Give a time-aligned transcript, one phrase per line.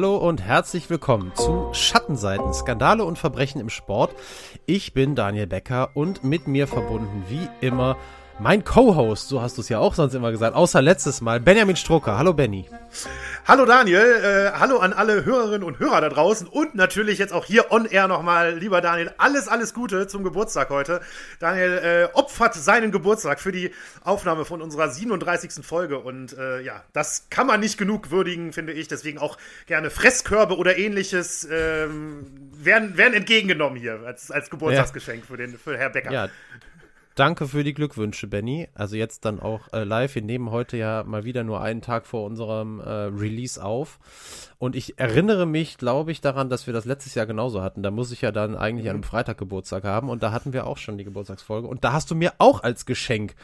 [0.00, 4.14] Hallo und herzlich willkommen zu Schattenseiten, Skandale und Verbrechen im Sport.
[4.64, 7.98] Ich bin Daniel Becker und mit mir verbunden wie immer
[8.38, 11.76] mein Co-Host, so hast du es ja auch sonst immer gesagt, außer letztes Mal, Benjamin
[11.76, 12.16] Strucker.
[12.16, 12.64] Hallo Benny.
[13.50, 17.44] Hallo Daniel, äh, hallo an alle Hörerinnen und Hörer da draußen und natürlich jetzt auch
[17.44, 21.00] hier on air nochmal, lieber Daniel, alles, alles Gute zum Geburtstag heute.
[21.40, 23.72] Daniel äh, opfert seinen Geburtstag für die
[24.04, 25.66] Aufnahme von unserer 37.
[25.66, 28.86] Folge und äh, ja, das kann man nicht genug würdigen, finde ich.
[28.86, 35.26] Deswegen auch gerne Fresskörbe oder ähnliches ähm, werden, werden entgegengenommen hier als, als Geburtstagsgeschenk ja.
[35.26, 36.12] für, den, für Herr Becker.
[36.12, 36.28] Ja.
[37.16, 38.68] Danke für die Glückwünsche, Benny.
[38.72, 40.14] Also jetzt dann auch äh, live.
[40.14, 43.98] Wir nehmen heute ja mal wieder nur einen Tag vor unserem äh, Release auf.
[44.58, 47.82] Und ich erinnere mich, glaube ich, daran, dass wir das letztes Jahr genauso hatten.
[47.82, 48.90] Da muss ich ja dann eigentlich mhm.
[48.90, 50.08] an einem Freitag Geburtstag haben.
[50.08, 51.66] Und da hatten wir auch schon die Geburtstagsfolge.
[51.66, 53.34] Und da hast du mir auch als Geschenk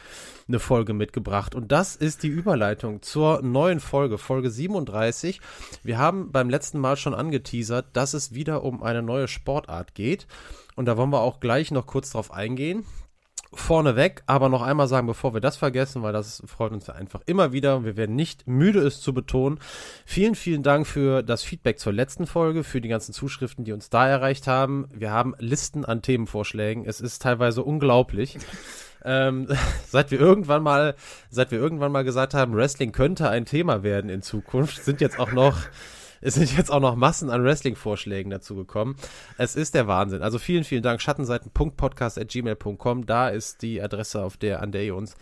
[0.47, 1.53] eine Folge mitgebracht.
[1.53, 5.41] Und das ist die Überleitung zur neuen Folge, Folge 37.
[5.83, 10.25] Wir haben beim letzten Mal schon angeteasert, dass es wieder um eine neue Sportart geht.
[10.77, 12.85] Und da wollen wir auch gleich noch kurz drauf eingehen
[13.59, 17.21] vorneweg, aber noch einmal sagen, bevor wir das vergessen, weil das freut uns ja einfach
[17.25, 17.83] immer wieder.
[17.83, 19.59] Wir werden nicht müde, es zu betonen.
[20.05, 23.89] Vielen, vielen Dank für das Feedback zur letzten Folge, für die ganzen Zuschriften, die uns
[23.89, 24.87] da erreicht haben.
[24.93, 26.85] Wir haben Listen an Themenvorschlägen.
[26.85, 28.37] Es ist teilweise unglaublich.
[29.05, 29.47] Ähm,
[29.87, 30.95] seit wir irgendwann mal,
[31.29, 35.19] seit wir irgendwann mal gesagt haben, Wrestling könnte ein Thema werden in Zukunft, sind jetzt
[35.19, 35.57] auch noch
[36.27, 38.97] es sind jetzt auch noch Massen an Wrestling-Vorschlägen dazu gekommen.
[39.37, 40.21] Es ist der Wahnsinn.
[40.21, 41.01] Also vielen, vielen Dank.
[41.01, 43.05] Schattenseiten.podcast.gmail.com.
[43.05, 45.15] Da ist die Adresse, auf der, an der ihr uns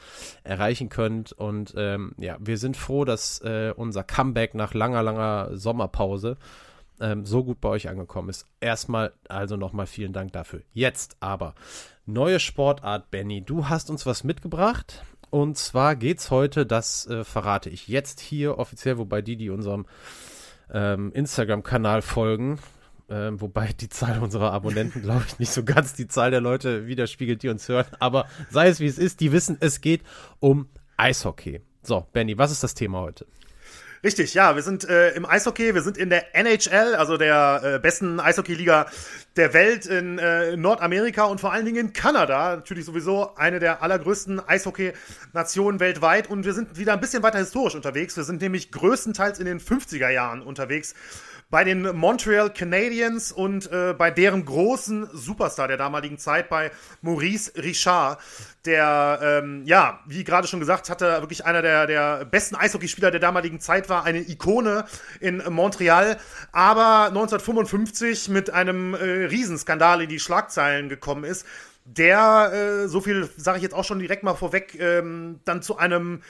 [0.44, 1.31] erreichen könnt.
[1.31, 6.38] Und ähm, ja, wir sind froh, dass äh, unser Comeback nach langer, langer Sommerpause
[7.00, 8.48] ähm, so gut bei euch angekommen ist.
[8.59, 10.61] Erstmal also nochmal vielen Dank dafür.
[10.73, 11.53] Jetzt aber
[12.08, 13.44] neue Sportart, Benny.
[13.44, 15.04] Du hast uns was mitgebracht.
[15.30, 19.86] Und zwar geht's heute, das äh, verrate ich jetzt hier offiziell, wobei die, die unserem
[20.73, 22.59] ähm, Instagram-Kanal folgen.
[23.08, 26.87] Ähm, wobei die Zahl unserer Abonnenten, glaube ich, nicht so ganz die Zahl der Leute
[26.87, 27.86] widerspiegelt, die uns hören.
[27.99, 30.02] Aber sei es wie es ist, die wissen, es geht
[30.39, 31.61] um Eishockey.
[31.83, 33.27] So, Benny, was ist das Thema heute?
[34.04, 37.80] Richtig, ja, wir sind äh, im Eishockey, wir sind in der NHL, also der äh,
[37.80, 38.86] besten Eishockeyliga
[39.36, 43.82] der Welt in äh, Nordamerika und vor allen Dingen in Kanada, natürlich sowieso eine der
[43.82, 48.16] allergrößten Eishockey-Nationen weltweit und wir sind wieder ein bisschen weiter historisch unterwegs.
[48.16, 50.96] Wir sind nämlich größtenteils in den 50er Jahren unterwegs
[51.50, 56.72] bei den Montreal Canadiens und äh, bei deren großen Superstar der damaligen Zeit, bei
[57.02, 58.20] Maurice Richard,
[58.66, 63.20] der, ähm, ja, wie gerade schon gesagt, hatte wirklich einer der, der besten Eishockeyspieler der
[63.20, 64.86] damaligen Zeit war, eine Ikone
[65.20, 66.17] in Montreal,
[66.52, 71.45] aber 1955 mit einem äh, Riesenskandal in die Schlagzeilen gekommen ist,
[71.86, 75.77] der, äh, so viel sage ich jetzt auch schon direkt mal vorweg, ähm, dann zu
[75.77, 76.21] einem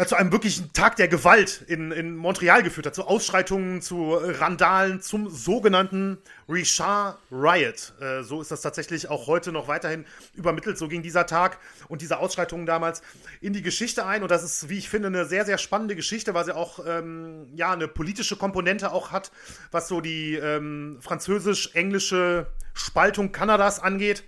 [0.00, 4.14] ja, zu einem wirklichen Tag der Gewalt in, in Montreal geführt hat, zu Ausschreitungen, zu
[4.14, 6.16] Randalen, zum sogenannten
[6.48, 7.92] Richard Riot.
[8.00, 10.78] Äh, so ist das tatsächlich auch heute noch weiterhin übermittelt.
[10.78, 13.02] So ging dieser Tag und diese Ausschreitungen damals
[13.42, 14.22] in die Geschichte ein.
[14.22, 17.48] Und das ist, wie ich finde, eine sehr, sehr spannende Geschichte, weil sie auch ähm,
[17.54, 19.30] ja, eine politische Komponente auch hat,
[19.70, 24.24] was so die ähm, französisch-englische Spaltung Kanadas angeht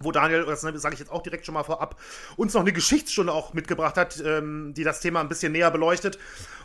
[0.00, 1.96] wo Daniel, das sage ich jetzt auch direkt schon mal vorab,
[2.36, 6.18] uns noch eine Geschichtsstunde auch mitgebracht hat, ähm, die das Thema ein bisschen näher beleuchtet.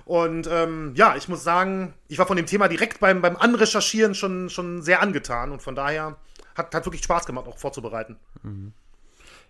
[0.06, 4.16] Und ähm, ja, ich muss sagen, ich war von dem Thema direkt beim, beim Anrecherchieren
[4.16, 6.16] schon, schon sehr angetan und von daher
[6.56, 8.18] hat, hat wirklich Spaß gemacht, auch vorzubereiten.
[8.44, 8.74] Mhm.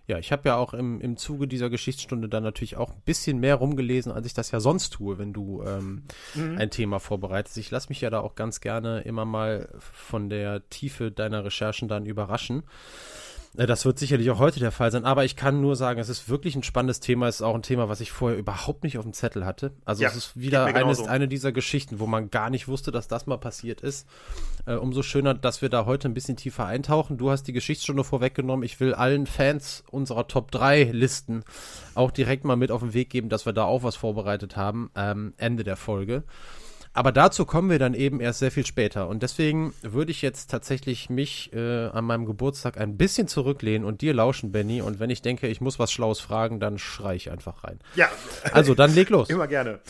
[0.08, 3.38] Ja, ich habe ja auch im, im Zuge dieser Geschichtsstunde dann natürlich auch ein bisschen
[3.38, 6.04] mehr rumgelesen, als ich das ja sonst tue, wenn du ähm,
[6.34, 6.58] mhm.
[6.58, 7.58] ein Thema vorbereitest.
[7.58, 11.88] Ich lasse mich ja da auch ganz gerne immer mal von der Tiefe deiner Recherchen
[11.88, 12.62] dann überraschen.
[13.56, 16.08] Äh, das wird sicherlich auch heute der Fall sein, aber ich kann nur sagen, es
[16.08, 17.28] ist wirklich ein spannendes Thema.
[17.28, 19.72] Es ist auch ein Thema, was ich vorher überhaupt nicht auf dem Zettel hatte.
[19.84, 23.08] Also ja, es ist wieder eines, eine dieser Geschichten, wo man gar nicht wusste, dass
[23.08, 24.06] das mal passiert ist.
[24.66, 27.18] Äh, umso schöner, dass wir da heute ein bisschen tiefer eintauchen.
[27.18, 28.64] Du hast die Geschichtsstunde vorweggenommen.
[28.64, 31.44] Ich will allen Fans unserer Top 3 Listen
[31.94, 34.90] auch direkt mal mit auf den Weg geben, dass wir da auch was vorbereitet haben.
[34.94, 36.24] Ähm, Ende der Folge.
[36.96, 39.06] Aber dazu kommen wir dann eben erst sehr viel später.
[39.08, 44.00] Und deswegen würde ich jetzt tatsächlich mich äh, an meinem Geburtstag ein bisschen zurücklehnen und
[44.00, 44.80] dir lauschen, Benny.
[44.80, 47.80] Und wenn ich denke, ich muss was Schlaues fragen, dann schrei ich einfach rein.
[47.96, 48.08] Ja.
[48.50, 49.28] Also, dann leg los.
[49.28, 49.80] Immer gerne.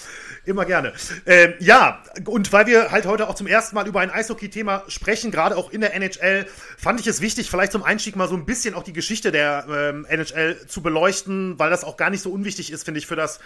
[0.46, 0.94] Immer gerne.
[1.26, 5.30] Ähm, ja, und weil wir halt heute auch zum ersten Mal über ein Eishockey-Thema sprechen,
[5.30, 8.46] gerade auch in der NHL, fand ich es wichtig, vielleicht zum Einstieg mal so ein
[8.46, 12.32] bisschen auch die Geschichte der ähm, NHL zu beleuchten, weil das auch gar nicht so
[12.32, 13.38] unwichtig ist, finde ich, für das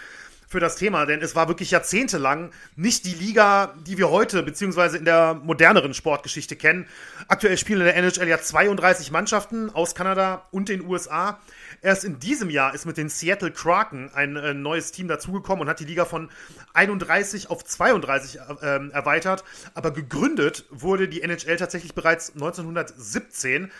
[0.51, 4.97] für das Thema, denn es war wirklich jahrzehntelang nicht die Liga, die wir heute beziehungsweise
[4.97, 6.87] in der moderneren Sportgeschichte kennen.
[7.29, 11.39] Aktuell spielen in der NHL ja 32 Mannschaften aus Kanada und den USA.
[11.81, 15.69] Erst in diesem Jahr ist mit den Seattle Kraken ein äh, neues Team dazugekommen und
[15.69, 16.29] hat die Liga von
[16.73, 19.45] 31 auf 32 äh, erweitert.
[19.73, 23.71] Aber gegründet wurde die NHL tatsächlich bereits 1917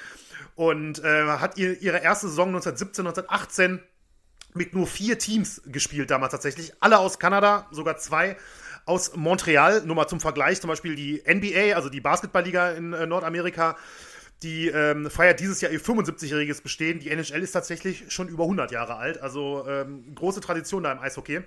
[0.56, 3.84] und äh, hat ihr, ihre erste Saison 1917, 1918
[4.54, 6.74] mit nur vier Teams gespielt damals tatsächlich.
[6.80, 8.38] Alle aus Kanada, sogar zwei
[8.86, 9.84] aus Montreal.
[9.86, 13.78] Nur mal zum Vergleich, zum Beispiel die NBA, also die Basketballliga in äh, Nordamerika,
[14.44, 17.00] die ähm, feiert dieses Jahr ihr 75-jähriges Bestehen.
[17.00, 21.00] Die NHL ist tatsächlich schon über 100 Jahre alt, also ähm, große Tradition da im
[21.00, 21.42] Eishockey.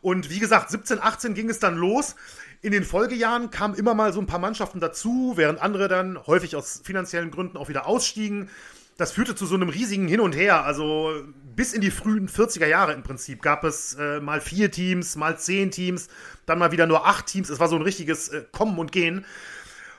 [0.00, 2.14] Und wie gesagt, 17, 18 ging es dann los.
[2.62, 6.54] In den Folgejahren kamen immer mal so ein paar Mannschaften dazu, während andere dann häufig
[6.54, 8.48] aus finanziellen Gründen auch wieder ausstiegen
[8.98, 10.64] das führte zu so einem riesigen Hin und Her.
[10.64, 11.22] Also
[11.54, 15.38] bis in die frühen 40er Jahre im Prinzip gab es äh, mal vier Teams, mal
[15.38, 16.08] zehn Teams,
[16.46, 17.48] dann mal wieder nur acht Teams.
[17.48, 19.24] Es war so ein richtiges äh, Kommen und Gehen.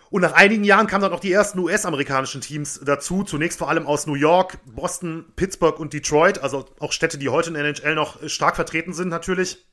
[0.09, 3.23] Und nach einigen Jahren kamen dann auch die ersten US-amerikanischen Teams dazu.
[3.23, 6.39] Zunächst vor allem aus New York, Boston, Pittsburgh und Detroit.
[6.39, 9.65] Also auch Städte, die heute in der NHL noch stark vertreten sind natürlich.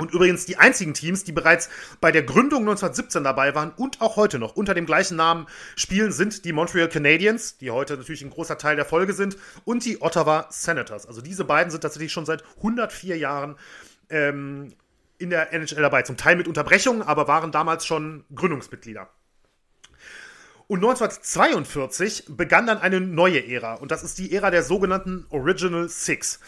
[0.00, 1.68] Und übrigens die einzigen Teams, die bereits
[2.00, 6.12] bei der Gründung 1917 dabei waren und auch heute noch unter dem gleichen Namen spielen,
[6.12, 10.00] sind die Montreal Canadiens, die heute natürlich ein großer Teil der Folge sind, und die
[10.00, 11.06] Ottawa Senators.
[11.06, 13.56] Also diese beiden sind tatsächlich schon seit 104 Jahren
[14.08, 14.72] ähm,
[15.18, 16.02] in der NHL dabei.
[16.02, 19.08] Zum Teil mit Unterbrechungen, aber waren damals schon Gründungsmitglieder.
[20.68, 23.74] Und 1942 begann dann eine neue Ära.
[23.74, 26.38] Und das ist die Ära der sogenannten Original Six.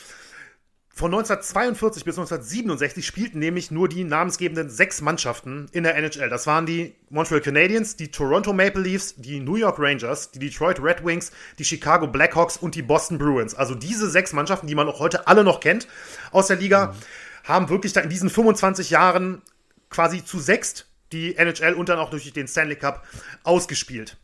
[1.01, 6.29] Von 1942 bis 1967 spielten nämlich nur die namensgebenden sechs Mannschaften in der NHL.
[6.29, 10.79] Das waren die Montreal Canadiens, die Toronto Maple Leafs, die New York Rangers, die Detroit
[10.79, 13.55] Red Wings, die Chicago Blackhawks und die Boston Bruins.
[13.55, 15.89] Also diese sechs Mannschaften, die man auch heute alle noch kennt
[16.33, 17.49] aus der Liga, mhm.
[17.49, 19.41] haben wirklich da in diesen 25 Jahren
[19.89, 23.07] quasi zu sechst die NHL und dann auch durch den Stanley Cup
[23.43, 24.19] ausgespielt.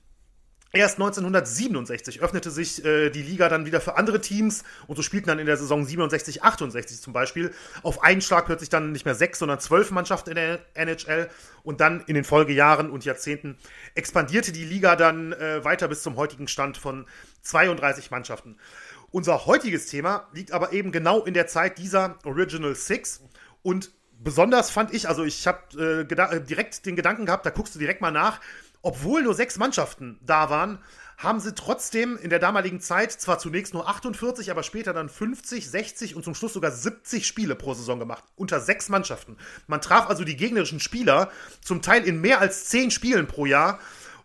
[0.76, 5.26] Erst 1967 öffnete sich äh, die Liga dann wieder für andere Teams und so spielten
[5.28, 9.14] dann in der Saison 67, 68 zum Beispiel auf einen Schlag plötzlich dann nicht mehr
[9.14, 11.30] sechs, sondern zwölf Mannschaften in der NHL
[11.62, 13.56] und dann in den Folgejahren und Jahrzehnten
[13.94, 17.06] expandierte die Liga dann äh, weiter bis zum heutigen Stand von
[17.40, 18.58] 32 Mannschaften.
[19.10, 23.22] Unser heutiges Thema liegt aber eben genau in der Zeit dieser Original Six
[23.62, 27.78] und besonders fand ich, also ich habe äh, direkt den Gedanken gehabt, da guckst du
[27.78, 28.40] direkt mal nach,
[28.86, 30.78] obwohl nur sechs Mannschaften da waren,
[31.18, 35.68] haben sie trotzdem in der damaligen Zeit zwar zunächst nur 48, aber später dann 50,
[35.68, 38.22] 60 und zum Schluss sogar 70 Spiele pro Saison gemacht.
[38.36, 39.38] Unter sechs Mannschaften.
[39.66, 43.80] Man traf also die gegnerischen Spieler zum Teil in mehr als zehn Spielen pro Jahr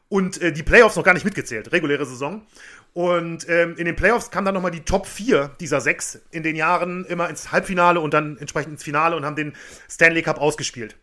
[0.10, 2.46] und äh, die Playoffs noch gar nicht mitgezählt, reguläre Saison.
[2.94, 6.56] Und ähm, in den Playoffs kamen dann nochmal die Top 4 dieser sechs in den
[6.56, 9.54] Jahren immer ins Halbfinale und dann entsprechend ins Finale und haben den
[9.90, 10.98] Stanley Cup ausgespielt.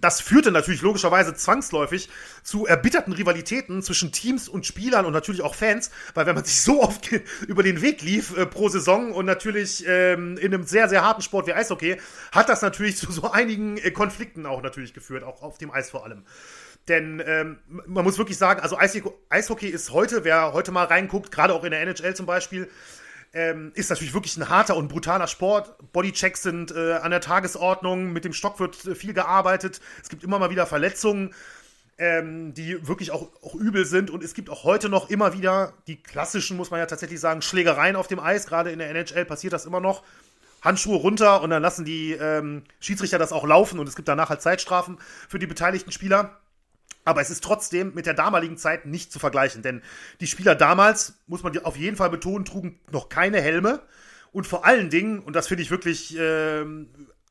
[0.00, 2.08] Das führte natürlich logischerweise zwangsläufig
[2.42, 6.60] zu erbitterten Rivalitäten zwischen Teams und Spielern und natürlich auch Fans, weil wenn man sich
[6.60, 7.10] so oft
[7.46, 11.22] über den Weg lief äh, pro Saison und natürlich ähm, in einem sehr, sehr harten
[11.22, 11.96] Sport wie Eishockey,
[12.32, 15.90] hat das natürlich zu so einigen äh, Konflikten auch natürlich geführt, auch auf dem Eis
[15.90, 16.24] vor allem.
[16.88, 21.52] Denn ähm, man muss wirklich sagen, also Eishockey ist heute, wer heute mal reinguckt, gerade
[21.52, 22.68] auch in der NHL zum Beispiel,
[23.38, 25.72] ähm, ist natürlich wirklich ein harter und brutaler Sport.
[25.92, 29.80] Bodychecks sind äh, an der Tagesordnung, mit dem Stock wird äh, viel gearbeitet.
[30.02, 31.32] Es gibt immer mal wieder Verletzungen,
[31.98, 34.10] ähm, die wirklich auch, auch übel sind.
[34.10, 37.40] Und es gibt auch heute noch immer wieder die klassischen, muss man ja tatsächlich sagen,
[37.40, 38.46] Schlägereien auf dem Eis.
[38.46, 40.02] Gerade in der NHL passiert das immer noch.
[40.60, 44.30] Handschuhe runter und dann lassen die ähm, Schiedsrichter das auch laufen und es gibt danach
[44.30, 46.40] halt Zeitstrafen für die beteiligten Spieler.
[47.08, 49.80] Aber es ist trotzdem mit der damaligen Zeit nicht zu vergleichen, denn
[50.20, 53.80] die Spieler damals, muss man auf jeden Fall betonen, trugen noch keine Helme.
[54.30, 56.66] Und vor allen Dingen, und das finde ich wirklich äh,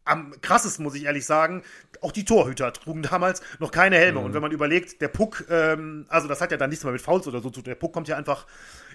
[0.04, 1.62] am krassesten, muss ich ehrlich sagen,
[2.02, 4.20] auch die Torhüter trugen damals noch keine Helme.
[4.20, 4.26] Mhm.
[4.26, 7.02] Und wenn man überlegt, der Puck, ähm, also das hat ja dann nichts mehr mit
[7.04, 8.48] Fouls oder so zu Der Puck kommt ja einfach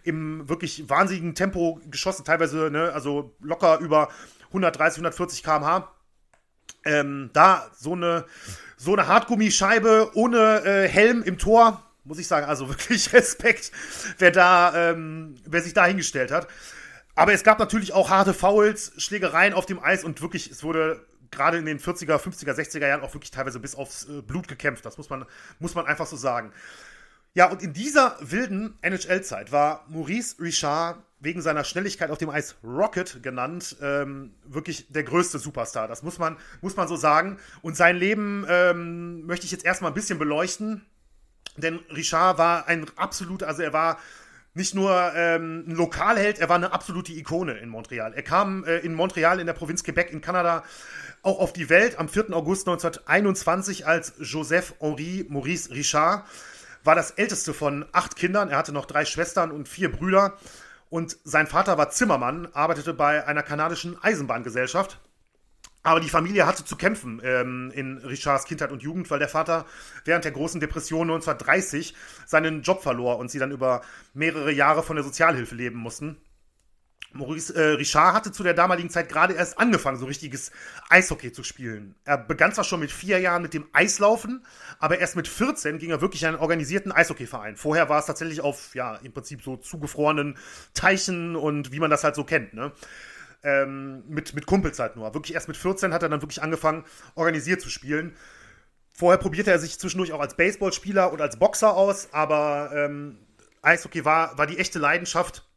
[0.03, 4.09] im wirklich wahnsinnigen Tempo geschossen, teilweise, ne, also locker über
[4.49, 5.95] 130, 140 km/h.
[6.85, 8.25] Ähm, da so eine
[8.83, 13.71] so eine Hartgummischeibe ohne äh, Helm im Tor, muss ich sagen, also wirklich Respekt,
[14.19, 16.49] wer da, ähm, wer sich da hingestellt hat.
[17.15, 21.07] Aber es gab natürlich auch harte Fouls, Schlägereien auf dem Eis und wirklich, es wurde
[21.31, 24.85] gerade in den 40er, 50er, 60er Jahren auch wirklich teilweise bis aufs äh, Blut gekämpft.
[24.85, 25.27] Das muss man,
[25.61, 26.53] muss man einfach so sagen.
[27.35, 32.57] Ja, und in dieser wilden NHL-Zeit war Maurice Richard wegen seiner Schnelligkeit auf dem Eis
[32.65, 35.89] Rocket genannt, ähm, wirklich der größte Superstar.
[35.89, 37.39] Das muss man, muss man so sagen.
[37.63, 40.85] Und sein Leben ähm, möchte ich jetzt erstmal ein bisschen beleuchten.
[41.57, 43.99] Denn Richard war ein absoluter, also er war
[44.55, 48.13] nicht nur ähm, ein Lokalheld, er war eine absolute Ikone in Montreal.
[48.15, 50.65] Er kam äh, in Montreal in der Provinz Quebec in Kanada
[51.23, 52.35] auch auf die Welt am 4.
[52.35, 56.25] August 1921 als Joseph Henri Maurice Richard.
[56.85, 58.49] War das älteste von acht Kindern.
[58.49, 60.37] Er hatte noch drei Schwestern und vier Brüder.
[60.91, 65.01] Und sein Vater war Zimmermann, arbeitete bei einer kanadischen Eisenbahngesellschaft.
[65.85, 69.67] Aber die Familie hatte zu kämpfen ähm, in Richards Kindheit und Jugend, weil der Vater
[70.05, 73.83] während der großen Depression 1930 seinen Job verlor und sie dann über
[74.15, 76.19] mehrere Jahre von der Sozialhilfe leben mussten.
[77.15, 80.51] Maurice äh, Richard hatte zu der damaligen Zeit gerade erst angefangen, so richtiges
[80.89, 81.95] Eishockey zu spielen.
[82.05, 84.45] Er begann zwar schon mit vier Jahren mit dem Eislaufen,
[84.79, 87.57] aber erst mit 14 ging er wirklich in einen organisierten Eishockeyverein.
[87.57, 90.37] Vorher war es tatsächlich auf, ja, im Prinzip so zugefrorenen
[90.75, 92.73] Teichen und wie man das halt so kennt, ne?
[93.43, 95.13] ähm, mit, mit Kumpels halt nur.
[95.15, 98.17] Wirklich erst mit 14 hat er dann wirklich angefangen, organisiert zu spielen.
[98.93, 103.19] Vorher probierte er sich zwischendurch auch als Baseballspieler und als Boxer aus, aber ähm,
[103.63, 105.49] Eishockey war, war die echte Leidenschaft.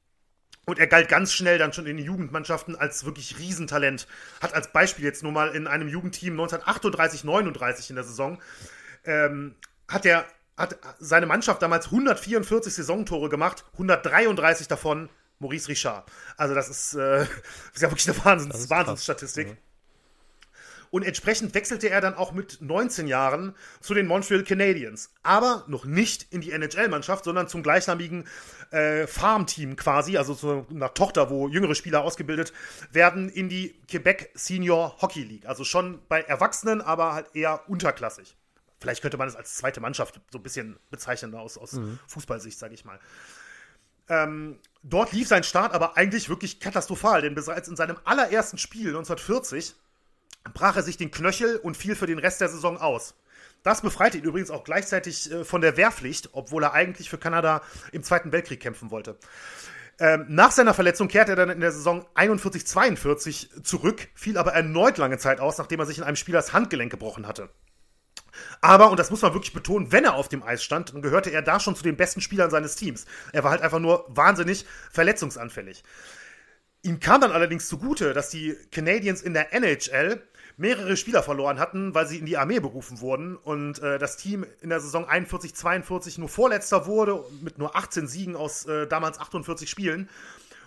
[0.66, 4.08] Und er galt ganz schnell dann schon in den Jugendmannschaften als wirklich Riesentalent.
[4.42, 8.42] Hat als Beispiel jetzt nur mal in einem Jugendteam 1938, 39 in der Saison,
[9.06, 9.56] ähm,
[9.88, 10.26] hat er
[10.58, 16.10] hat seine Mannschaft damals 144 Saisontore gemacht, 133 davon Maurice Richard.
[16.38, 17.24] Also das ist, äh,
[17.74, 19.58] ist ja wirklich eine Wahnsinns, Wahnsinnsstatistik.
[20.96, 25.12] Und entsprechend wechselte er dann auch mit 19 Jahren zu den Montreal Canadiens.
[25.24, 28.26] Aber noch nicht in die NHL-Mannschaft, sondern zum gleichnamigen
[28.72, 32.54] äh, Farmteam quasi, also zu einer Tochter, wo jüngere Spieler ausgebildet
[32.94, 35.46] werden, in die Quebec Senior Hockey League.
[35.46, 38.38] Also schon bei Erwachsenen, aber halt eher unterklassig.
[38.80, 42.00] Vielleicht könnte man es als zweite Mannschaft so ein bisschen bezeichnen aus, aus mhm.
[42.08, 43.02] Fußballsicht, sage ich mal.
[44.08, 48.88] Ähm, dort lief sein Start aber eigentlich wirklich katastrophal, denn bereits in seinem allerersten Spiel
[48.88, 49.76] 1940
[50.54, 53.16] brach er sich den Knöchel und fiel für den Rest der Saison aus.
[53.64, 57.62] Das befreite ihn übrigens auch gleichzeitig äh, von der Wehrpflicht, obwohl er eigentlich für Kanada
[57.92, 59.18] im Zweiten Weltkrieg kämpfen wollte.
[59.98, 64.98] Ähm, nach seiner Verletzung kehrte er dann in der Saison 41-42 zurück, fiel aber erneut
[64.98, 67.50] lange Zeit aus, nachdem er sich in einem Spiel das Handgelenk gebrochen hatte.
[68.62, 71.32] Aber, und das muss man wirklich betonen, wenn er auf dem Eis stand, dann gehörte
[71.32, 73.06] er da schon zu den besten Spielern seines Teams.
[73.32, 75.84] Er war halt einfach nur wahnsinnig verletzungsanfällig.
[76.82, 80.22] Ihm kam dann allerdings zugute, dass die Canadiens in der NHL
[80.58, 84.46] mehrere Spieler verloren hatten, weil sie in die Armee berufen wurden und äh, das Team
[84.62, 89.70] in der Saison 41-42 nur Vorletzter wurde mit nur 18 Siegen aus äh, damals 48
[89.70, 90.10] Spielen.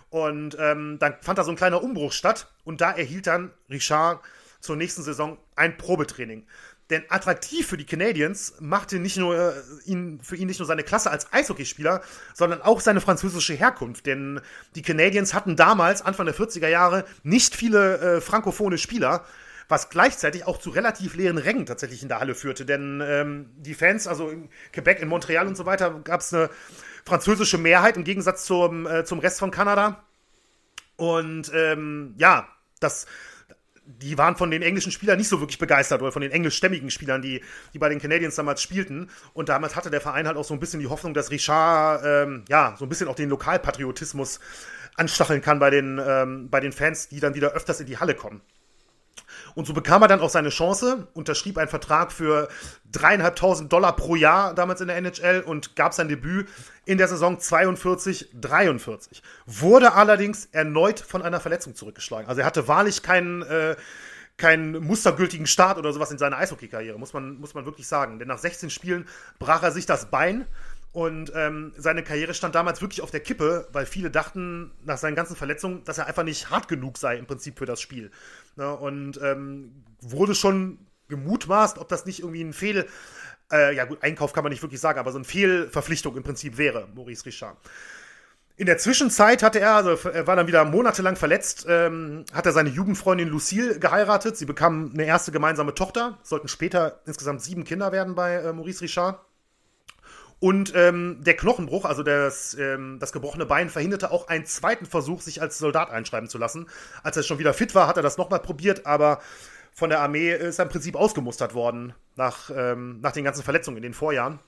[0.09, 4.21] Und ähm, dann fand da so ein kleiner Umbruch statt und da erhielt dann Richard
[4.59, 6.45] zur nächsten Saison ein Probetraining.
[6.89, 9.53] Denn attraktiv für die Canadiens machte nicht nur äh,
[9.85, 12.01] ihn, für ihn nicht nur seine Klasse als Eishockeyspieler,
[12.33, 14.07] sondern auch seine französische Herkunft.
[14.07, 14.41] Denn
[14.73, 19.23] die Canadiens hatten damals, Anfang der 40er Jahre, nicht viele äh, frankophone Spieler,
[19.69, 22.65] was gleichzeitig auch zu relativ leeren Rängen tatsächlich in der Halle führte.
[22.65, 26.49] Denn ähm, die Fans, also in Quebec, in Montreal und so weiter, gab es eine
[27.05, 30.03] französische Mehrheit im Gegensatz zum, äh, zum Rest von Kanada.
[30.97, 32.49] Und ähm, ja,
[32.79, 33.05] das
[33.89, 37.23] die waren von den englischen Spielern nicht so wirklich begeistert oder von den englischstämmigen Spielern,
[37.23, 37.41] die,
[37.73, 39.09] die bei den Canadiens damals spielten.
[39.33, 42.43] Und damals hatte der Verein halt auch so ein bisschen die Hoffnung, dass Richard ähm,
[42.47, 44.39] ja so ein bisschen auch den Lokalpatriotismus
[44.95, 48.13] anstacheln kann bei den, ähm, bei den Fans, die dann wieder öfters in die Halle
[48.13, 48.41] kommen.
[49.59, 52.47] Und so bekam er dann auch seine Chance, unterschrieb einen Vertrag für
[52.93, 56.47] dreieinhalbtausend Dollar pro Jahr damals in der NHL und gab sein Debüt
[56.85, 59.21] in der Saison 42-43.
[59.45, 62.29] Wurde allerdings erneut von einer Verletzung zurückgeschlagen.
[62.29, 63.75] Also er hatte wahrlich keinen, äh,
[64.37, 68.17] keinen mustergültigen Start oder sowas in seiner Eishockey-Karriere, muss man, muss man wirklich sagen.
[68.17, 70.45] Denn nach 16 Spielen brach er sich das Bein
[70.91, 75.15] und ähm, seine Karriere stand damals wirklich auf der Kippe, weil viele dachten nach seinen
[75.15, 78.09] ganzen Verletzungen, dass er einfach nicht hart genug sei im Prinzip für das Spiel.
[78.55, 78.75] Ne?
[78.75, 82.87] Und ähm, wurde schon gemutmaßt, ob das nicht irgendwie ein Fehl,
[83.51, 86.57] äh, ja gut, Einkauf kann man nicht wirklich sagen, aber so eine Fehlverpflichtung im Prinzip
[86.57, 87.57] wäre, Maurice Richard.
[88.59, 92.51] In der Zwischenzeit hatte er, also er war dann wieder monatelang verletzt, ähm, hat er
[92.51, 94.35] seine Jugendfreundin Lucille geheiratet.
[94.35, 98.81] Sie bekamen eine erste gemeinsame Tochter, sollten später insgesamt sieben Kinder werden bei äh, Maurice
[98.81, 99.19] Richard.
[100.39, 105.21] Und ähm, der Knochenbruch, also das, ähm, das gebrochene Bein, verhinderte auch einen zweiten Versuch,
[105.21, 106.67] sich als Soldat einschreiben zu lassen.
[107.03, 109.19] Als er schon wieder fit war, hat er das nochmal probiert, aber
[109.73, 113.77] von der Armee ist er im Prinzip ausgemustert worden nach, ähm, nach den ganzen Verletzungen
[113.77, 114.39] in den Vorjahren.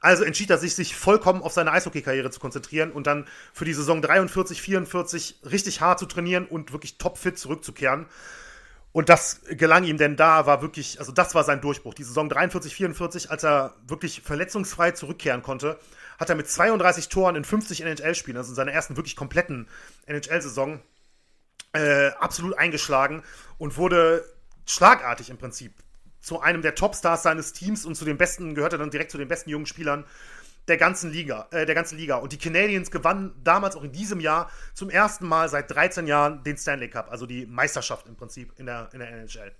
[0.00, 3.72] Also entschied er sich, sich vollkommen auf seine Eishockey-Karriere zu konzentrieren und dann für die
[3.72, 8.06] Saison 43, 44 richtig hart zu trainieren und wirklich topfit zurückzukehren.
[8.92, 11.94] Und das gelang ihm, denn da war wirklich, also das war sein Durchbruch.
[11.94, 15.78] Die Saison 43, 44, als er wirklich verletzungsfrei zurückkehren konnte,
[16.18, 19.66] hat er mit 32 Toren in 50 NHL-Spielen, also in seiner ersten wirklich kompletten
[20.06, 20.80] NHL-Saison,
[21.72, 23.22] äh, absolut eingeschlagen
[23.56, 24.24] und wurde
[24.66, 25.72] schlagartig im Prinzip
[26.20, 29.28] zu einem der Topstars seines Teams und zu den besten, gehörte dann direkt zu den
[29.28, 30.04] besten jungen Spielern
[30.68, 32.16] der ganzen Liga, äh, der ganzen Liga.
[32.16, 36.42] Und die Canadiens gewannen damals auch in diesem Jahr zum ersten Mal seit 13 Jahren
[36.44, 39.52] den Stanley Cup, also die Meisterschaft im Prinzip in der, in der NHL.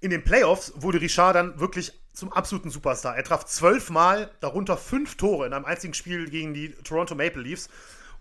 [0.00, 3.16] In den Playoffs wurde Richard dann wirklich zum absoluten Superstar.
[3.16, 7.68] Er traf zwölfmal, darunter fünf Tore in einem einzigen Spiel gegen die Toronto Maple Leafs.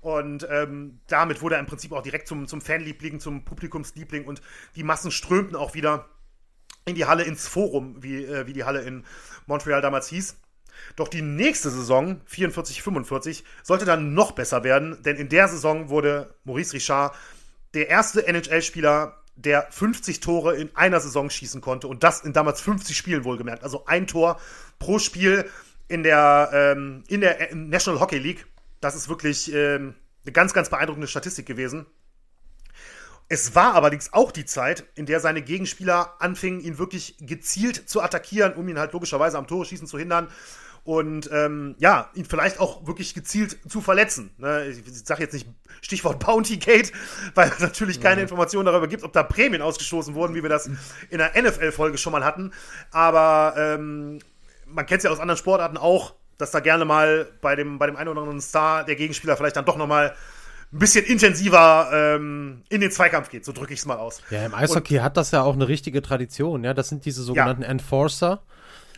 [0.01, 4.41] Und ähm, damit wurde er im Prinzip auch direkt zum, zum Fanliebling, zum Publikumsliebling und
[4.75, 6.07] die Massen strömten auch wieder
[6.85, 9.03] in die Halle ins Forum, wie, äh, wie die Halle in
[9.47, 10.37] Montreal damals hieß.
[10.95, 16.35] Doch die nächste Saison, 44-45, sollte dann noch besser werden, denn in der Saison wurde
[16.43, 17.15] Maurice Richard
[17.73, 22.59] der erste NHL-Spieler, der 50 Tore in einer Saison schießen konnte und das in damals
[22.61, 23.63] 50 Spielen wohlgemerkt.
[23.63, 24.39] Also ein Tor
[24.79, 25.47] pro Spiel
[25.87, 28.47] in der, ähm, in der National Hockey League.
[28.81, 29.93] Das ist wirklich ähm,
[30.23, 31.85] eine ganz, ganz beeindruckende Statistik gewesen.
[33.29, 38.01] Es war allerdings auch die Zeit, in der seine Gegenspieler anfingen, ihn wirklich gezielt zu
[38.01, 40.29] attackieren, um ihn halt logischerweise am Tore schießen zu hindern
[40.87, 44.31] und ähm, ja, ihn vielleicht auch wirklich gezielt zu verletzen.
[44.37, 44.67] Ne?
[44.67, 45.45] Ich, sage jetzt nicht
[45.81, 46.93] Stichwort Bounty Gate,
[47.35, 48.21] weil es natürlich keine ja.
[48.21, 50.69] Informationen darüber gibt, ob da Prämien ausgestoßen wurden, wie wir das
[51.09, 52.53] in der NFL-Folge schon mal hatten.
[52.91, 54.19] Aber ähm,
[54.65, 57.87] man kennt es ja aus anderen Sportarten auch, dass da gerne mal bei dem, bei
[57.87, 60.15] dem einen oder anderen Star der Gegenspieler vielleicht dann doch nochmal
[60.71, 64.21] ein bisschen intensiver ähm, in den Zweikampf geht, so drücke ich es mal aus.
[64.29, 66.73] Ja, im Eishockey Und, hat das ja auch eine richtige Tradition, ja.
[66.73, 67.67] Das sind diese sogenannten ja.
[67.67, 68.41] Enforcer.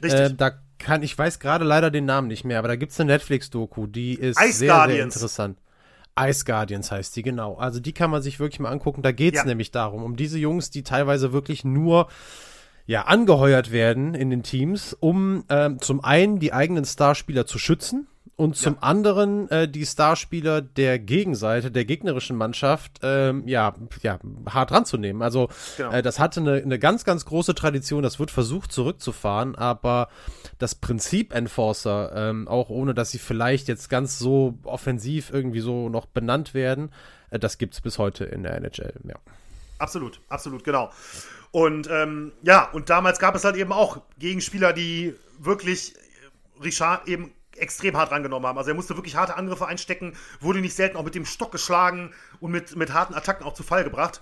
[0.03, 0.19] Richtig.
[0.19, 2.99] Äh, da kann, ich weiß gerade leider den Namen nicht mehr, aber da gibt es
[2.99, 4.97] eine Netflix-Doku, die ist Ice sehr, Guardians.
[4.97, 5.57] sehr interessant.
[6.19, 7.55] Ice Guardians heißt die, genau.
[7.55, 9.01] Also die kann man sich wirklich mal angucken.
[9.01, 9.45] Da geht es ja.
[9.45, 12.07] nämlich darum, um diese Jungs, die teilweise wirklich nur
[12.85, 18.07] ja, angeheuert werden in den Teams, um ähm, zum einen die eigenen Starspieler zu schützen
[18.39, 18.83] und zum ja.
[18.83, 24.17] anderen äh, die Starspieler der Gegenseite, der gegnerischen Mannschaft, ähm, ja, ja,
[24.49, 25.21] hart ranzunehmen.
[25.21, 25.91] Also genau.
[25.91, 30.07] äh, das hatte eine, eine ganz, ganz große Tradition, das wird versucht zurückzufahren, aber
[30.57, 35.89] das Prinzip Enforcer, ähm, auch ohne dass sie vielleicht jetzt ganz so offensiv irgendwie so
[35.89, 36.93] noch benannt werden,
[37.31, 39.15] äh, das gibt's bis heute in der NHL, ja.
[39.79, 40.91] Absolut, absolut, genau.
[41.51, 45.93] Und ähm, ja, und damals gab es halt eben auch Gegenspieler, die wirklich
[46.63, 48.57] Richard eben extrem hart rangenommen haben.
[48.57, 52.13] Also er musste wirklich harte Angriffe einstecken, wurde nicht selten auch mit dem Stock geschlagen
[52.39, 54.21] und mit, mit harten Attacken auch zu Fall gebracht.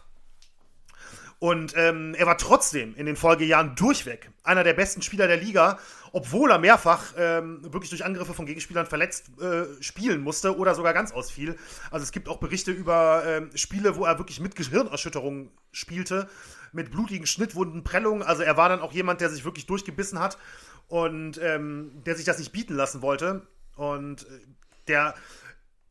[1.40, 5.78] Und ähm, er war trotzdem in den Folgejahren durchweg einer der besten Spieler der Liga,
[6.12, 10.94] obwohl er mehrfach ähm, wirklich durch Angriffe von Gegenspielern verletzt äh, spielen musste oder sogar
[10.94, 11.56] ganz ausfiel.
[11.92, 16.28] Also es gibt auch Berichte über ähm, Spiele, wo er wirklich mit Gehirnerschütterungen spielte,
[16.72, 18.24] mit blutigen Schnittwunden, Prellungen.
[18.24, 20.40] Also er war dann auch jemand, der sich wirklich durchgebissen hat
[20.88, 24.40] und ähm, der sich das nicht bieten lassen wollte und äh,
[24.88, 25.16] der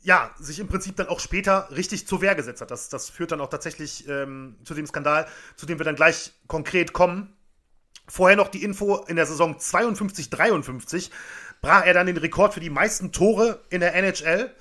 [0.07, 2.71] ja, sich im Prinzip dann auch später richtig zur Wehr gesetzt hat.
[2.71, 6.33] Das, das führt dann auch tatsächlich ähm, zu dem Skandal, zu dem wir dann gleich
[6.47, 7.37] konkret kommen.
[8.07, 11.11] Vorher noch die Info, in der Saison 52-53
[11.61, 14.55] brach er dann den Rekord für die meisten Tore in der NHL.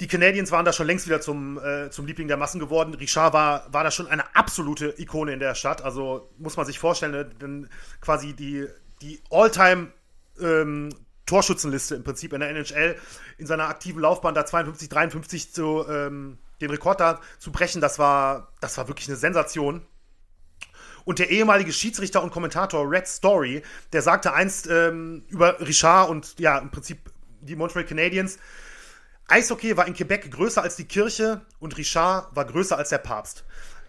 [0.00, 2.94] Die Canadiens waren da schon längst wieder zum, äh, zum Liebling der Massen geworden.
[2.94, 5.82] Richard war, war da schon eine absolute Ikone in der Stadt.
[5.82, 7.68] Also muss man sich vorstellen, ne, denn
[8.00, 8.66] quasi die,
[9.04, 9.92] die All-Time
[10.40, 10.90] ähm,
[11.26, 12.96] Torschützenliste im Prinzip in der NHL
[13.38, 17.98] in seiner aktiven Laufbahn da 52, 53 zu, ähm, den Rekord da zu brechen, das
[17.98, 19.86] war, das war wirklich eine Sensation.
[21.04, 23.62] Und der ehemalige Schiedsrichter und Kommentator Red Story,
[23.92, 28.38] der sagte einst ähm, über Richard und ja, im Prinzip die Montreal Canadiens,
[29.28, 33.44] Eishockey war in Quebec größer als die Kirche und Richard war größer als der Papst.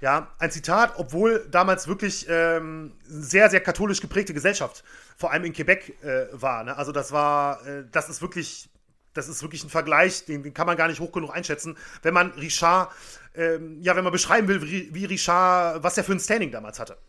[0.05, 4.83] Ja, ein Zitat, obwohl damals wirklich ähm, sehr, sehr katholisch geprägte Gesellschaft,
[5.17, 6.63] vor allem in Quebec, äh, war.
[6.63, 6.77] Ne?
[6.77, 8.69] Also das war, äh, das ist wirklich,
[9.15, 12.13] das ist wirklich ein Vergleich, den, den, kann man gar nicht hoch genug einschätzen, wenn
[12.13, 12.91] man Richard,
[13.33, 16.99] ähm, ja, wenn man beschreiben will, wie, Richard, was er für ein Standing damals hatte.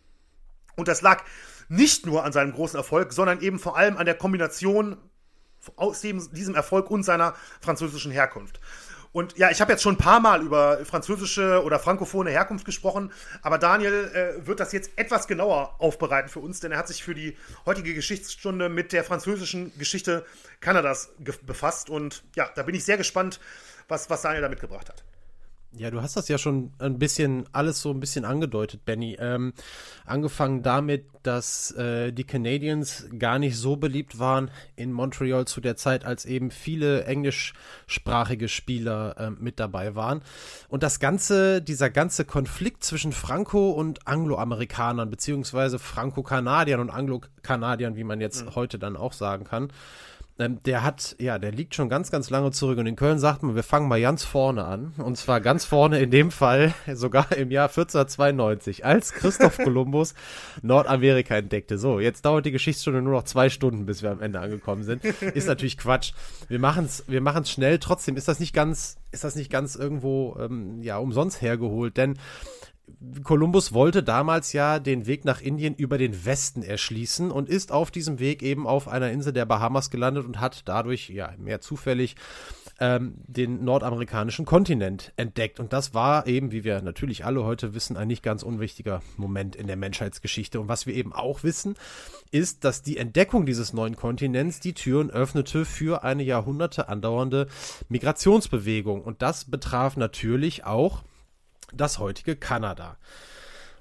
[0.75, 1.23] Und das lag
[1.69, 4.97] nicht nur an seinem großen Erfolg, sondern eben vor allem an der Kombination
[5.77, 8.59] aus diesem Erfolg und seiner französischen Herkunft.
[9.17, 13.11] Und ja, ich habe jetzt schon ein paar Mal über französische oder frankophone Herkunft gesprochen,
[13.41, 17.03] aber Daniel äh, wird das jetzt etwas genauer aufbereiten für uns, denn er hat sich
[17.03, 20.27] für die heutige Geschichtsstunde mit der französischen Geschichte
[20.61, 21.15] Kanadas
[21.47, 21.89] befasst.
[21.89, 23.41] Und ja, da bin ich sehr gespannt,
[23.89, 25.03] was, was Daniel da mitgebracht hat.
[25.73, 29.17] Ja, du hast das ja schon ein bisschen, alles so ein bisschen angedeutet, Benny.
[29.21, 29.53] Ähm,
[30.07, 35.77] angefangen damit, dass äh, die Canadiens gar nicht so beliebt waren in Montreal zu der
[35.77, 40.23] Zeit, als eben viele englischsprachige Spieler äh, mit dabei waren.
[40.69, 48.05] Und das ganze, dieser ganze Konflikt zwischen Franco- und Angloamerikanern, beziehungsweise Franco-Kanadiern und Anglo-Kanadiern, wie
[48.05, 48.55] man jetzt mhm.
[48.55, 49.69] heute dann auch sagen kann,
[50.39, 52.79] ähm, der hat, ja, der liegt schon ganz, ganz lange zurück.
[52.79, 54.93] Und in Köln sagt man, wir fangen mal ganz vorne an.
[54.99, 60.15] Und zwar ganz vorne in dem Fall, sogar im Jahr 1492, als Christoph Kolumbus
[60.63, 61.79] Nordamerika entdeckte.
[61.79, 65.05] So, jetzt dauert die Geschichtsstunde nur noch zwei Stunden, bis wir am Ende angekommen sind.
[65.05, 66.13] Ist natürlich Quatsch.
[66.49, 67.79] Wir machen es wir machen's schnell.
[67.79, 71.97] Trotzdem ist das nicht ganz, ist das nicht ganz irgendwo, ähm, ja, umsonst hergeholt.
[71.97, 72.19] Denn
[73.25, 77.91] Kolumbus wollte damals ja den Weg nach Indien über den Westen erschließen und ist auf
[77.91, 82.17] diesem Weg eben auf einer Insel der Bahamas gelandet und hat dadurch, ja, mehr zufällig
[82.79, 85.61] ähm, den nordamerikanischen Kontinent entdeckt.
[85.61, 89.57] Und das war eben, wie wir natürlich alle heute wissen, ein nicht ganz unwichtiger Moment
[89.57, 90.61] in der Menschheitsgeschichte.
[90.61, 91.75] Und was wir eben auch wissen,
[92.31, 97.49] ist, dass die Entdeckung dieses neuen Kontinents die Türen öffnete für eine Jahrhunderte andauernde
[97.89, 99.03] Migrationsbewegung.
[99.03, 101.03] Und das betraf natürlich auch
[101.73, 102.97] das heutige Kanada.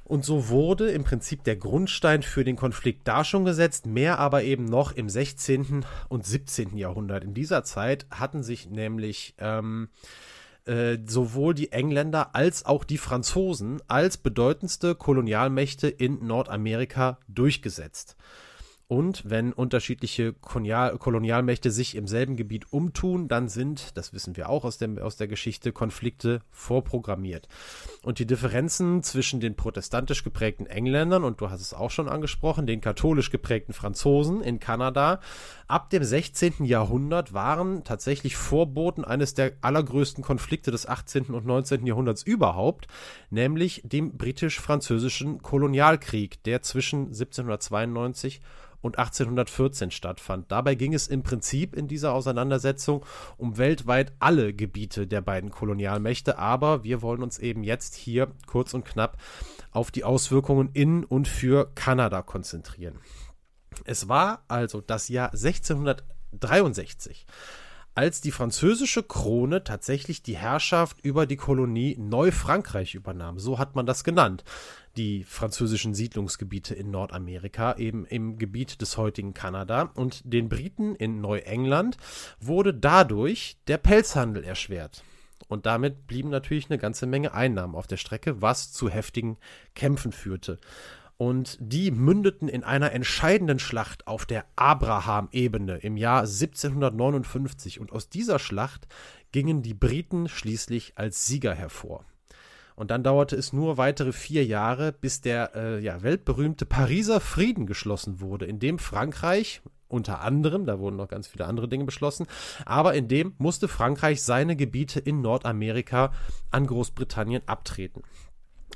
[0.04, 4.44] Und so wurde im Prinzip der Grundstein für den Konflikt da schon gesetzt, mehr aber
[4.44, 5.84] eben noch im 16.
[6.10, 6.78] und 17.
[6.78, 7.24] Jahrhundert.
[7.24, 9.90] In dieser Zeit hatten sich nämlich ähm,
[10.66, 18.16] äh, sowohl die Engländer als auch die Franzosen als bedeutendste Kolonialmächte in Nordamerika durchgesetzt.
[18.88, 24.48] Und wenn unterschiedliche Kolonial Kolonialmächte sich im selben Gebiet umtun, dann sind, das wissen wir
[24.48, 27.48] auch aus, dem, aus der Geschichte, Konflikte vorprogrammiert.
[28.04, 32.68] Und die Differenzen zwischen den protestantisch geprägten Engländern und du hast es auch schon angesprochen,
[32.68, 35.20] den katholisch geprägten Franzosen in Kanada
[35.68, 36.66] ab dem 16.
[36.66, 41.26] Jahrhundert waren tatsächlich Vorboten eines der allergrößten Konflikte des 18.
[41.26, 41.88] und 19.
[41.88, 42.88] Jahrhunderts überhaupt,
[43.32, 48.42] nämlich dem britisch-französischen Kolonialkrieg, der zwischen 1792
[48.86, 50.52] und 1814 stattfand.
[50.52, 53.04] Dabei ging es im Prinzip in dieser Auseinandersetzung
[53.36, 58.76] um weltweit alle Gebiete der beiden Kolonialmächte, aber wir wollen uns eben jetzt hier kurz
[58.76, 59.18] und knapp
[59.72, 63.00] auf die Auswirkungen in und für Kanada konzentrieren.
[63.84, 67.26] Es war also das Jahr 1663
[67.96, 73.40] als die französische Krone tatsächlich die Herrschaft über die Kolonie Neufrankreich übernahm.
[73.40, 74.44] So hat man das genannt.
[74.98, 79.92] Die französischen Siedlungsgebiete in Nordamerika, eben im Gebiet des heutigen Kanada.
[79.96, 81.98] Und den Briten in Neuengland
[82.40, 85.04] wurde dadurch der Pelzhandel erschwert.
[85.48, 89.38] Und damit blieben natürlich eine ganze Menge Einnahmen auf der Strecke, was zu heftigen
[89.76, 90.58] Kämpfen führte.
[91.18, 97.80] Und die mündeten in einer entscheidenden Schlacht auf der Abraham-Ebene im Jahr 1759.
[97.80, 98.88] Und aus dieser Schlacht
[99.32, 102.06] gingen die Briten schließlich als Sieger hervor.
[102.76, 107.66] Und dann dauerte es nur weitere vier Jahre, bis der äh, ja, weltberühmte Pariser Frieden
[107.66, 112.26] geschlossen wurde, in dem Frankreich unter anderem, da wurden noch ganz viele andere Dinge beschlossen,
[112.66, 116.12] aber in dem musste Frankreich seine Gebiete in Nordamerika
[116.52, 118.02] an Großbritannien abtreten.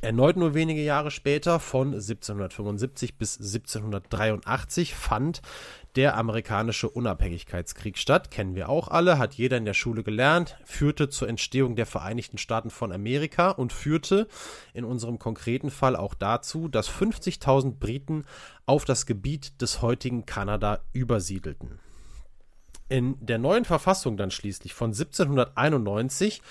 [0.01, 5.41] Erneut nur wenige Jahre später, von 1775 bis 1783, fand
[5.97, 8.31] der amerikanische Unabhängigkeitskrieg statt.
[8.31, 12.37] Kennen wir auch alle, hat jeder in der Schule gelernt, führte zur Entstehung der Vereinigten
[12.37, 14.29] Staaten von Amerika und führte
[14.73, 18.23] in unserem konkreten Fall auch dazu, dass 50.000 Briten
[18.65, 21.79] auf das Gebiet des heutigen Kanada übersiedelten.
[22.87, 26.41] In der neuen Verfassung dann schließlich von 1791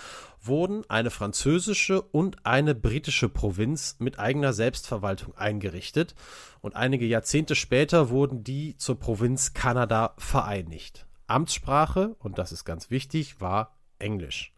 [0.48, 6.14] wurden eine französische und eine britische Provinz mit eigener Selbstverwaltung eingerichtet
[6.60, 11.06] und einige Jahrzehnte später wurden die zur Provinz Kanada vereinigt.
[11.26, 14.52] Amtssprache, und das ist ganz wichtig, war Englisch.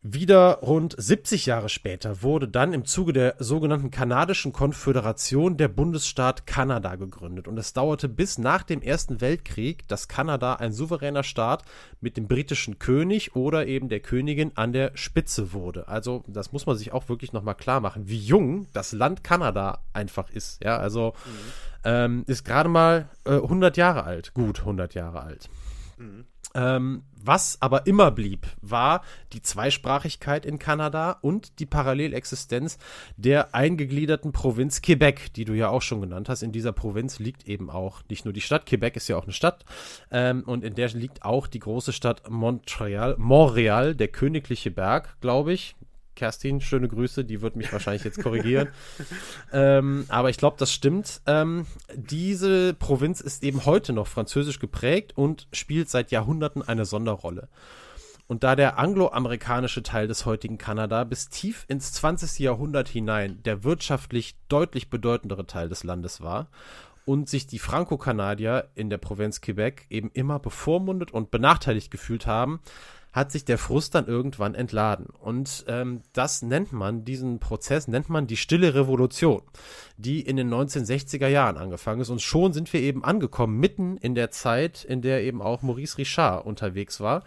[0.00, 6.46] Wieder rund 70 Jahre später wurde dann im Zuge der sogenannten kanadischen Konföderation der Bundesstaat
[6.46, 7.48] Kanada gegründet.
[7.48, 11.64] Und es dauerte bis nach dem Ersten Weltkrieg, dass Kanada ein souveräner Staat
[12.00, 15.88] mit dem britischen König oder eben der Königin an der Spitze wurde.
[15.88, 19.82] Also das muss man sich auch wirklich nochmal klar machen, wie jung das Land Kanada
[19.92, 20.62] einfach ist.
[20.62, 21.52] Ja, also mhm.
[21.82, 25.50] ähm, ist gerade mal äh, 100 Jahre alt, gut 100 Jahre alt.
[25.96, 26.24] Mhm.
[26.54, 32.78] Ähm, was aber immer blieb, war die Zweisprachigkeit in Kanada und die Parallelexistenz
[33.16, 36.42] der eingegliederten Provinz Quebec, die du ja auch schon genannt hast.
[36.42, 39.32] In dieser Provinz liegt eben auch nicht nur die Stadt, Quebec ist ja auch eine
[39.32, 39.64] Stadt,
[40.10, 45.52] ähm, und in der liegt auch die große Stadt Montreal, Montreal, der königliche Berg, glaube
[45.52, 45.76] ich.
[46.18, 48.68] Kerstin, schöne Grüße, die wird mich wahrscheinlich jetzt korrigieren.
[49.52, 51.20] ähm, aber ich glaube, das stimmt.
[51.26, 57.48] Ähm, diese Provinz ist eben heute noch französisch geprägt und spielt seit Jahrhunderten eine Sonderrolle.
[58.26, 62.40] Und da der angloamerikanische Teil des heutigen Kanada bis tief ins 20.
[62.40, 66.48] Jahrhundert hinein der wirtschaftlich deutlich bedeutendere Teil des Landes war
[67.06, 72.60] und sich die Franco-Kanadier in der Provinz Quebec eben immer bevormundet und benachteiligt gefühlt haben,
[73.12, 75.06] hat sich der Frust dann irgendwann entladen.
[75.06, 79.42] Und ähm, das nennt man, diesen Prozess nennt man die stille Revolution,
[79.96, 82.10] die in den 1960er Jahren angefangen ist.
[82.10, 85.98] Und schon sind wir eben angekommen, mitten in der Zeit, in der eben auch Maurice
[85.98, 87.24] Richard unterwegs war.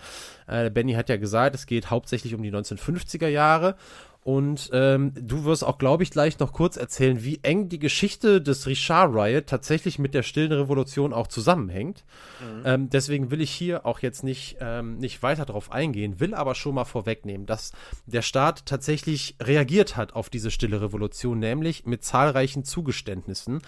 [0.48, 3.76] Äh, Benny hat ja gesagt, es geht hauptsächlich um die 1950er Jahre.
[4.24, 8.40] Und ähm, du wirst auch, glaube ich, gleich noch kurz erzählen, wie eng die Geschichte
[8.40, 12.04] des Richard Riot tatsächlich mit der stillen Revolution auch zusammenhängt.
[12.40, 12.62] Mhm.
[12.66, 16.54] Ähm, deswegen will ich hier auch jetzt nicht, ähm, nicht weiter darauf eingehen, will aber
[16.54, 17.72] schon mal vorwegnehmen, dass
[18.06, 23.62] der Staat tatsächlich reagiert hat auf diese stille Revolution, nämlich mit zahlreichen Zugeständnissen.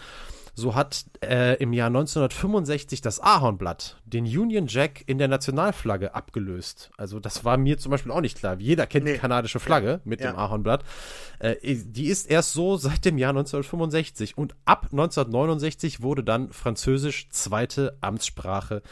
[0.56, 6.92] So hat äh, im Jahr 1965 das Ahornblatt den Union Jack in der Nationalflagge abgelöst.
[6.96, 8.58] Also das war mir zum Beispiel auch nicht klar.
[8.60, 9.14] Jeder kennt nee.
[9.14, 10.32] die kanadische Flagge mit ja.
[10.32, 10.84] dem Ahornblatt.
[11.40, 17.30] Äh, die ist erst so seit dem Jahr 1965 und ab 1969 wurde dann Französisch
[17.30, 18.84] zweite Amtssprache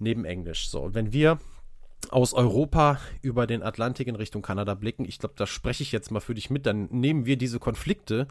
[0.00, 0.68] neben Englisch.
[0.68, 1.38] So, und wenn wir
[2.10, 5.04] aus Europa über den Atlantik in Richtung Kanada blicken.
[5.04, 6.64] Ich glaube, da spreche ich jetzt mal für dich mit.
[6.64, 8.28] Dann nehmen wir diese Konflikte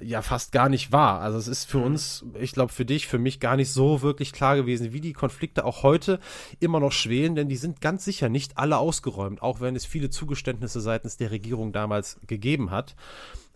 [0.00, 1.20] ja fast gar nicht wahr.
[1.20, 1.84] Also es ist für mhm.
[1.84, 5.12] uns, ich glaube, für dich, für mich gar nicht so wirklich klar gewesen, wie die
[5.12, 6.20] Konflikte auch heute
[6.60, 10.10] immer noch schwelen, denn die sind ganz sicher nicht alle ausgeräumt, auch wenn es viele
[10.10, 12.94] Zugeständnisse seitens der Regierung damals gegeben hat.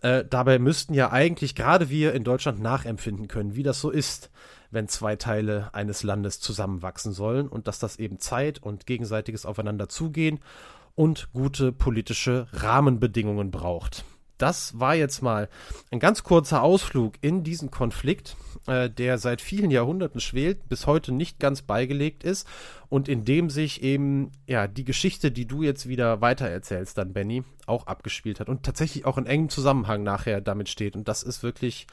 [0.01, 4.31] Äh, dabei müssten ja eigentlich gerade wir in Deutschland nachempfinden können, wie das so ist
[4.71, 9.89] wenn zwei Teile eines Landes zusammenwachsen sollen und dass das eben Zeit und gegenseitiges Aufeinander
[9.89, 10.39] zugehen
[10.95, 14.03] und gute politische Rahmenbedingungen braucht.
[14.41, 15.49] Das war jetzt mal
[15.91, 21.11] ein ganz kurzer Ausflug in diesen Konflikt, äh, der seit vielen Jahrhunderten schwelt, bis heute
[21.11, 22.47] nicht ganz beigelegt ist
[22.89, 27.43] und in dem sich eben ja die Geschichte, die du jetzt wieder weitererzählst, dann Benny,
[27.67, 30.95] auch abgespielt hat und tatsächlich auch in engem Zusammenhang nachher damit steht.
[30.95, 31.85] Und das ist wirklich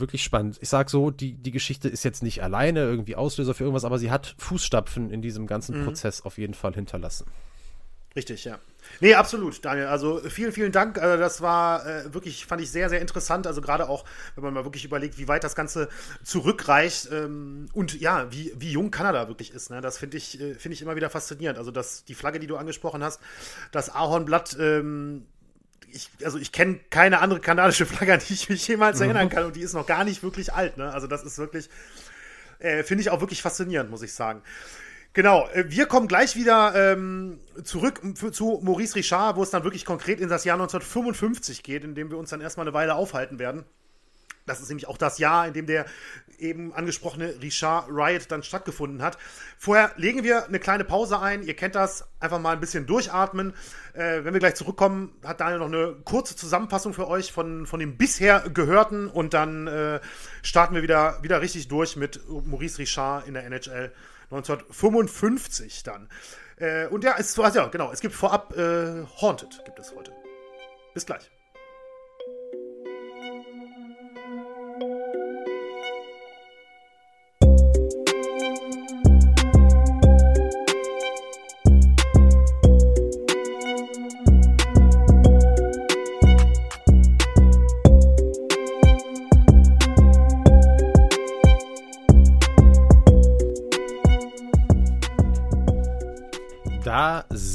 [0.00, 0.58] wirklich spannend.
[0.60, 3.98] Ich sag so, die, die Geschichte ist jetzt nicht alleine irgendwie Auslöser für irgendwas, aber
[3.98, 5.84] sie hat Fußstapfen in diesem ganzen mhm.
[5.84, 7.26] Prozess auf jeden Fall hinterlassen.
[8.16, 8.58] Richtig, ja.
[8.98, 9.86] Nee, absolut, Daniel.
[9.86, 10.98] Also vielen, vielen Dank.
[10.98, 13.46] Also, das war äh, wirklich, fand ich sehr, sehr interessant.
[13.46, 15.88] Also gerade auch, wenn man mal wirklich überlegt, wie weit das Ganze
[16.24, 19.70] zurückreicht ähm, und ja, wie, wie jung Kanada wirklich ist.
[19.70, 19.80] Ne?
[19.80, 21.58] Das finde ich, äh, finde ich immer wieder faszinierend.
[21.58, 23.20] Also dass die Flagge, die du angesprochen hast,
[23.70, 25.26] das Ahornblatt, ähm,
[25.92, 29.04] ich, also ich kenne keine andere kanadische Flagge, an die ich mich jemals mhm.
[29.04, 30.76] erinnern kann und die ist noch gar nicht wirklich alt.
[30.76, 30.92] Ne?
[30.92, 31.68] Also das ist wirklich,
[32.58, 34.42] äh, finde ich auch wirklich faszinierend, muss ich sagen.
[35.12, 39.64] Genau, äh, wir kommen gleich wieder ähm, zurück für, zu Maurice Richard, wo es dann
[39.64, 42.94] wirklich konkret in das Jahr 1955 geht, in dem wir uns dann erstmal eine Weile
[42.94, 43.64] aufhalten werden.
[44.50, 45.86] Das ist nämlich auch das Jahr, in dem der
[46.38, 49.18] eben angesprochene Richard Riot dann stattgefunden hat.
[49.58, 51.42] Vorher legen wir eine kleine Pause ein.
[51.42, 52.08] Ihr kennt das.
[52.18, 53.54] Einfach mal ein bisschen durchatmen.
[53.92, 57.80] Äh, wenn wir gleich zurückkommen, hat Daniel noch eine kurze Zusammenfassung für euch von, von
[57.80, 60.00] dem bisher Gehörten und dann äh,
[60.42, 63.92] starten wir wieder, wieder richtig durch mit Maurice Richard in der NHL
[64.30, 66.08] 1955 dann.
[66.56, 70.12] Äh, und ja, es, also ja, genau, es gibt vorab äh, Haunted, gibt es heute.
[70.94, 71.30] Bis gleich.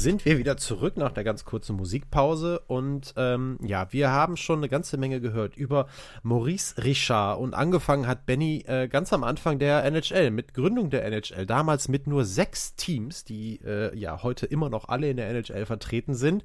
[0.06, 4.60] Sind wir wieder zurück nach der ganz kurzen Musikpause und ähm, ja, wir haben schon
[4.60, 5.88] eine ganze Menge gehört über
[6.22, 11.04] Maurice Richard und angefangen hat Benny äh, ganz am Anfang der NHL, mit Gründung der
[11.06, 15.28] NHL, damals mit nur sechs Teams, die äh, ja heute immer noch alle in der
[15.28, 16.44] NHL vertreten sind.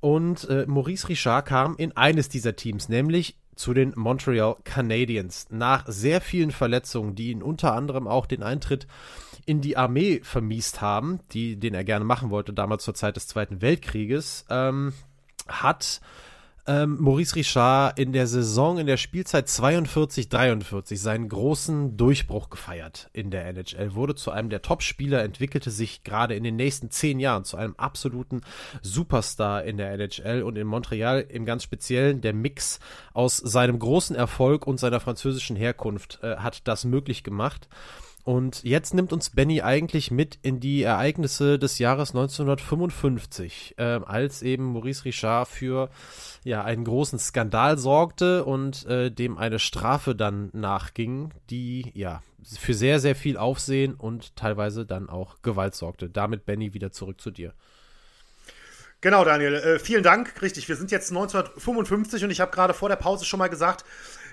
[0.00, 5.48] Und äh, Maurice Richard kam in eines dieser Teams, nämlich zu den Montreal Canadiens.
[5.50, 8.86] Nach sehr vielen Verletzungen, die ihn unter anderem auch den Eintritt
[9.48, 13.26] in die Armee vermiest haben, die, den er gerne machen wollte, damals zur Zeit des
[13.28, 14.92] Zweiten Weltkrieges, ähm,
[15.48, 16.02] hat
[16.66, 23.30] ähm, Maurice Richard in der Saison, in der Spielzeit 42-43 seinen großen Durchbruch gefeiert in
[23.30, 27.44] der NHL, wurde zu einem der Top-Spieler, entwickelte sich gerade in den nächsten zehn Jahren
[27.44, 28.42] zu einem absoluten
[28.82, 32.80] Superstar in der NHL und in Montreal im ganz Speziellen der Mix
[33.14, 37.66] aus seinem großen Erfolg und seiner französischen Herkunft äh, hat das möglich gemacht.
[38.24, 44.42] Und jetzt nimmt uns Benny eigentlich mit in die Ereignisse des Jahres 1955, äh, als
[44.42, 45.88] eben Maurice Richard für
[46.44, 52.22] ja, einen großen Skandal sorgte und äh, dem eine Strafe dann nachging, die ja
[52.58, 56.08] für sehr, sehr viel Aufsehen und teilweise dann auch Gewalt sorgte.
[56.08, 57.54] Damit Benny wieder zurück zu dir.
[59.00, 59.54] Genau, Daniel.
[59.54, 60.42] Äh, vielen Dank.
[60.42, 63.84] Richtig, wir sind jetzt 1955 und ich habe gerade vor der Pause schon mal gesagt,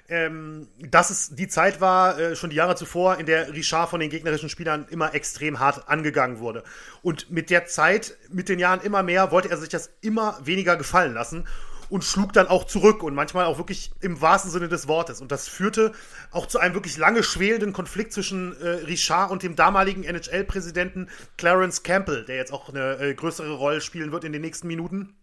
[0.07, 3.99] ähm, dass es die Zeit war, äh, schon die Jahre zuvor, in der Richard von
[3.99, 6.63] den gegnerischen Spielern immer extrem hart angegangen wurde.
[7.01, 10.75] Und mit der Zeit, mit den Jahren immer mehr, wollte er sich das immer weniger
[10.75, 11.47] gefallen lassen
[11.89, 15.21] und schlug dann auch zurück und manchmal auch wirklich im wahrsten Sinne des Wortes.
[15.21, 15.91] Und das führte
[16.31, 21.83] auch zu einem wirklich lange schwelenden Konflikt zwischen äh, Richard und dem damaligen NHL-Präsidenten Clarence
[21.83, 25.15] Campbell, der jetzt auch eine äh, größere Rolle spielen wird in den nächsten Minuten.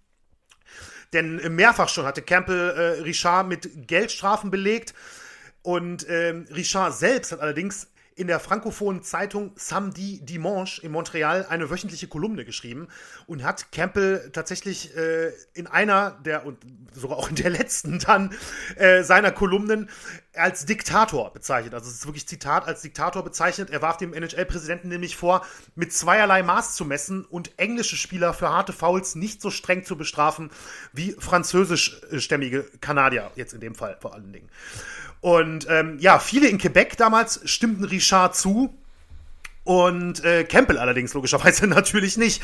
[1.13, 4.95] Denn mehrfach schon hatte Campbell äh, Richard mit Geldstrafen belegt.
[5.63, 11.71] Und ähm, Richard selbst hat allerdings in der frankophonen Zeitung Samedi Dimanche in Montreal eine
[11.71, 12.89] wöchentliche Kolumne geschrieben
[13.27, 16.59] und hat Campbell tatsächlich äh, in einer der und
[16.95, 18.35] sogar auch in der letzten dann
[18.77, 19.89] äh, seiner Kolumnen
[20.35, 21.75] als Diktator bezeichnet.
[21.75, 23.71] Also es ist wirklich Zitat als Diktator bezeichnet.
[23.71, 25.45] Er warf dem NHL-Präsidenten nämlich vor,
[25.75, 29.97] mit zweierlei Maß zu messen und englische Spieler für harte Fouls nicht so streng zu
[29.97, 30.51] bestrafen
[30.93, 34.49] wie französischstämmige Kanadier, jetzt in dem Fall vor allen Dingen.
[35.23, 38.77] Und ähm, ja, viele in Quebec damals stimmten Richard zu.
[39.63, 42.43] Und äh, Campbell allerdings logischerweise natürlich nicht.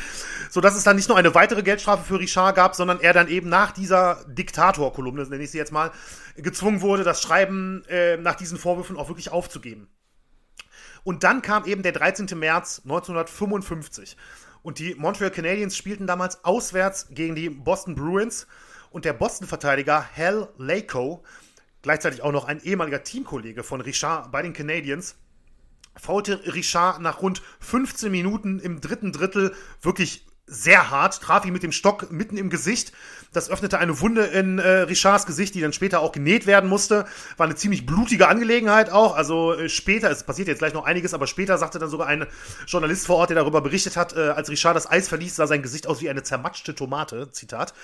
[0.49, 3.27] So dass es dann nicht nur eine weitere Geldstrafe für Richard gab, sondern er dann
[3.27, 5.91] eben nach dieser Diktator-Kolumne, nenne ich sie jetzt mal,
[6.37, 9.89] gezwungen wurde, das Schreiben äh, nach diesen Vorwürfen auch wirklich aufzugeben.
[11.03, 12.27] Und dann kam eben der 13.
[12.39, 14.15] März 1955.
[14.61, 18.47] Und die Montreal Canadiens spielten damals auswärts gegen die Boston Bruins.
[18.89, 21.25] Und der Boston-Verteidiger Hal Lako
[21.81, 25.15] gleichzeitig auch noch ein ehemaliger Teamkollege von Richard bei den Canadiens,
[25.95, 31.61] faulte Richard nach rund 15 Minuten im dritten Drittel wirklich sehr hart, traf ihn mit
[31.61, 32.91] dem Stock mitten im Gesicht.
[33.33, 37.05] Das öffnete eine Wunde in äh, Richards Gesicht, die dann später auch genäht werden musste.
[37.37, 39.15] War eine ziemlich blutige Angelegenheit auch.
[39.15, 42.25] Also äh, später, es passiert jetzt gleich noch einiges, aber später sagte dann sogar ein
[42.65, 45.61] Journalist vor Ort, der darüber berichtet hat, äh, als Richard das Eis verließ, sah sein
[45.61, 47.29] Gesicht aus wie eine zermatschte Tomate.
[47.31, 47.75] Zitat.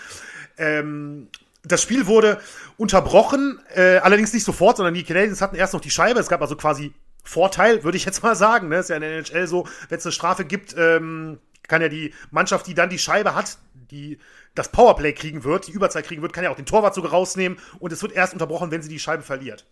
[0.57, 1.27] Ähm,
[1.67, 2.39] das Spiel wurde
[2.77, 6.19] unterbrochen, äh, allerdings nicht sofort, sondern die Canadiens hatten erst noch die Scheibe.
[6.19, 8.69] Es gab also quasi Vorteil, würde ich jetzt mal sagen.
[8.69, 8.77] Ne?
[8.77, 12.13] Ist ja in der NHL so, wenn es eine Strafe gibt, ähm, kann ja die
[12.31, 13.57] Mannschaft, die dann die Scheibe hat,
[13.91, 14.19] die
[14.53, 17.57] das Powerplay kriegen wird, die Überzeit kriegen wird, kann ja auch den Torwart sogar rausnehmen
[17.79, 19.65] und es wird erst unterbrochen, wenn sie die Scheibe verliert.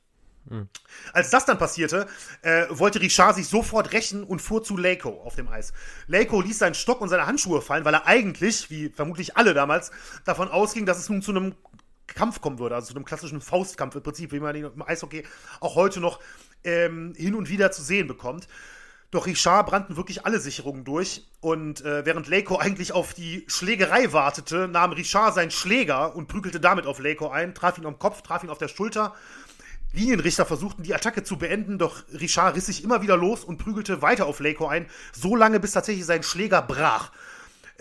[0.45, 0.67] Mhm.
[1.13, 2.07] Als das dann passierte,
[2.41, 5.73] äh, wollte Richard sich sofort rächen und fuhr zu Lako auf dem Eis.
[6.07, 9.91] Lako ließ seinen Stock und seine Handschuhe fallen, weil er eigentlich, wie vermutlich alle damals,
[10.25, 11.55] davon ausging, dass es nun zu einem
[12.07, 15.23] Kampf kommen würde, also zu einem klassischen Faustkampf im Prinzip, wie man ihn im Eishockey
[15.59, 16.19] auch heute noch
[16.63, 18.47] ähm, hin und wieder zu sehen bekommt.
[19.13, 24.11] Doch Richard brannten wirklich alle Sicherungen durch und äh, während Lako eigentlich auf die Schlägerei
[24.11, 28.23] wartete, nahm Richard seinen Schläger und prügelte damit auf Lako ein, traf ihn am Kopf,
[28.23, 29.13] traf ihn auf der Schulter.
[29.91, 34.01] Linienrichter versuchten die Attacke zu beenden, doch Richard riss sich immer wieder los und prügelte
[34.01, 37.11] weiter auf Lako ein, so lange bis tatsächlich sein Schläger brach.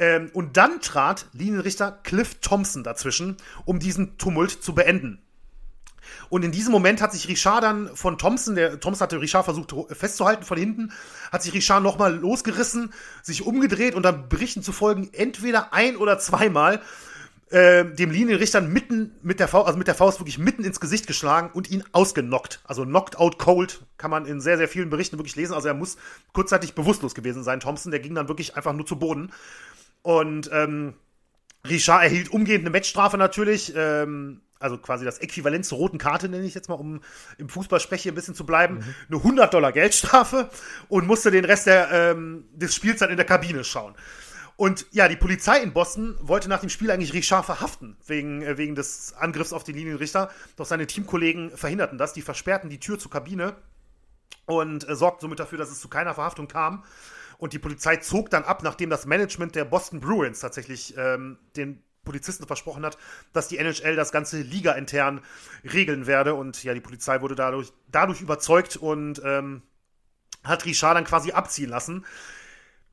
[0.02, 5.22] Ähm, und dann trat Linienrichter Cliff Thompson dazwischen, um diesen Tumult zu beenden.
[6.28, 9.72] Und in diesem Moment hat sich Richard dann von Thompson, der Thompson hatte Richard versucht
[9.92, 10.92] festzuhalten von hinten,
[11.30, 16.18] hat sich Richard nochmal losgerissen, sich umgedreht und dann Berichten zu folgen, entweder ein oder
[16.18, 16.82] zweimal
[17.50, 21.06] äh, dem Linienrichter mitten mit der Faust, also mit der Faust wirklich mitten ins Gesicht
[21.06, 22.60] geschlagen und ihn ausgenockt.
[22.64, 25.54] Also knocked out cold kann man in sehr, sehr vielen Berichten wirklich lesen.
[25.54, 25.96] Also er muss
[26.32, 27.92] kurzzeitig bewusstlos gewesen sein, Thompson.
[27.92, 29.30] Der ging dann wirklich einfach nur zu Boden.
[30.02, 30.94] Und ähm,
[31.68, 33.72] Richard erhielt umgehend eine Matchstrafe natürlich.
[33.74, 37.00] Ähm, also quasi das Äquivalent zur roten Karte, nenne ich jetzt mal, um
[37.38, 38.94] im Fußballsprech ein bisschen zu bleiben, mhm.
[39.08, 40.50] eine 100 Dollar Geldstrafe
[40.88, 43.94] und musste den Rest der, ähm, des Spiels dann in der Kabine schauen.
[44.56, 48.58] Und ja, die Polizei in Boston wollte nach dem Spiel eigentlich Richard verhaften, wegen, äh,
[48.58, 50.30] wegen des Angriffs auf den Linienrichter.
[50.56, 52.12] Doch seine Teamkollegen verhinderten das.
[52.12, 53.56] Die versperrten die Tür zur Kabine
[54.46, 56.84] und äh, sorgten somit dafür, dass es zu keiner Verhaftung kam.
[57.42, 61.82] Und die Polizei zog dann ab, nachdem das Management der Boston Bruins tatsächlich ähm, den
[62.04, 62.96] Polizisten versprochen hat,
[63.32, 65.20] dass die NHL das Ganze ligaintern
[65.64, 66.34] regeln werde.
[66.34, 69.62] Und ja, die Polizei wurde dadurch, dadurch überzeugt und ähm,
[70.44, 72.04] hat Richard dann quasi abziehen lassen.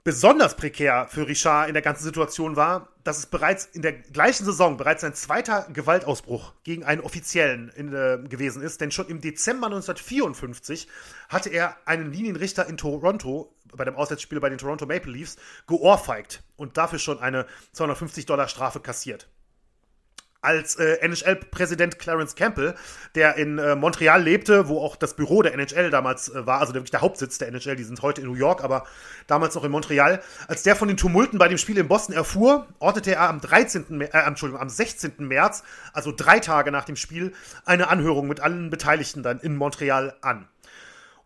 [0.03, 4.45] Besonders prekär für Richard in der ganzen Situation war, dass es bereits in der gleichen
[4.45, 8.81] Saison bereits sein zweiter Gewaltausbruch gegen einen Offiziellen in, äh, gewesen ist.
[8.81, 10.87] Denn schon im Dezember 1954
[11.27, 16.43] hatte er einen Linienrichter in Toronto bei dem Auswärtsspiel bei den Toronto Maple Leafs geohrfeigt
[16.57, 19.29] und dafür schon eine 250 Dollar Strafe kassiert
[20.41, 22.75] als äh, NHL-Präsident Clarence Campbell,
[23.15, 26.73] der in äh, Montreal lebte, wo auch das Büro der NHL damals äh, war, also
[26.73, 28.85] wirklich der Hauptsitz der NHL, die sind heute in New York, aber
[29.27, 30.21] damals noch in Montreal.
[30.47, 34.01] Als der von den Tumulten bei dem Spiel in Boston erfuhr, ordnete er am 13.
[34.01, 35.15] Äh, Entschuldigung, am 16.
[35.19, 37.33] März, also drei Tage nach dem Spiel,
[37.65, 40.47] eine Anhörung mit allen Beteiligten dann in Montreal an.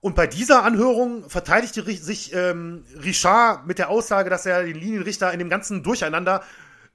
[0.04, 5.32] Und bei dieser Anhörung verteidigte sich ähm, Richard mit der Aussage, dass er den Linienrichter
[5.32, 6.44] in dem ganzen Durcheinander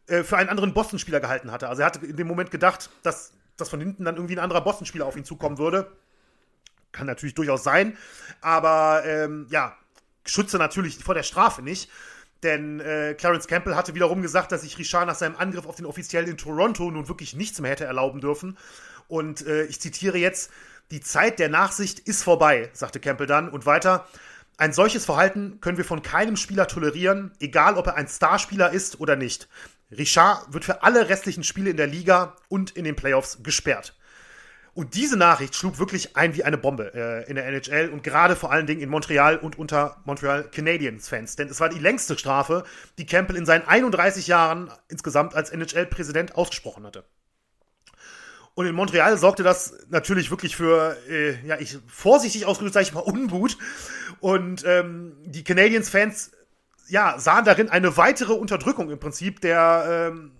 [0.09, 1.71] äh, für einen anderen Boston-Spieler gehalten hatte.
[1.71, 4.61] Also er hatte in dem Moment gedacht, dass dass von hinten dann irgendwie ein anderer
[4.61, 5.91] Boston-Spieler auf ihn zukommen würde.
[6.93, 7.97] Kann natürlich durchaus sein.
[8.43, 9.75] Aber ähm, ja,
[10.27, 11.91] schütze natürlich vor der Strafe nicht.
[12.43, 15.87] Denn äh, Clarence Campbell hatte wiederum gesagt, dass sich Richard nach seinem Angriff auf den
[15.87, 18.59] Offiziellen in Toronto nun wirklich nichts mehr hätte erlauben dürfen.
[19.09, 20.51] Und äh, ich zitiere jetzt,
[20.91, 23.49] die Zeit der Nachsicht ist vorbei, sagte Campbell dann.
[23.49, 24.07] Und weiter,
[24.57, 29.01] ein solches Verhalten können wir von keinem Spieler tolerieren, egal ob er ein Starspieler ist
[29.01, 29.49] oder nicht.
[29.91, 33.95] Richard wird für alle restlichen Spiele in der Liga und in den Playoffs gesperrt.
[34.75, 38.37] Und diese Nachricht schlug wirklich ein wie eine Bombe äh, in der NHL und gerade
[38.37, 41.37] vor allen Dingen in Montreal und unter Montreal Canadiens-Fans.
[41.37, 42.65] Denn es war die längste Strafe,
[42.97, 47.05] die Campbell in seinen 31 Jahren insgesamt als NHL-Präsident ausgesprochen hatte.
[48.59, 52.93] Und in Montreal sorgte das natürlich wirklich für, äh, ja, ich vorsichtig ausgedrückt sage ich
[52.93, 53.57] mal, Unmut.
[54.19, 56.33] Und ähm, die Canadiens-Fans,
[56.89, 60.33] ja, sahen darin eine weitere Unterdrückung im Prinzip der, ähm,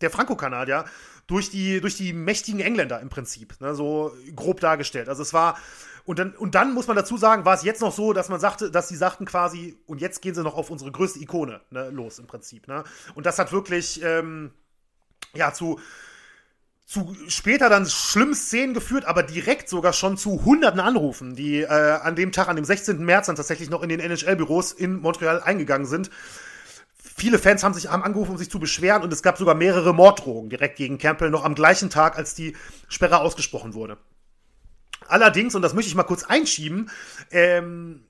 [0.00, 0.84] der Franco-Kanadier
[1.28, 5.08] durch die, durch die mächtigen Engländer im Prinzip, ne, so grob dargestellt.
[5.08, 5.56] Also es war,
[6.04, 8.40] und dann, und dann muss man dazu sagen, war es jetzt noch so, dass man
[8.40, 11.88] sagte, dass sie sagten quasi, und jetzt gehen sie noch auf unsere größte Ikone ne,
[11.90, 12.66] los im Prinzip.
[12.66, 12.82] Ne?
[13.14, 14.50] Und das hat wirklich, ähm,
[15.34, 15.78] ja, zu,
[16.90, 21.66] zu später dann schlimmen Szenen geführt, aber direkt sogar schon zu hunderten Anrufen, die äh,
[21.68, 23.04] an dem Tag, an dem 16.
[23.04, 26.10] März dann tatsächlich noch in den NHL-Büros in Montreal eingegangen sind
[27.20, 29.94] viele Fans haben sich haben angerufen, um sich zu beschweren und es gab sogar mehrere
[29.94, 32.56] Morddrohungen direkt gegen Campbell noch am gleichen Tag, als die
[32.88, 33.98] Sperre ausgesprochen wurde.
[35.06, 36.90] Allerdings, und das möchte ich mal kurz einschieben,
[37.30, 38.04] ähm,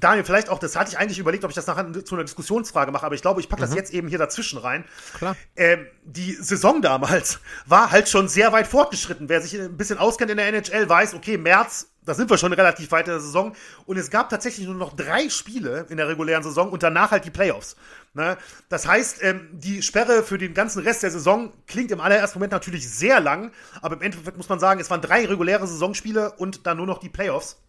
[0.00, 2.92] Daniel, vielleicht auch, das hatte ich eigentlich überlegt, ob ich das nachher zu einer Diskussionsfrage
[2.92, 3.76] mache, aber ich glaube, ich packe das mhm.
[3.76, 4.84] jetzt eben hier dazwischen rein.
[5.16, 5.36] Klar.
[5.56, 9.28] Ähm, die Saison damals war halt schon sehr weit fortgeschritten.
[9.28, 12.54] Wer sich ein bisschen auskennt in der NHL, weiß, okay, März da sind wir schon
[12.54, 13.54] relativ weit in der Saison.
[13.84, 17.26] Und es gab tatsächlich nur noch drei Spiele in der regulären Saison und danach halt
[17.26, 17.76] die Playoffs.
[18.14, 18.38] Ne?
[18.70, 22.52] Das heißt, ähm, die Sperre für den ganzen Rest der Saison klingt im allerersten Moment
[22.52, 23.52] natürlich sehr lang,
[23.82, 26.98] aber im Endeffekt muss man sagen, es waren drei reguläre Saisonspiele und dann nur noch
[26.98, 27.60] die Playoffs.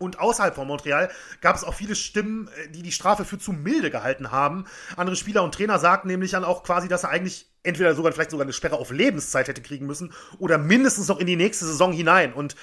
[0.00, 1.10] Und außerhalb von Montreal
[1.42, 4.64] gab es auch viele Stimmen, äh, die die Strafe für zu milde gehalten haben.
[4.96, 8.30] Andere Spieler und Trainer sagten nämlich dann auch quasi, dass er eigentlich entweder sogar vielleicht
[8.30, 11.92] sogar eine Sperre auf Lebenszeit hätte kriegen müssen oder mindestens noch in die nächste Saison
[11.92, 12.32] hinein.
[12.32, 12.56] Und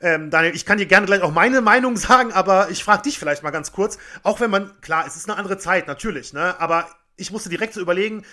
[0.00, 3.16] ähm, Daniel, ich kann dir gerne gleich auch meine Meinung sagen, aber ich frage dich
[3.16, 6.60] vielleicht mal ganz kurz, auch wenn man, klar, es ist eine andere Zeit, natürlich, ne?
[6.60, 8.24] Aber ich musste direkt so überlegen,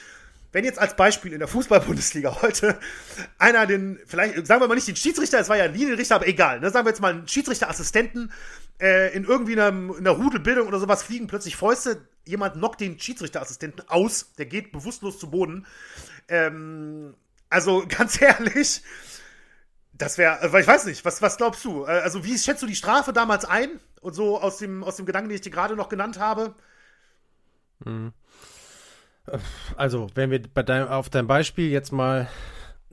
[0.51, 2.79] wenn jetzt als Beispiel in der Fußball-Bundesliga heute
[3.37, 6.27] einer den, vielleicht, sagen wir mal nicht den Schiedsrichter, es war ja ein Linienrichter, aber
[6.27, 6.69] egal, ne?
[6.71, 8.31] sagen wir jetzt mal einen Schiedsrichterassistenten
[8.81, 12.99] äh, in irgendwie einer, in einer Rudelbildung oder sowas fliegen plötzlich Fäuste, jemand knockt den
[12.99, 15.65] Schiedsrichterassistenten aus, der geht bewusstlos zu Boden.
[16.27, 17.15] Ähm,
[17.49, 18.81] also ganz ehrlich,
[19.93, 21.83] das wäre, äh, ich weiß nicht, was, was glaubst du?
[21.85, 23.79] Äh, also, wie schätzt du die Strafe damals ein?
[24.01, 26.55] Und so aus dem, aus dem Gedanken, den ich dir gerade noch genannt habe?
[27.83, 28.13] Hm.
[29.75, 32.27] Also, wenn wir bei dein, auf dein Beispiel jetzt mal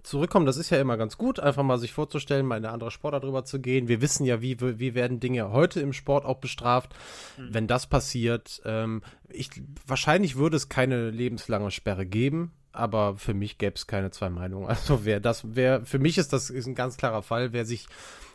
[0.02, 2.90] zurückkommen, das ist ja immer ganz gut, einfach mal sich vorzustellen, mal in eine andere
[2.90, 3.88] Sportart drüber zu gehen.
[3.88, 6.94] Wir wissen ja, wie, wie werden Dinge heute im Sport auch bestraft.
[7.36, 7.48] Mhm.
[7.50, 9.50] Wenn das passiert, ähm, ich,
[9.86, 14.68] wahrscheinlich würde es keine lebenslange Sperre geben aber für mich gäbe es keine zwei Meinungen.
[14.76, 17.86] Also wer das, wer, für mich ist das ist ein ganz klarer Fall, wer sich,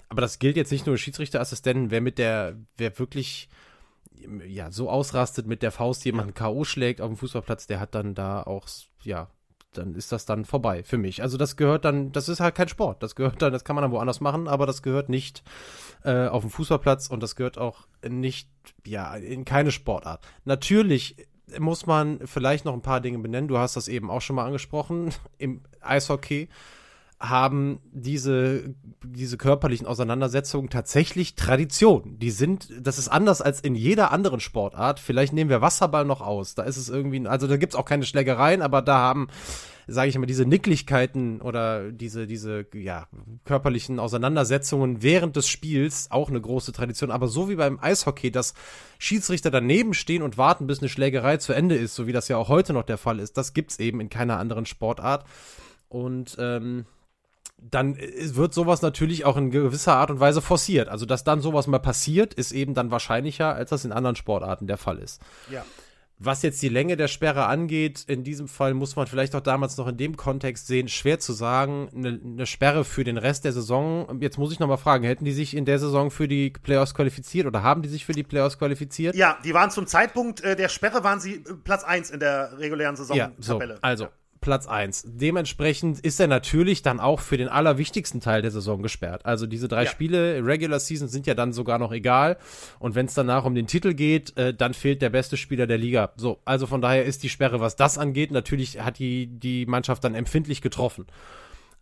[0.09, 3.49] aber das gilt jetzt nicht nur Schiedsrichterassistenten, wer mit der, wer wirklich
[4.47, 6.63] ja, so ausrastet mit der Faust jemanden K.O.
[6.63, 8.67] schlägt auf dem Fußballplatz, der hat dann da auch,
[9.03, 9.29] ja,
[9.73, 11.21] dann ist das dann vorbei für mich.
[11.21, 13.01] Also das gehört dann, das ist halt kein Sport.
[13.03, 15.43] Das gehört dann, das kann man dann woanders machen, aber das gehört nicht
[16.03, 18.49] äh, auf dem Fußballplatz und das gehört auch nicht,
[18.85, 20.25] ja, in keine Sportart.
[20.43, 21.15] Natürlich
[21.59, 23.47] muss man vielleicht noch ein paar Dinge benennen.
[23.47, 25.13] Du hast das eben auch schon mal angesprochen.
[25.37, 26.49] Im Eishockey
[27.21, 32.17] haben diese, diese körperlichen Auseinandersetzungen tatsächlich Tradition.
[32.19, 34.99] Die sind, das ist anders als in jeder anderen Sportart.
[34.99, 36.55] Vielleicht nehmen wir Wasserball noch aus.
[36.55, 39.27] Da ist es irgendwie, also da gibt es auch keine Schlägereien, aber da haben
[39.87, 43.07] sage ich immer, diese Nicklichkeiten oder diese, diese, ja,
[43.45, 47.11] körperlichen Auseinandersetzungen während des Spiels auch eine große Tradition.
[47.11, 48.53] Aber so wie beim Eishockey, dass
[48.99, 52.37] Schiedsrichter daneben stehen und warten, bis eine Schlägerei zu Ende ist, so wie das ja
[52.37, 55.25] auch heute noch der Fall ist, das gibt's eben in keiner anderen Sportart.
[55.89, 56.85] Und, ähm,
[57.61, 60.89] dann wird sowas natürlich auch in gewisser Art und Weise forciert.
[60.89, 64.67] Also, dass dann sowas mal passiert, ist eben dann wahrscheinlicher, als das in anderen Sportarten
[64.67, 65.21] der Fall ist.
[65.49, 65.63] Ja.
[66.23, 69.77] Was jetzt die Länge der Sperre angeht, in diesem Fall muss man vielleicht auch damals
[69.77, 73.53] noch in dem Kontext sehen, schwer zu sagen, eine, eine Sperre für den Rest der
[73.53, 74.19] Saison.
[74.21, 77.47] Jetzt muss ich nochmal fragen, hätten die sich in der Saison für die Playoffs qualifiziert
[77.47, 79.15] oder haben die sich für die Playoffs qualifiziert?
[79.15, 82.55] Ja, die waren zum Zeitpunkt äh, der Sperre waren sie äh, Platz 1 in der
[82.59, 83.73] regulären Saison-Tabelle.
[83.73, 84.07] Ja, so, also,
[84.41, 85.03] Platz 1.
[85.07, 89.25] Dementsprechend ist er natürlich dann auch für den allerwichtigsten Teil der Saison gesperrt.
[89.25, 89.89] Also diese drei ja.
[89.89, 92.37] Spiele, Regular Season, sind ja dann sogar noch egal.
[92.79, 95.77] Und wenn es danach um den Titel geht, äh, dann fehlt der beste Spieler der
[95.77, 96.11] Liga.
[96.17, 100.03] So, also von daher ist die Sperre, was das angeht, natürlich hat die, die Mannschaft
[100.03, 101.05] dann empfindlich getroffen.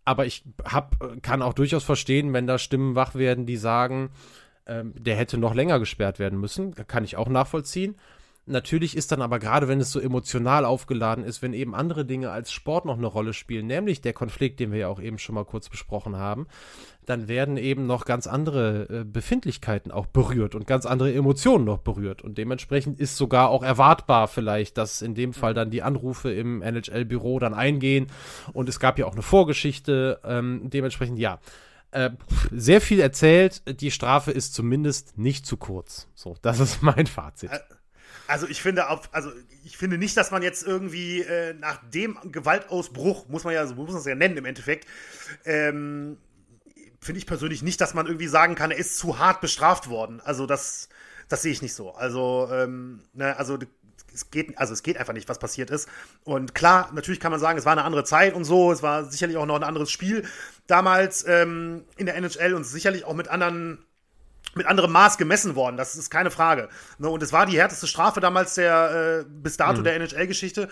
[0.04, 4.10] Aber ich hab, kann auch durchaus verstehen, wenn da Stimmen wach werden, die sagen,
[4.66, 6.74] ähm, der hätte noch länger gesperrt werden müssen.
[6.74, 7.96] Kann ich auch nachvollziehen.
[8.50, 12.30] Natürlich ist dann aber gerade, wenn es so emotional aufgeladen ist, wenn eben andere Dinge
[12.30, 15.36] als Sport noch eine Rolle spielen, nämlich der Konflikt, den wir ja auch eben schon
[15.36, 16.48] mal kurz besprochen haben,
[17.06, 21.78] dann werden eben noch ganz andere äh, Befindlichkeiten auch berührt und ganz andere Emotionen noch
[21.78, 22.22] berührt.
[22.22, 26.60] Und dementsprechend ist sogar auch erwartbar vielleicht, dass in dem Fall dann die Anrufe im
[26.60, 28.08] NHL-Büro dann eingehen.
[28.52, 30.20] Und es gab ja auch eine Vorgeschichte.
[30.24, 31.38] Ähm, dementsprechend ja.
[31.92, 32.10] Äh,
[32.52, 33.62] sehr viel erzählt.
[33.80, 36.08] Die Strafe ist zumindest nicht zu kurz.
[36.14, 37.50] So, das ist mein Fazit.
[38.30, 39.32] Also ich finde auf, also
[39.64, 43.74] ich finde nicht, dass man jetzt irgendwie äh, nach dem Gewaltausbruch, muss man ja, so
[43.74, 44.86] muss man es ja nennen im Endeffekt,
[45.44, 46.16] ähm,
[47.00, 50.20] finde ich persönlich nicht, dass man irgendwie sagen kann, er ist zu hart bestraft worden.
[50.20, 50.88] Also das,
[51.28, 51.92] das sehe ich nicht so.
[51.92, 53.58] Also, ähm, ne, also
[54.14, 55.88] es geht, also es geht einfach nicht, was passiert ist.
[56.22, 59.06] Und klar, natürlich kann man sagen, es war eine andere Zeit und so, es war
[59.06, 60.24] sicherlich auch noch ein anderes Spiel
[60.68, 63.84] damals ähm, in der NHL und sicherlich auch mit anderen
[64.54, 66.68] mit anderem Maß gemessen worden, das ist keine Frage.
[66.98, 69.84] Ne, und es war die härteste Strafe damals der äh, bis dato mhm.
[69.84, 70.68] der NHL-Geschichte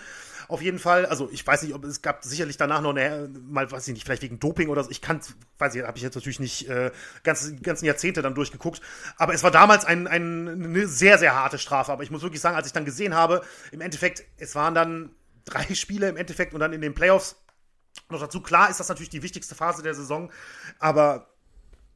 [0.49, 1.05] auf jeden Fall.
[1.05, 4.03] Also ich weiß nicht, ob es gab sicherlich danach noch eine, mal weiß ich nicht,
[4.03, 4.89] vielleicht wegen Doping oder so.
[4.89, 5.21] Ich kann,
[5.59, 6.91] weiß ich, habe ich jetzt natürlich nicht äh,
[7.23, 8.81] ganz, ganzen Jahrzehnte dann durchgeguckt.
[9.17, 11.91] Aber es war damals ein, ein, eine sehr, sehr harte Strafe.
[11.91, 15.11] Aber ich muss wirklich sagen, als ich dann gesehen habe, im Endeffekt, es waren dann
[15.45, 17.35] drei Spiele im Endeffekt und dann in den Playoffs
[18.09, 18.41] noch dazu.
[18.41, 20.31] Klar ist das natürlich die wichtigste Phase der Saison,
[20.79, 21.28] aber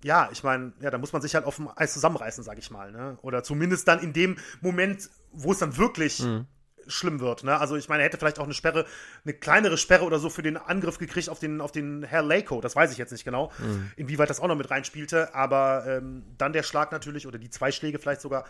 [0.04, 2.72] ja, ich meine, ja, da muss man sich halt auf dem Eis zusammenreißen, sag ich
[2.72, 2.92] mal.
[2.92, 3.18] Ne?
[3.22, 6.48] Oder zumindest dann in dem Moment, wo es dann wirklich mhm
[6.88, 7.44] schlimm wird.
[7.44, 7.58] Ne?
[7.60, 8.86] Also ich meine, er hätte vielleicht auch eine Sperre,
[9.24, 12.62] eine kleinere Sperre oder so für den Angriff gekriegt auf den, auf den Herr Lako.
[12.62, 13.92] Das weiß ich jetzt nicht genau, mhm.
[13.96, 15.34] inwieweit das auch noch mit reinspielte.
[15.34, 18.46] Aber ähm, dann der Schlag natürlich oder die zwei Schläge vielleicht sogar.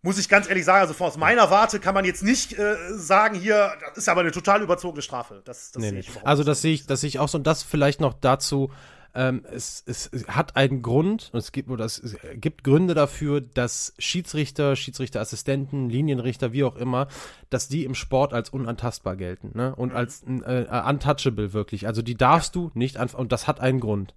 [0.00, 3.34] Muss ich ganz ehrlich sagen, also aus meiner Warte kann man jetzt nicht äh, sagen,
[3.34, 5.42] hier, das ist aber eine total überzogene Strafe.
[5.44, 6.20] Das, das nee, sehe ich nee.
[6.22, 7.36] Also das sehe ich, das sehe ich auch so.
[7.36, 8.70] Und das vielleicht noch dazu,
[9.18, 13.40] ähm, es, es, es, hat einen Grund, es gibt, oder es, es gibt Gründe dafür,
[13.40, 17.08] dass Schiedsrichter, Schiedsrichterassistenten, Linienrichter, wie auch immer,
[17.50, 19.74] dass die im Sport als unantastbar gelten ne?
[19.74, 19.96] und mhm.
[19.96, 21.88] als äh, untouchable wirklich.
[21.88, 22.62] Also die darfst ja.
[22.62, 24.14] du nicht anfangen und das hat einen Grund.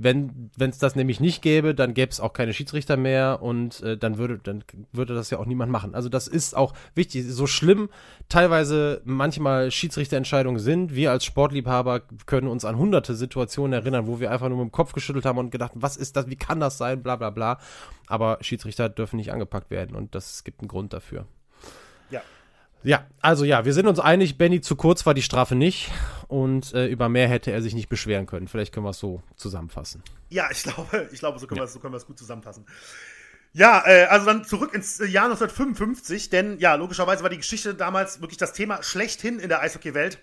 [0.00, 3.96] Wenn es das nämlich nicht gäbe, dann gäbe es auch keine Schiedsrichter mehr und äh,
[3.98, 5.96] dann würde dann würde das ja auch niemand machen.
[5.96, 7.24] Also das ist auch wichtig.
[7.26, 7.88] So schlimm
[8.28, 10.94] teilweise manchmal Schiedsrichterentscheidungen sind.
[10.94, 14.72] Wir als Sportliebhaber können uns an hunderte Situationen erinnern, wo wir einfach nur mit dem
[14.72, 17.58] Kopf geschüttelt haben und gedacht, was ist das, wie kann das sein, bla bla bla.
[18.06, 21.26] Aber Schiedsrichter dürfen nicht angepackt werden und das gibt einen Grund dafür.
[22.82, 25.90] Ja, also ja, wir sind uns einig, Benny, zu kurz war die Strafe nicht
[26.28, 28.48] und äh, über mehr hätte er sich nicht beschweren können.
[28.48, 30.02] Vielleicht können wir es so zusammenfassen.
[30.28, 31.62] Ja, ich glaube, ich glaube, so können ja.
[31.64, 32.66] wir es so gut zusammenfassen.
[33.52, 38.20] Ja, äh, also dann zurück ins Jahr 1955, denn ja, logischerweise war die Geschichte damals
[38.20, 40.18] wirklich das Thema schlechthin in der Eishockey-Welt.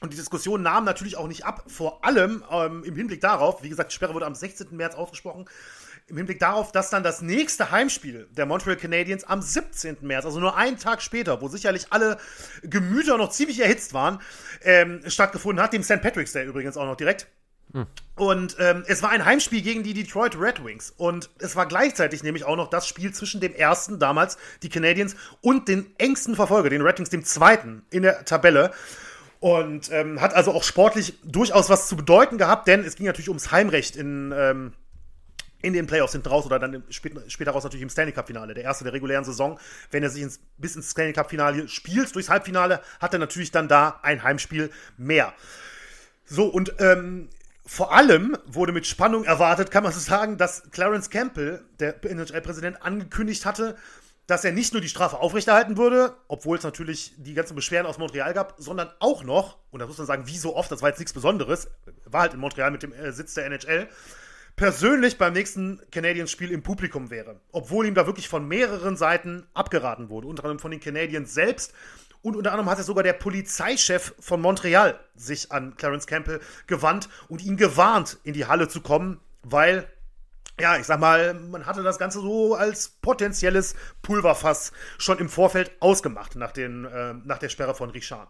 [0.00, 3.68] Und die Diskussion nahm natürlich auch nicht ab, vor allem ähm, im Hinblick darauf, wie
[3.68, 4.68] gesagt, die Sperre wurde am 16.
[4.76, 5.46] März ausgesprochen,
[6.08, 9.98] im Hinblick darauf, dass dann das nächste Heimspiel der Montreal Canadiens am 17.
[10.00, 12.18] März, also nur einen Tag später, wo sicherlich alle
[12.62, 14.20] Gemüter noch ziemlich erhitzt waren,
[14.62, 16.00] ähm, stattgefunden hat, dem St.
[16.00, 17.26] Patrick's Day übrigens auch noch direkt.
[17.72, 17.86] Hm.
[18.16, 20.92] Und ähm, es war ein Heimspiel gegen die Detroit Red Wings.
[20.96, 25.14] Und es war gleichzeitig nämlich auch noch das Spiel zwischen dem ersten, damals die Canadiens,
[25.42, 28.72] und den engsten Verfolger, den Red Wings, dem zweiten in der Tabelle.
[29.40, 33.28] Und ähm, hat also auch sportlich durchaus was zu bedeuten gehabt, denn es ging natürlich
[33.28, 34.72] ums Heimrecht in, ähm,
[35.60, 38.64] in den Playoffs sind raus oder dann später, raus natürlich im Stanley Cup Finale, der
[38.64, 39.58] erste der regulären Saison.
[39.90, 43.50] Wenn er sich ins, bis ins Stanley Cup Finale spielt, durchs Halbfinale, hat er natürlich
[43.50, 45.32] dann da ein Heimspiel mehr.
[46.26, 47.28] So, und ähm,
[47.66, 52.82] vor allem wurde mit Spannung erwartet, kann man so sagen, dass Clarence Campbell, der NHL-Präsident,
[52.82, 53.76] angekündigt hatte,
[54.28, 57.98] dass er nicht nur die Strafe aufrechterhalten würde, obwohl es natürlich die ganzen Beschwerden aus
[57.98, 60.90] Montreal gab, sondern auch noch, und da muss man sagen, wie so oft, das war
[60.90, 61.68] jetzt nichts Besonderes,
[62.04, 63.88] war halt in Montreal mit dem äh, Sitz der NHL,
[64.58, 67.40] persönlich beim nächsten Canadiens-Spiel im Publikum wäre.
[67.52, 70.26] Obwohl ihm da wirklich von mehreren Seiten abgeraten wurde.
[70.26, 71.72] Unter anderem von den Canadiens selbst.
[72.20, 77.42] Und unter anderem hatte sogar der Polizeichef von Montreal sich an Clarence Campbell gewandt und
[77.42, 79.88] ihn gewarnt, in die Halle zu kommen, weil,
[80.60, 85.70] ja, ich sag mal, man hatte das Ganze so als potenzielles Pulverfass schon im Vorfeld
[85.78, 88.28] ausgemacht nach, den, äh, nach der Sperre von Richard.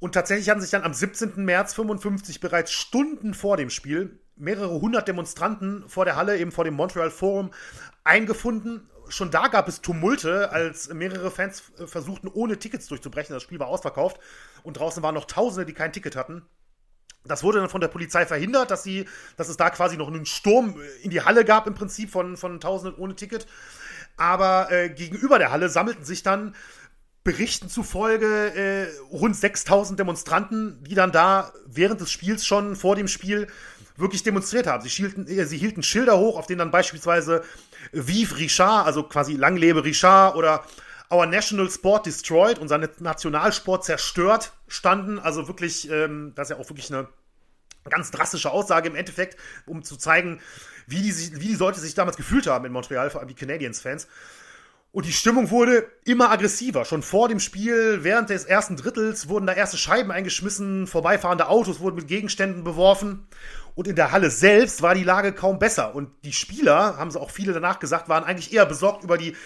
[0.00, 1.44] Und tatsächlich hatten sich dann am 17.
[1.44, 6.64] März 55 bereits Stunden vor dem Spiel mehrere hundert Demonstranten vor der Halle, eben vor
[6.64, 7.52] dem Montreal Forum,
[8.04, 8.90] eingefunden.
[9.08, 13.34] Schon da gab es Tumulte, als mehrere Fans äh, versuchten, ohne Tickets durchzubrechen.
[13.34, 14.18] Das Spiel war ausverkauft
[14.62, 16.42] und draußen waren noch Tausende, die kein Ticket hatten.
[17.24, 20.26] Das wurde dann von der Polizei verhindert, dass, sie, dass es da quasi noch einen
[20.26, 23.46] Sturm in die Halle gab, im Prinzip von, von Tausenden ohne Ticket.
[24.16, 26.56] Aber äh, gegenüber der Halle sammelten sich dann
[27.22, 33.06] Berichten zufolge äh, rund 6000 Demonstranten, die dann da während des Spiels schon vor dem
[33.06, 33.46] Spiel
[33.96, 34.82] wirklich demonstriert haben.
[34.82, 37.42] Sie, hielten, äh, sie hielten Schilder hoch, auf denen dann beispielsweise
[37.92, 40.64] Vive Richard, also quasi Lang lebe Richard oder
[41.10, 45.18] Our National Sport Destroyed, unser Nationalsport zerstört, standen.
[45.18, 47.08] Also wirklich, ähm, das ist ja auch wirklich eine
[47.90, 49.36] ganz drastische Aussage im Endeffekt,
[49.66, 50.40] um zu zeigen,
[50.86, 54.08] wie die, wie die Leute sich damals gefühlt haben in Montreal, vor allem die Canadiens-Fans.
[54.92, 56.84] Und die Stimmung wurde immer aggressiver.
[56.84, 61.80] Schon vor dem Spiel, während des ersten Drittels, wurden da erste Scheiben eingeschmissen, vorbeifahrende Autos
[61.80, 63.26] wurden mit Gegenständen beworfen.
[63.74, 65.94] Und in der Halle selbst war die Lage kaum besser.
[65.94, 69.36] Und die Spieler, haben sie auch viele danach gesagt, waren eigentlich eher besorgt über die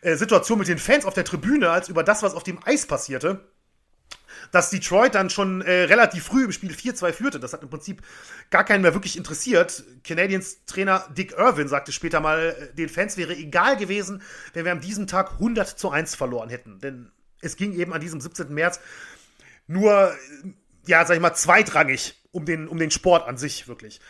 [0.00, 2.86] äh, Situation mit den Fans auf der Tribüne als über das, was auf dem Eis
[2.86, 3.40] passierte
[4.54, 7.40] dass Detroit dann schon äh, relativ früh im Spiel 4-2 führte.
[7.40, 8.02] Das hat im Prinzip
[8.50, 9.84] gar keinen mehr wirklich interessiert.
[10.04, 14.22] Canadiens Trainer Dick Irwin sagte später mal, äh, den Fans wäre egal gewesen,
[14.52, 16.78] wenn wir an diesem Tag 100 zu 1 verloren hätten.
[16.80, 17.10] Denn
[17.40, 18.52] es ging eben an diesem 17.
[18.54, 18.80] März
[19.66, 20.14] nur,
[20.86, 24.00] ja, sag ich mal, zweitrangig um den, um den Sport an sich wirklich.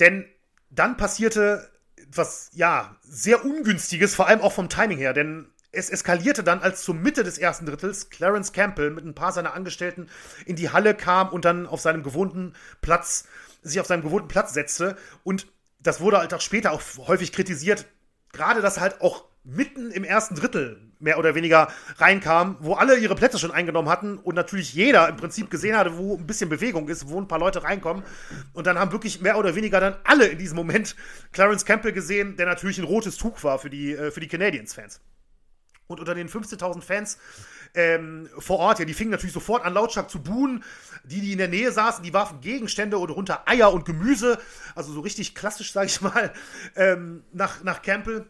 [0.00, 0.26] Denn
[0.70, 1.70] dann passierte
[2.10, 6.82] was, ja, sehr ungünstiges, vor allem auch vom Timing her, denn es eskalierte dann, als
[6.82, 10.08] zur Mitte des ersten Drittels Clarence Campbell mit ein paar seiner Angestellten
[10.46, 13.26] in die Halle kam und dann auf seinem gewohnten Platz,
[13.62, 14.96] sich auf seinem gewohnten Platz setzte.
[15.24, 15.46] Und
[15.80, 17.86] das wurde halt auch später auch häufig kritisiert,
[18.32, 23.14] gerade dass halt auch mitten im ersten Drittel mehr oder weniger reinkam, wo alle ihre
[23.14, 26.88] Plätze schon eingenommen hatten und natürlich jeder im Prinzip gesehen hatte, wo ein bisschen Bewegung
[26.88, 28.02] ist, wo ein paar Leute reinkommen.
[28.52, 30.96] Und dann haben wirklich mehr oder weniger dann alle in diesem Moment
[31.32, 35.00] Clarence Campbell gesehen, der natürlich ein rotes Tuch war für die, äh, für die Canadiens-Fans.
[35.86, 37.18] Und unter den 15.000 Fans
[37.74, 40.62] ähm, vor Ort, ja, die fingen natürlich sofort an, lautstark zu buhen.
[41.04, 44.38] Die, die in der Nähe saßen, die warfen Gegenstände und runter Eier und Gemüse.
[44.74, 46.32] Also so richtig klassisch, sag ich mal,
[46.76, 48.26] ähm, nach, nach Campbell.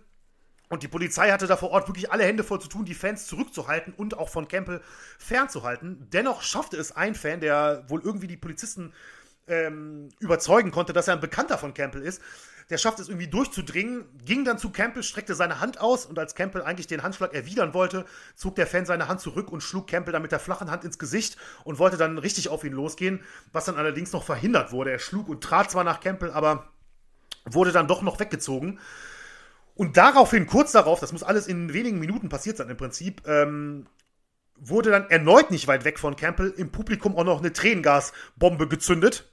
[0.69, 3.27] Und die Polizei hatte da vor Ort wirklich alle Hände voll zu tun, die Fans
[3.27, 4.83] zurückzuhalten und auch von Campbell
[5.19, 6.09] fernzuhalten.
[6.12, 8.93] Dennoch schaffte es ein Fan, der wohl irgendwie die Polizisten
[9.47, 12.21] ähm, überzeugen konnte, dass er ein Bekannter von Campbell ist,
[12.71, 16.35] der schafft es irgendwie durchzudringen, ging dann zu Campbell, streckte seine Hand aus und als
[16.35, 18.05] Campbell eigentlich den Handschlag erwidern wollte,
[18.35, 20.99] zog der Fan seine Hand zurück und schlug Campbell dann mit der flachen Hand ins
[20.99, 24.91] Gesicht und wollte dann richtig auf ihn losgehen, was dann allerdings noch verhindert wurde.
[24.91, 26.69] Er schlug und trat zwar nach Campbell, aber
[27.47, 28.79] wurde dann doch noch weggezogen.
[29.79, 33.87] Und daraufhin, kurz darauf, das muss alles in wenigen Minuten passiert sein im Prinzip, ähm,
[34.57, 39.33] wurde dann erneut nicht weit weg von Campbell im Publikum auch noch eine Tränengasbombe gezündet.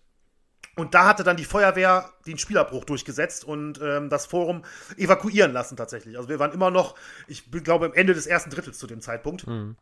[0.76, 4.62] Und da hatte dann die Feuerwehr den Spielabbruch durchgesetzt und ähm, das Forum
[4.98, 6.16] evakuieren lassen tatsächlich.
[6.16, 6.94] Also wir waren immer noch,
[7.28, 9.48] ich glaube, am Ende des ersten Drittels zu dem Zeitpunkt.
[9.48, 9.78] Mhm.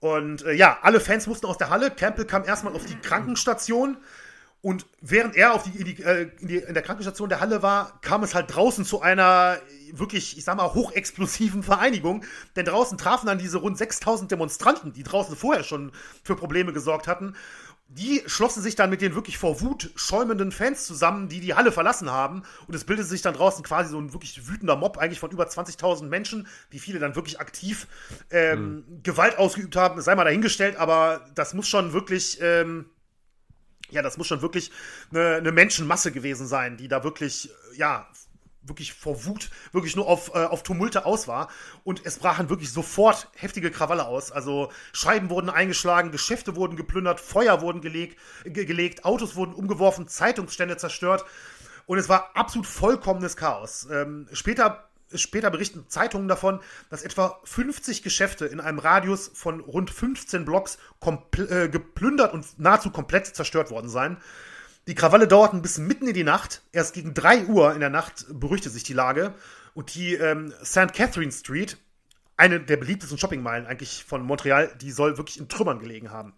[0.00, 1.90] Und äh, ja, alle Fans mussten aus der Halle.
[1.90, 3.96] Campbell kam erstmal auf die Krankenstation.
[4.60, 7.62] Und während er auf die, in, die, äh, in, die, in der Krankenstation der Halle
[7.62, 9.58] war, kam es halt draußen zu einer
[9.92, 12.24] wirklich, ich sag mal, hochexplosiven Vereinigung.
[12.56, 15.92] Denn draußen trafen dann diese rund 6000 Demonstranten, die draußen vorher schon
[16.24, 17.34] für Probleme gesorgt hatten
[17.90, 21.72] die schlossen sich dann mit den wirklich vor Wut schäumenden Fans zusammen, die die Halle
[21.72, 22.42] verlassen haben.
[22.66, 25.46] Und es bildete sich dann draußen quasi so ein wirklich wütender Mob, eigentlich von über
[25.46, 27.86] 20.000 Menschen, wie viele dann wirklich aktiv
[28.30, 29.02] ähm, mhm.
[29.02, 30.02] Gewalt ausgeübt haben.
[30.02, 32.90] Sei mal dahingestellt, aber das muss schon wirklich, ähm,
[33.90, 34.70] ja, das muss schon wirklich
[35.10, 38.08] eine, eine Menschenmasse gewesen sein, die da wirklich, ja,
[38.62, 41.48] wirklich vor Wut wirklich nur auf, äh, auf Tumulte aus war.
[41.84, 44.30] Und es brachen wirklich sofort heftige Krawalle aus.
[44.30, 50.08] Also Scheiben wurden eingeschlagen, Geschäfte wurden geplündert, Feuer wurden gelegt, ge gelegt Autos wurden umgeworfen,
[50.08, 51.24] Zeitungsstände zerstört.
[51.86, 53.88] Und es war absolut vollkommenes Chaos.
[53.90, 59.90] Ähm, später Später berichten Zeitungen davon, dass etwa 50 Geschäfte in einem Radius von rund
[59.90, 60.78] 15 Blocks
[61.36, 64.18] äh, geplündert und nahezu komplett zerstört worden seien.
[64.86, 66.62] Die Krawalle dauerten bis mitten in die Nacht.
[66.72, 69.34] Erst gegen 3 Uhr in der Nacht beruhigte sich die Lage.
[69.74, 70.92] Und die ähm, St.
[70.92, 71.76] Catherine Street,
[72.36, 76.32] eine der beliebtesten Shoppingmeilen eigentlich von Montreal, die soll wirklich in Trümmern gelegen haben.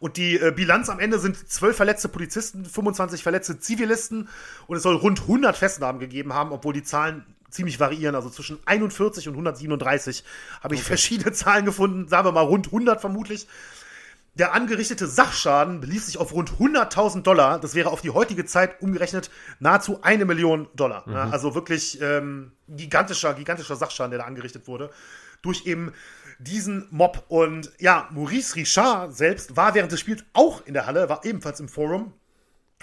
[0.00, 4.28] Und die äh, Bilanz am Ende sind 12 verletzte Polizisten, 25 verletzte Zivilisten
[4.66, 8.14] und es soll rund 100 Festnahmen gegeben haben, obwohl die Zahlen ziemlich variieren.
[8.14, 10.24] Also zwischen 41 und 137
[10.62, 10.88] habe ich okay.
[10.88, 13.46] verschiedene Zahlen gefunden, sagen wir mal rund 100 vermutlich.
[14.34, 17.58] Der angerichtete Sachschaden belief sich auf rund 100.000 Dollar.
[17.58, 21.06] Das wäre auf die heutige Zeit umgerechnet nahezu eine Million Dollar.
[21.06, 21.16] Mhm.
[21.16, 24.90] also wirklich ähm, gigantischer, gigantischer Sachschaden, der da angerichtet wurde.
[25.42, 25.92] Durch eben
[26.38, 27.24] diesen Mob.
[27.28, 31.60] Und ja, Maurice Richard selbst war während des Spiels auch in der Halle, war ebenfalls
[31.60, 32.12] im Forum.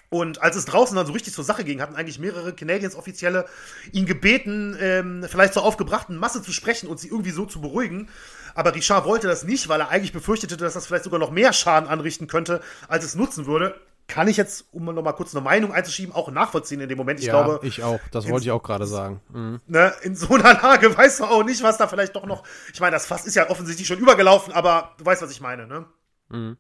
[0.10, 3.46] Und als es draußen dann so richtig zur Sache ging, hatten eigentlich mehrere Canadiens-Offizielle
[3.92, 8.08] ihn gebeten, ähm, vielleicht zur aufgebrachten Masse zu sprechen und sie irgendwie so zu beruhigen.
[8.56, 11.52] Aber Richard wollte das nicht, weil er eigentlich befürchtete, dass das vielleicht sogar noch mehr
[11.52, 13.76] Schaden anrichten könnte, als es nutzen würde.
[14.08, 17.20] kann ich jetzt, um noch mal kurz eine Meinung einzuschieben, auch nachvollziehen in dem Moment.
[17.20, 17.68] Ich ja, glaube.
[17.68, 19.20] Ich auch, das wollte ich auch gerade sagen.
[19.34, 19.60] Mhm.
[19.68, 22.44] Ne, in so einer Lage weißt du auch nicht, was da vielleicht doch noch.
[22.74, 25.68] Ich meine, das Fass ist ja offensichtlich schon übergelaufen, aber du weißt, was ich meine,
[25.68, 25.86] ne?
[26.30, 26.58] Mhm.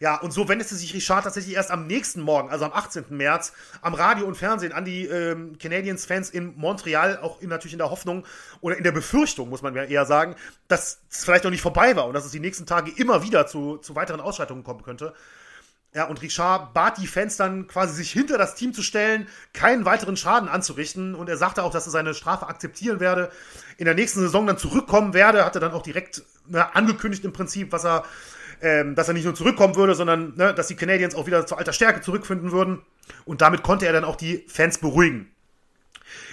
[0.00, 3.04] Ja, und so wendete sich Richard tatsächlich erst am nächsten Morgen, also am 18.
[3.10, 7.78] März, am Radio und Fernsehen an die ähm, Canadiens-Fans in Montreal, auch in, natürlich in
[7.78, 8.24] der Hoffnung
[8.60, 10.36] oder in der Befürchtung, muss man ja eher sagen,
[10.68, 13.46] dass es vielleicht noch nicht vorbei war und dass es die nächsten Tage immer wieder
[13.46, 15.14] zu, zu weiteren Ausschreitungen kommen könnte.
[15.96, 19.86] Ja, und Richard bat die Fans dann quasi, sich hinter das Team zu stellen, keinen
[19.86, 21.14] weiteren Schaden anzurichten.
[21.14, 23.30] Und er sagte auch, dass er seine Strafe akzeptieren werde,
[23.78, 25.46] in der nächsten Saison dann zurückkommen werde.
[25.46, 28.04] Hatte dann auch direkt ne, angekündigt im Prinzip, was er,
[28.62, 31.56] ähm, dass er nicht nur zurückkommen würde, sondern ne, dass die Canadiens auch wieder zu
[31.56, 32.82] alter Stärke zurückfinden würden.
[33.24, 35.30] Und damit konnte er dann auch die Fans beruhigen.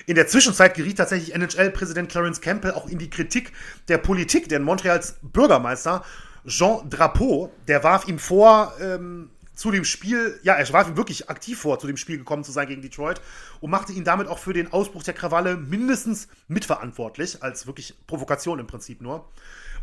[0.06, 3.52] In der Zwischenzeit geriet tatsächlich NHL-Präsident Clarence Campbell auch in die Kritik
[3.88, 6.04] der Politik, denn Montreals Bürgermeister
[6.46, 11.60] Jean Drapeau, der warf ihm vor, ähm, zu dem Spiel, ja, er war wirklich aktiv
[11.60, 13.22] vor, zu dem Spiel gekommen zu sein gegen Detroit
[13.62, 18.60] und machte ihn damit auch für den Ausbruch der Krawalle mindestens mitverantwortlich, als wirklich Provokation
[18.60, 19.30] im Prinzip nur.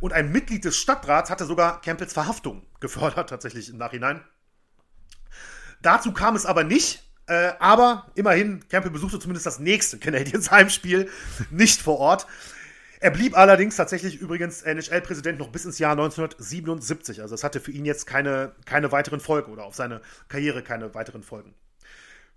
[0.01, 4.23] Und ein Mitglied des Stadtrats hatte sogar Campbells Verhaftung gefördert, tatsächlich im Nachhinein.
[5.83, 11.09] Dazu kam es aber nicht, äh, aber immerhin, Campbell besuchte zumindest das nächste Canadiens Heimspiel
[11.51, 12.27] nicht vor Ort.
[13.03, 17.23] Er blieb allerdings tatsächlich übrigens NHL-Präsident noch bis ins Jahr 1977.
[17.23, 20.95] Also es hatte für ihn jetzt keine, keine weiteren Folgen oder auf seine Karriere keine
[20.95, 21.55] weiteren Folgen.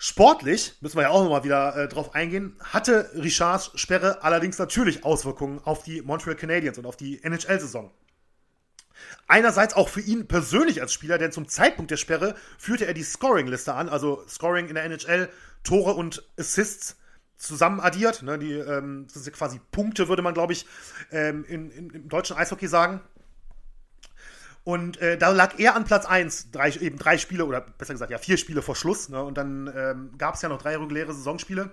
[0.06, 5.06] Sportlich, müssen wir ja auch nochmal wieder äh, drauf eingehen, hatte Richards Sperre allerdings natürlich
[5.06, 7.90] Auswirkungen auf die Montreal Canadiens und auf die NHL-Saison.
[9.30, 13.02] Einerseits auch für ihn persönlich als Spieler, denn zum Zeitpunkt der Sperre führte er die
[13.02, 15.30] Scoring-Liste an, also Scoring in der NHL,
[15.64, 16.98] Tore und Assists
[17.38, 18.24] zusammen addiert.
[18.24, 18.38] Ne?
[18.38, 20.66] Die, ähm, das sind quasi Punkte, würde man, glaube ich,
[21.12, 23.00] ähm, in, in, im deutschen Eishockey sagen.
[24.64, 28.12] Und äh, da lag er an Platz 1, drei, eben drei Spiele, oder besser gesagt,
[28.12, 29.10] ja, vier Spiele vor Schluss.
[29.10, 29.22] Ne?
[29.22, 31.72] Und dann ähm, gab es ja noch drei reguläre Saisonspiele.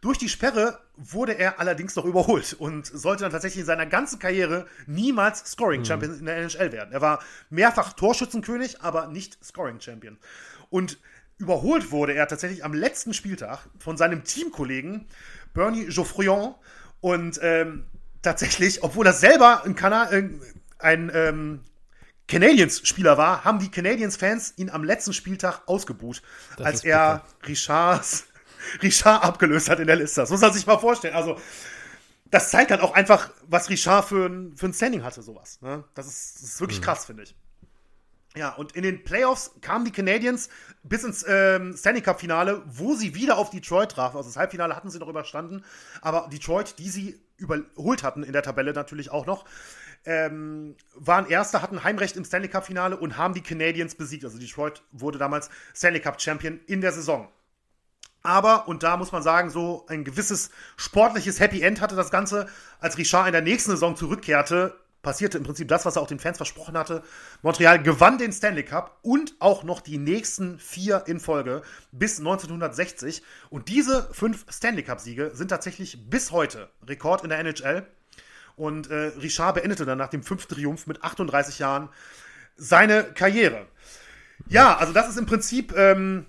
[0.00, 4.20] Durch die Sperre wurde er allerdings noch überholt und sollte dann tatsächlich in seiner ganzen
[4.20, 6.18] Karriere niemals Scoring Champion mhm.
[6.20, 6.92] in der NHL werden.
[6.92, 7.18] Er war
[7.50, 10.16] mehrfach Torschützenkönig, aber nicht Scoring Champion.
[10.70, 10.98] Und
[11.38, 15.06] überholt wurde er tatsächlich am letzten Spieltag von seinem Teamkollegen
[15.52, 16.54] Bernie Geoffrion
[17.00, 17.84] und ähm,
[18.22, 20.28] tatsächlich, obwohl er selber ein, Kana äh,
[20.78, 21.60] ein ähm,
[22.28, 26.22] Canadiens-Spieler war, haben die Canadiens-Fans ihn am letzten Spieltag ausgebuht,
[26.56, 28.26] das als er Richards,
[28.82, 30.20] Richard abgelöst hat in der Liste.
[30.20, 31.14] Das muss man sich mal vorstellen.
[31.14, 31.40] Also,
[32.30, 35.58] das zeigt halt auch einfach, was Richard für ein, für ein Standing hatte, sowas.
[35.62, 35.84] Ne?
[35.94, 36.84] Das, ist, das ist wirklich mhm.
[36.84, 37.34] krass, finde ich.
[38.36, 40.50] Ja, und in den Playoffs kamen die Canadiens
[40.82, 44.18] bis ins ähm, Stanley Cup Finale, wo sie wieder auf Detroit trafen.
[44.18, 45.64] Also das Halbfinale hatten sie noch überstanden,
[46.02, 49.44] aber Detroit, die sie überholt hatten in der Tabelle natürlich auch noch,
[50.04, 54.24] ähm, waren Erster, hatten Heimrecht im Stanley Cup Finale und haben die Canadiens besiegt.
[54.24, 57.28] Also Detroit wurde damals Stanley Cup Champion in der Saison.
[58.22, 62.48] Aber, und da muss man sagen, so ein gewisses sportliches Happy End hatte das Ganze,
[62.80, 66.18] als Richard in der nächsten Saison zurückkehrte, passierte im Prinzip das, was er auch den
[66.18, 67.02] Fans versprochen hatte.
[67.42, 73.22] Montreal gewann den Stanley Cup und auch noch die nächsten vier in Folge bis 1960.
[73.50, 77.86] Und diese fünf Stanley Cup-Siege sind tatsächlich bis heute Rekord in der NHL.
[78.58, 81.88] Und äh, Richard beendete dann nach dem fünften Triumph mit 38 Jahren
[82.56, 83.66] seine Karriere.
[84.48, 86.26] Ja, also das ist im Prinzip ähm,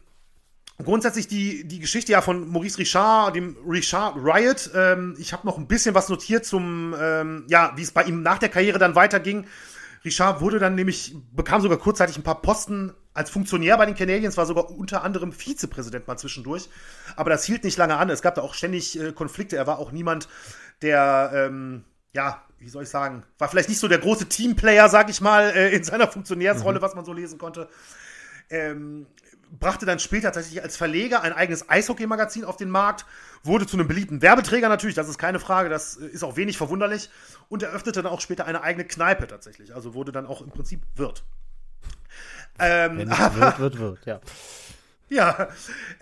[0.84, 4.70] grundsätzlich die, die Geschichte ja von Maurice Richard, dem Richard Riot.
[4.76, 8.22] Ähm, ich habe noch ein bisschen was notiert zum, ähm, ja, wie es bei ihm
[8.22, 9.46] nach der Karriere dann weiterging.
[10.06, 14.38] Richard wurde dann nämlich, bekam sogar kurzzeitig ein paar Posten als Funktionär bei den Canadiens,
[14.38, 16.70] war sogar unter anderem Vizepräsident mal zwischendurch.
[17.18, 18.10] Aber das hielt nicht lange an.
[18.10, 19.58] Es gab da auch ständig äh, Konflikte.
[19.58, 20.30] Er war auch niemand,
[20.82, 25.10] der, ähm, ja, wie soll ich sagen, war vielleicht nicht so der große Teamplayer, sag
[25.10, 26.84] ich mal, äh, in seiner Funktionärsrolle, mhm.
[26.84, 27.70] was man so lesen konnte.
[28.49, 29.07] Ähm,
[29.51, 33.05] brachte dann später tatsächlich als Verleger ein eigenes Eishockey-Magazin auf den Markt,
[33.43, 37.10] wurde zu einem beliebten Werbeträger natürlich, das ist keine Frage, das ist auch wenig verwunderlich
[37.47, 40.82] und eröffnete dann auch später eine eigene Kneipe tatsächlich, also wurde dann auch im Prinzip
[40.95, 41.24] Wirt.
[42.60, 44.20] Ähm, Wenn es wird, wird, wird, ja.
[45.10, 45.49] Ja,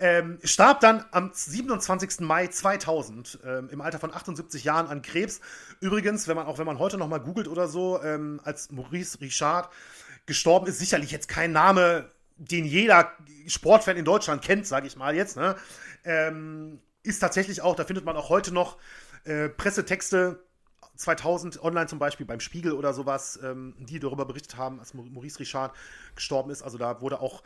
[0.00, 2.20] ähm, starb dann am 27.
[2.20, 5.40] Mai 2000 ähm, im Alter von 78 Jahren an Krebs.
[5.80, 9.20] Übrigens, wenn man auch wenn man heute noch mal googelt oder so, ähm, als Maurice
[9.20, 9.70] Richard
[10.26, 13.12] gestorben ist, sicherlich jetzt kein Name, den jeder
[13.46, 15.56] Sportfan in Deutschland kennt, sage ich mal jetzt, ne?
[16.04, 18.76] ähm, ist tatsächlich auch, da findet man auch heute noch
[19.24, 20.38] äh, Pressetexte
[20.96, 25.40] 2000 online zum Beispiel beim Spiegel oder sowas, ähm, die darüber berichtet haben, als Maurice
[25.40, 25.74] Richard
[26.14, 26.62] gestorben ist.
[26.62, 27.42] Also da wurde auch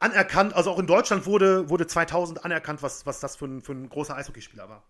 [0.00, 3.72] anerkannt, also auch in Deutschland wurde, wurde 2000 anerkannt, was, was das für ein, für
[3.72, 4.82] ein großer Eishockeyspieler war.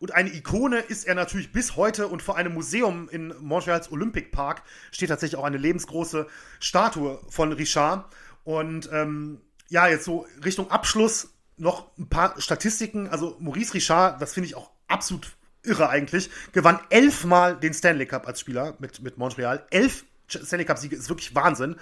[0.00, 4.30] Und eine Ikone ist er natürlich bis heute und vor einem Museum in Montreals Olympic
[4.30, 6.26] Park steht tatsächlich auch eine lebensgroße
[6.60, 8.06] Statue von Richard.
[8.44, 13.08] Und ähm, ja, jetzt so Richtung Abschluss noch ein paar Statistiken.
[13.08, 18.26] Also Maurice Richard, das finde ich auch absolut irre eigentlich, gewann elfmal den Stanley Cup
[18.26, 19.66] als Spieler mit, mit Montreal.
[19.70, 21.76] Elf Stanley Cup-Siege ist wirklich Wahnsinn.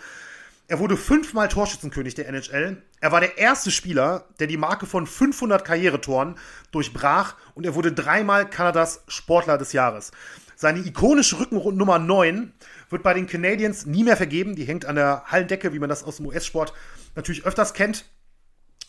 [0.68, 2.82] Er wurde fünfmal Torschützenkönig der NHL.
[3.00, 6.36] Er war der erste Spieler, der die Marke von 500 Karrieretoren
[6.72, 10.10] durchbrach und er wurde dreimal Kanadas Sportler des Jahres.
[10.56, 12.52] Seine ikonische Rückennummer 9
[12.90, 14.56] wird bei den Canadiens nie mehr vergeben.
[14.56, 16.72] Die hängt an der Hallendecke, wie man das aus dem US-Sport
[17.14, 18.06] natürlich öfters kennt.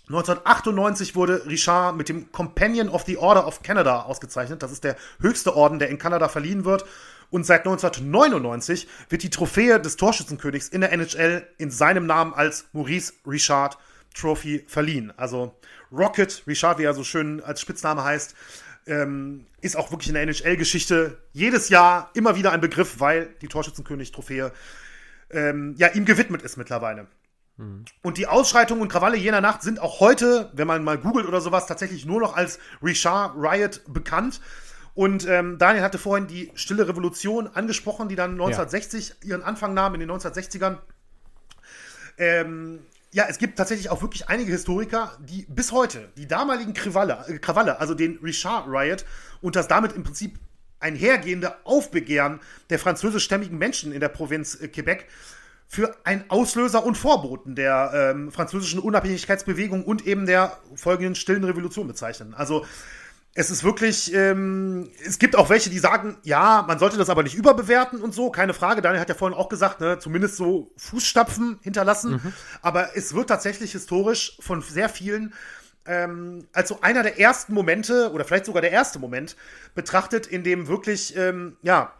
[0.07, 4.63] 1998 wurde Richard mit dem Companion of the Order of Canada ausgezeichnet.
[4.63, 6.85] Das ist der höchste Orden, der in Kanada verliehen wird.
[7.29, 12.65] Und seit 1999 wird die Trophäe des Torschützenkönigs in der NHL in seinem Namen als
[12.73, 13.77] Maurice Richard
[14.15, 15.13] Trophy verliehen.
[15.17, 15.55] Also
[15.91, 18.35] Rocket, Richard, wie er so schön als Spitzname heißt,
[18.87, 23.47] ähm, ist auch wirklich in der NHL-Geschichte jedes Jahr immer wieder ein Begriff, weil die
[23.47, 24.51] Torschützenkönig-Trophäe
[25.29, 27.07] ähm, ja, ihm gewidmet ist mittlerweile.
[27.57, 27.85] Mhm.
[28.01, 31.41] Und die Ausschreitungen und Krawalle jener Nacht sind auch heute, wenn man mal googelt oder
[31.41, 34.39] sowas, tatsächlich nur noch als Richard Riot bekannt.
[34.97, 39.29] Und ähm, Daniel hatte vorhin die Stille Revolution angesprochen, die dann 1960 ja.
[39.29, 40.79] ihren Anfang nahm, in den 1960ern.
[42.17, 42.79] Ähm,
[43.11, 47.37] ja, es gibt tatsächlich auch wirklich einige Historiker, die bis heute die damaligen Krawalle, äh,
[47.37, 49.05] Krawalle also den Richard Riot
[49.39, 50.39] und das damit im Prinzip
[50.79, 52.39] einhergehende Aufbegehren
[52.71, 55.05] der französischstämmigen Menschen in der Provinz äh, Quebec
[55.67, 61.87] für ein Auslöser und Vorboten der ähm, französischen Unabhängigkeitsbewegung und eben der folgenden stillen Revolution
[61.87, 62.33] bezeichnen.
[62.33, 62.65] Also
[63.37, 67.21] es ist wirklich, ähm, es gibt auch welche, die sagen, ja, man sollte das aber
[67.21, 68.81] nicht überbewerten und so, keine Frage.
[68.81, 72.13] Daniel hat ja vorhin auch gesagt, ne, zumindest so Fußstapfen hinterlassen.
[72.13, 72.33] Mhm.
[72.63, 75.35] Aber es wird tatsächlich historisch von sehr vielen
[75.85, 79.35] ähm, als so einer der ersten Momente oder vielleicht sogar der erste Moment
[79.75, 81.93] betrachtet, in dem wirklich, ähm, ja,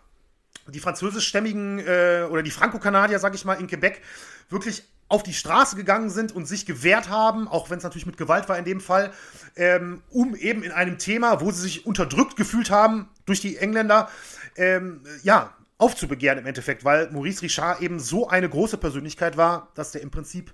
[0.66, 4.02] die französischstämmigen äh, oder die Franco-Kanadier, sag ich mal, in Quebec
[4.50, 8.18] wirklich auf die Straße gegangen sind und sich gewehrt haben, auch wenn es natürlich mit
[8.18, 9.12] Gewalt war in dem Fall,
[9.56, 14.10] ähm, um eben in einem Thema, wo sie sich unterdrückt gefühlt haben durch die Engländer,
[14.56, 19.92] ähm, ja, aufzubegehren im Endeffekt, weil Maurice Richard eben so eine große Persönlichkeit war, dass
[19.92, 20.54] der im Prinzip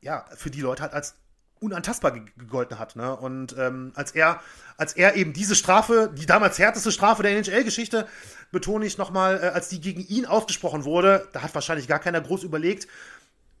[0.00, 1.14] ja für die Leute halt als
[1.60, 2.96] unantastbar gegolten hat.
[2.96, 3.16] Ne?
[3.16, 4.40] Und ähm, als er,
[4.76, 8.06] als er eben diese Strafe, die damals härteste Strafe der NHL-Geschichte,
[8.52, 12.20] betone ich nochmal, äh, als die gegen ihn ausgesprochen wurde, da hat wahrscheinlich gar keiner
[12.20, 12.86] groß überlegt,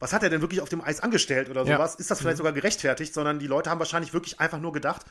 [0.04, 1.94] was hat er denn wirklich auf dem Eis angestellt oder sowas?
[1.94, 2.00] Ja.
[2.00, 2.38] Ist das vielleicht mhm.
[2.38, 3.14] sogar gerechtfertigt?
[3.14, 5.06] Sondern die Leute haben wahrscheinlich wirklich einfach nur gedacht,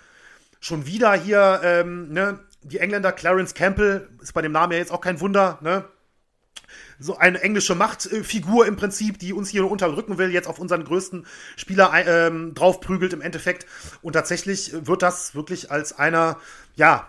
[0.60, 4.92] schon wieder hier, ähm, ne, die Engländer, Clarence Campbell, ist bei dem Namen ja jetzt
[4.92, 5.86] auch kein Wunder, ne?
[7.00, 11.26] So eine englische Machtfigur im Prinzip, die uns hier unterdrücken will, jetzt auf unseren größten
[11.56, 13.66] Spieler ähm, draufprügelt im Endeffekt.
[14.04, 16.38] Und tatsächlich wird das wirklich als einer,
[16.76, 17.08] ja,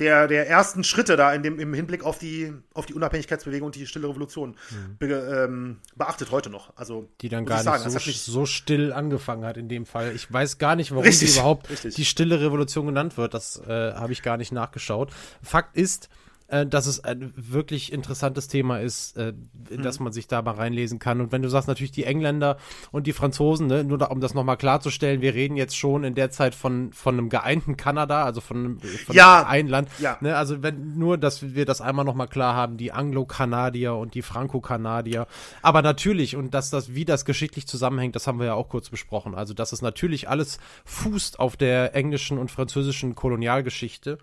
[0.00, 3.76] der, der ersten Schritte da in dem, im Hinblick auf die, auf die Unabhängigkeitsbewegung und
[3.76, 4.96] die stille Revolution mhm.
[4.98, 6.72] be, ähm, beachtet heute noch.
[6.76, 10.12] Also, die dann gar sagen, nicht, so, nicht so, still angefangen hat in dem Fall.
[10.14, 11.94] Ich weiß gar nicht, warum richtig, die überhaupt richtig.
[11.94, 13.34] die stille Revolution genannt wird.
[13.34, 15.12] Das äh, habe ich gar nicht nachgeschaut.
[15.42, 16.08] Fakt ist,
[16.50, 19.82] äh, dass es ein wirklich interessantes Thema ist, äh, mhm.
[19.82, 21.20] dass man sich da mal reinlesen kann.
[21.20, 22.56] Und wenn du sagst, natürlich die Engländer
[22.90, 26.14] und die Franzosen, ne, nur da, um das nochmal klarzustellen, wir reden jetzt schon in
[26.14, 29.46] der Zeit von, von einem geeinten Kanada, also von, von ja.
[29.46, 29.88] einem Land.
[30.00, 30.18] Ja.
[30.20, 34.22] Ne, also wenn nur, dass wir das einmal nochmal klar haben, die Anglo-Kanadier und die
[34.22, 35.26] Franco-Kanadier.
[35.62, 38.90] Aber natürlich, und dass das, wie das geschichtlich zusammenhängt, das haben wir ja auch kurz
[38.90, 39.34] besprochen.
[39.34, 44.18] Also, dass es natürlich alles fußt auf der englischen und französischen Kolonialgeschichte.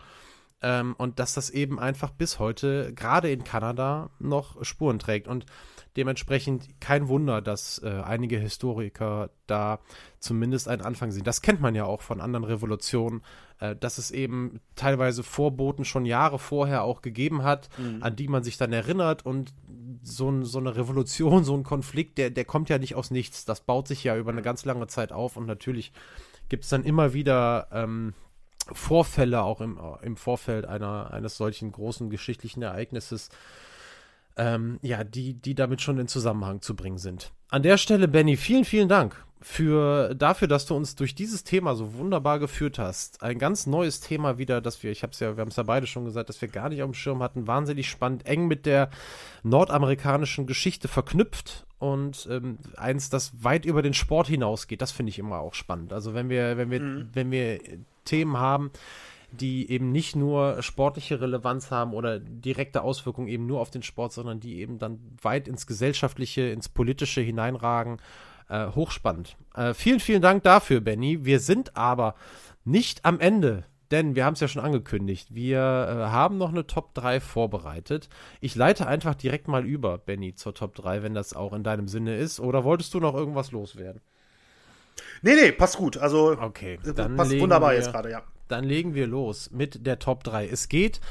[0.61, 5.27] Ähm, und dass das eben einfach bis heute, gerade in Kanada, noch Spuren trägt.
[5.27, 5.45] Und
[5.97, 9.79] dementsprechend kein Wunder, dass äh, einige Historiker da
[10.19, 11.23] zumindest einen Anfang sehen.
[11.23, 13.21] Das kennt man ja auch von anderen Revolutionen,
[13.59, 18.01] äh, dass es eben teilweise Vorboten schon Jahre vorher auch gegeben hat, mhm.
[18.01, 19.25] an die man sich dann erinnert.
[19.25, 19.53] Und
[20.01, 23.45] so, so, eine Revolution, so ein Konflikt, der, der kommt ja nicht aus nichts.
[23.45, 25.93] Das baut sich ja über eine ganz lange Zeit auf und natürlich
[26.49, 28.13] gibt es dann immer wieder ähm,
[28.73, 33.29] Vorfälle auch im, im Vorfeld einer, eines solchen großen geschichtlichen Ereignisses,
[34.37, 37.31] ähm, ja, die, die damit schon in Zusammenhang zu bringen sind.
[37.49, 41.75] An der Stelle, Benny, vielen, vielen Dank für dafür, dass du uns durch dieses Thema
[41.75, 43.21] so wunderbar geführt hast.
[43.21, 45.63] Ein ganz neues Thema wieder, das wir, ich habe es ja, wir haben es ja
[45.63, 47.47] beide schon gesagt, dass wir gar nicht auf dem Schirm hatten.
[47.47, 48.89] Wahnsinnig spannend, eng mit der
[49.43, 54.81] nordamerikanischen Geschichte verknüpft und ähm, eins, das weit über den Sport hinausgeht.
[54.81, 55.93] Das finde ich immer auch spannend.
[55.93, 57.09] Also wenn wir, wenn wir, mhm.
[57.13, 57.59] wenn wir
[58.07, 58.71] Themen haben,
[59.31, 64.13] die eben nicht nur sportliche Relevanz haben oder direkte Auswirkungen eben nur auf den Sport,
[64.13, 67.97] sondern die eben dann weit ins Gesellschaftliche, ins Politische hineinragen.
[68.49, 69.35] Äh, hochspannend.
[69.55, 71.25] Äh, vielen, vielen Dank dafür, Benny.
[71.25, 72.15] Wir sind aber
[72.63, 75.33] nicht am Ende denn wir haben es ja schon angekündigt.
[75.33, 78.09] Wir äh, haben noch eine Top 3 vorbereitet.
[78.41, 81.87] Ich leite einfach direkt mal über, Benny, zur Top 3, wenn das auch in deinem
[81.87, 82.39] Sinne ist.
[82.39, 84.01] Oder wolltest du noch irgendwas loswerden?
[85.21, 85.97] Nee, nee, passt gut.
[85.97, 88.23] Also, okay, dann passt wunderbar wir, jetzt gerade, ja.
[88.47, 90.47] Dann legen wir los mit der Top 3.
[90.47, 91.01] Es geht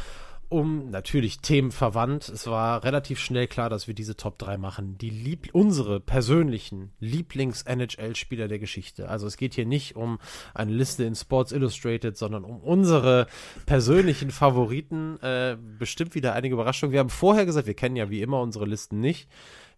[0.49, 2.29] um natürlich Themen verwandt.
[2.29, 4.97] Es war relativ schnell klar, dass wir diese Top 3 machen.
[4.99, 9.09] Die Lieb unsere persönlichen Lieblings-NHL-Spieler der Geschichte.
[9.09, 10.19] Also es geht hier nicht um
[10.55, 13.27] eine Liste in Sports Illustrated, sondern um unsere
[13.67, 15.19] persönlichen Favoriten.
[15.21, 16.93] Äh, bestimmt wieder einige Überraschungen.
[16.93, 19.29] Wir haben vorher gesagt, wir kennen ja wie immer unsere Listen nicht.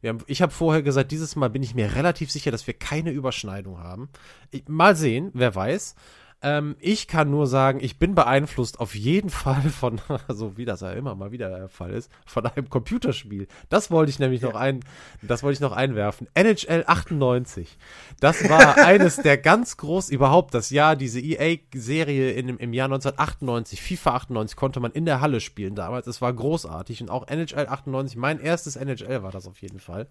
[0.05, 3.11] Haben, ich habe vorher gesagt, dieses Mal bin ich mir relativ sicher, dass wir keine
[3.11, 4.09] Überschneidung haben.
[4.51, 5.95] Ich, mal sehen, wer weiß.
[6.41, 10.81] Ähm, ich kann nur sagen, ich bin beeinflusst auf jeden Fall von, so wie das
[10.81, 13.49] ja immer mal wieder der Fall ist, von einem Computerspiel.
[13.69, 14.81] Das wollte ich nämlich noch ein,
[15.23, 16.29] das wollte ich noch einwerfen.
[16.35, 17.77] NHL 98.
[18.21, 24.15] Das war eines der ganz groß überhaupt das Jahr, diese EA-Serie im Jahr 1998, FIFA
[24.15, 26.07] 98 konnte man in der Halle spielen damals.
[26.07, 30.07] Es war großartig und auch NHL 98, mein erstes NHL war das auf jeden Fall.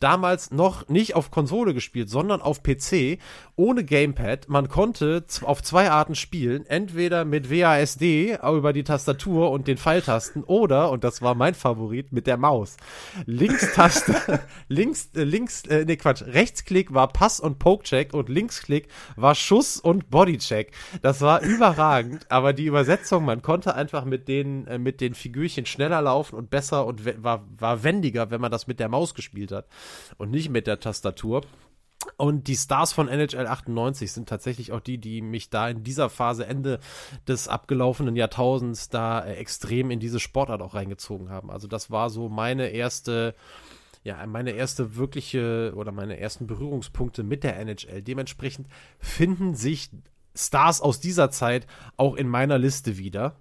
[0.00, 3.18] Damals noch nicht auf Konsole gespielt, sondern auf PC,
[3.56, 4.48] ohne Gamepad.
[4.48, 6.64] Man konnte auf zwei Arten spielen.
[6.66, 12.12] Entweder mit WASD über die Tastatur und den Pfeiltasten oder, und das war mein Favorit,
[12.12, 12.76] mit der Maus.
[13.26, 19.34] Linkstaste, links, äh, links, äh, nee, Quatsch, Rechtsklick war Pass- und Pokecheck und Linksklick war
[19.34, 20.72] Schuss- und Bodycheck.
[21.02, 25.66] Das war überragend, aber die Übersetzung, man konnte einfach mit den, äh, mit den Figürchen
[25.66, 29.52] schneller laufen und besser und war, war wendiger, wenn man das mit der Maus gespielt
[29.52, 29.66] hat
[30.16, 31.42] und nicht mit der Tastatur.
[32.16, 36.08] Und die Stars von NHL 98 sind tatsächlich auch die, die mich da in dieser
[36.08, 36.80] Phase Ende
[37.28, 41.50] des abgelaufenen Jahrtausends da äh, extrem in diese Sportart auch reingezogen haben.
[41.50, 43.34] Also das war so meine erste,
[44.02, 48.02] ja, meine erste wirkliche oder meine ersten Berührungspunkte mit der NHL.
[48.02, 49.90] Dementsprechend finden sich
[50.34, 53.36] Stars aus dieser Zeit auch in meiner Liste wieder.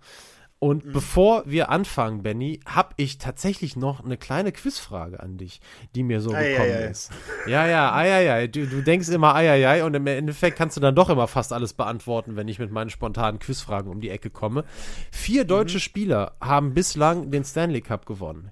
[0.59, 0.93] Und mhm.
[0.93, 5.59] bevor wir anfangen, Benny, habe ich tatsächlich noch eine kleine Quizfrage an dich,
[5.95, 6.87] die mir so ei, gekommen ei, ei.
[6.87, 7.11] ist.
[7.45, 10.81] Ja, ja, ei, Du, du denkst immer ei, ei, ei und im Endeffekt kannst du
[10.81, 14.29] dann doch immer fast alles beantworten, wenn ich mit meinen spontanen Quizfragen um die Ecke
[14.29, 14.63] komme.
[15.11, 15.49] Vier mhm.
[15.49, 15.81] deutsche mhm.
[15.81, 18.51] Spieler haben bislang den Stanley Cup gewonnen.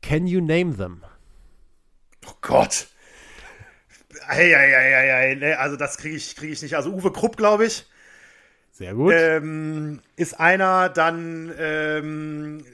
[0.00, 1.04] Can you name them?
[2.26, 2.88] Oh Gott.
[4.26, 5.54] Ei, ei, ei, ei, ei.
[5.56, 6.76] Also das kriege ich, krieg ich nicht.
[6.76, 7.86] Also Uwe Krupp, glaube ich.
[8.72, 9.12] Sehr gut.
[9.14, 12.64] Ähm, ist einer dann ähm,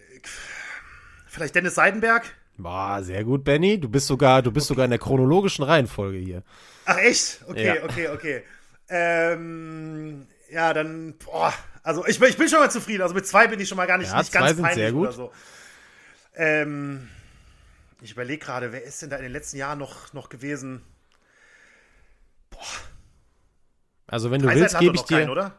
[1.27, 2.25] vielleicht Dennis Seidenberg?
[2.57, 3.79] Boah, sehr gut, Benny.
[3.81, 4.75] Du bist sogar, du bist okay.
[4.75, 6.43] sogar in der chronologischen Reihenfolge hier.
[6.85, 7.41] Ach echt?
[7.49, 7.85] Okay, ja.
[7.85, 8.43] okay, okay.
[8.89, 13.03] Ähm, ja, dann, boah, also ich, ich, bin schon mal zufrieden.
[13.03, 15.09] Also mit zwei bin ich schon mal gar nicht, ja, nicht ganz sind sehr gut.
[15.09, 15.33] oder so.
[16.37, 17.09] Ähm,
[18.01, 20.83] ich überlege gerade, wer ist denn da in den letzten Jahren noch, noch gewesen?
[22.51, 22.61] Boah.
[24.07, 25.27] Also wenn du Drei willst, gebe ich dir.
[25.27, 25.53] Keinen?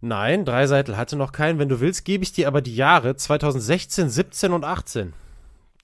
[0.00, 1.58] Nein, Dreiseitel hatte noch keinen.
[1.58, 5.12] Wenn du willst, gebe ich dir aber die Jahre 2016, 17 und 18.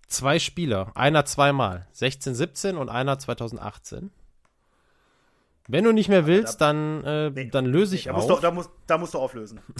[0.06, 1.86] Zwei Spieler, einer zweimal.
[1.92, 4.10] 16, 17 und einer 2018.
[5.68, 8.26] Wenn du nicht mehr willst, dann, äh, nee, dann löse ich nee, da auf.
[8.26, 9.60] Du, da, musst, da musst du auflösen.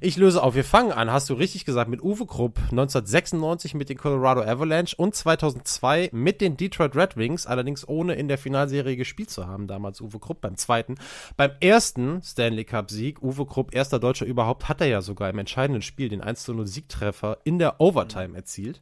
[0.00, 0.54] Ich löse auf.
[0.54, 4.96] Wir fangen an, hast du richtig gesagt, mit Uwe Krupp 1996 mit den Colorado Avalanche
[4.96, 9.66] und 2002 mit den Detroit Red Wings, allerdings ohne in der Finalserie gespielt zu haben,
[9.66, 10.96] damals Uwe Krupp beim zweiten.
[11.36, 15.38] Beim ersten Stanley Cup Sieg, Uwe Krupp, erster Deutscher überhaupt, hat er ja sogar im
[15.38, 18.80] entscheidenden Spiel den 1-0 Siegtreffer in der Overtime erzielt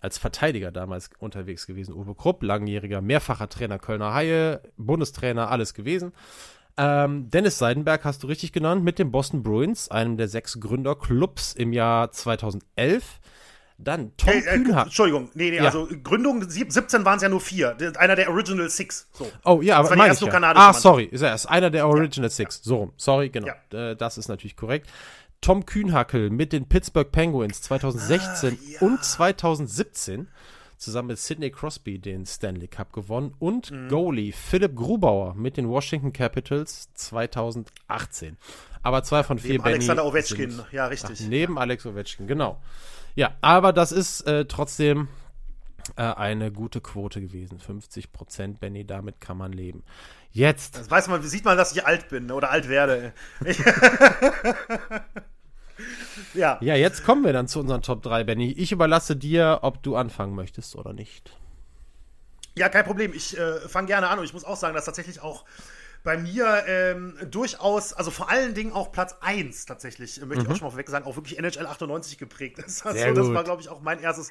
[0.00, 1.94] als Verteidiger damals unterwegs gewesen.
[1.94, 6.12] Uwe Krupp, langjähriger, mehrfacher Trainer Kölner Haie, Bundestrainer, alles gewesen.
[6.76, 11.52] Ähm, Dennis Seidenberg hast du richtig genannt mit den Boston Bruins, einem der sechs Gründerclubs
[11.52, 13.20] im Jahr 2011.
[13.82, 15.64] Dann Tom hey, äh, Entschuldigung, nee, nee, ja.
[15.64, 17.76] also Gründung 17 waren es ja nur vier.
[17.96, 19.08] Einer der Original Six.
[19.12, 19.30] So.
[19.44, 20.40] Oh ja, aber meine ich ja.
[20.54, 22.34] Ah, sorry, ist er ist einer der Original ja.
[22.34, 22.62] Six.
[22.62, 23.48] So, sorry, genau.
[23.72, 23.90] Ja.
[23.90, 24.86] Äh, das ist natürlich korrekt.
[25.40, 28.80] Tom Kühnhackel mit den Pittsburgh Penguins 2016 ah, ja.
[28.80, 30.28] und 2017
[30.76, 33.88] zusammen mit Sidney Crosby den Stanley Cup gewonnen und mhm.
[33.88, 38.36] Goalie Philipp Grubauer mit den Washington Capitals 2018.
[38.82, 41.20] Aber zwei von vier Neben Benny Alexander Ovechkin, sind, ja, richtig.
[41.22, 42.60] Ach, neben Alex Ovechkin, genau.
[43.14, 45.08] Ja, aber das ist äh, trotzdem
[45.96, 47.58] äh, eine gute Quote gewesen.
[47.58, 49.82] 50 Prozent, Benny, damit kann man leben.
[50.32, 50.76] Jetzt.
[50.76, 53.12] Das weiß man, sieht man, dass ich alt bin oder alt werde.
[56.34, 56.58] ja.
[56.60, 58.52] Ja, jetzt kommen wir dann zu unseren Top 3, Benny.
[58.52, 61.36] Ich überlasse dir, ob du anfangen möchtest oder nicht.
[62.56, 63.12] Ja, kein Problem.
[63.12, 65.44] Ich äh, fange gerne an und ich muss auch sagen, dass tatsächlich auch
[66.02, 70.40] bei mir ähm, durchaus, also vor allen Dingen auch Platz 1 tatsächlich, möchte mhm.
[70.40, 72.84] ich auch schon mal vorweg sagen, auch wirklich NHL 98 geprägt ist.
[72.90, 74.30] Also das war, glaube ich, auch mein erstes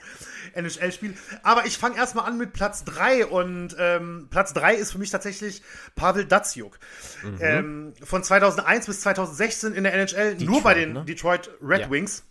[0.53, 1.15] NHL-Spiel.
[1.43, 5.09] Aber ich fange erstmal an mit Platz 3 und ähm, Platz 3 ist für mich
[5.09, 5.61] tatsächlich
[5.95, 6.77] Pavel Datsjuk.
[7.23, 7.37] Mhm.
[7.39, 11.05] Ähm, von 2001 bis 2016 in der NHL, Detroit, nur bei den ne?
[11.05, 11.89] Detroit Red ja.
[11.89, 12.23] Wings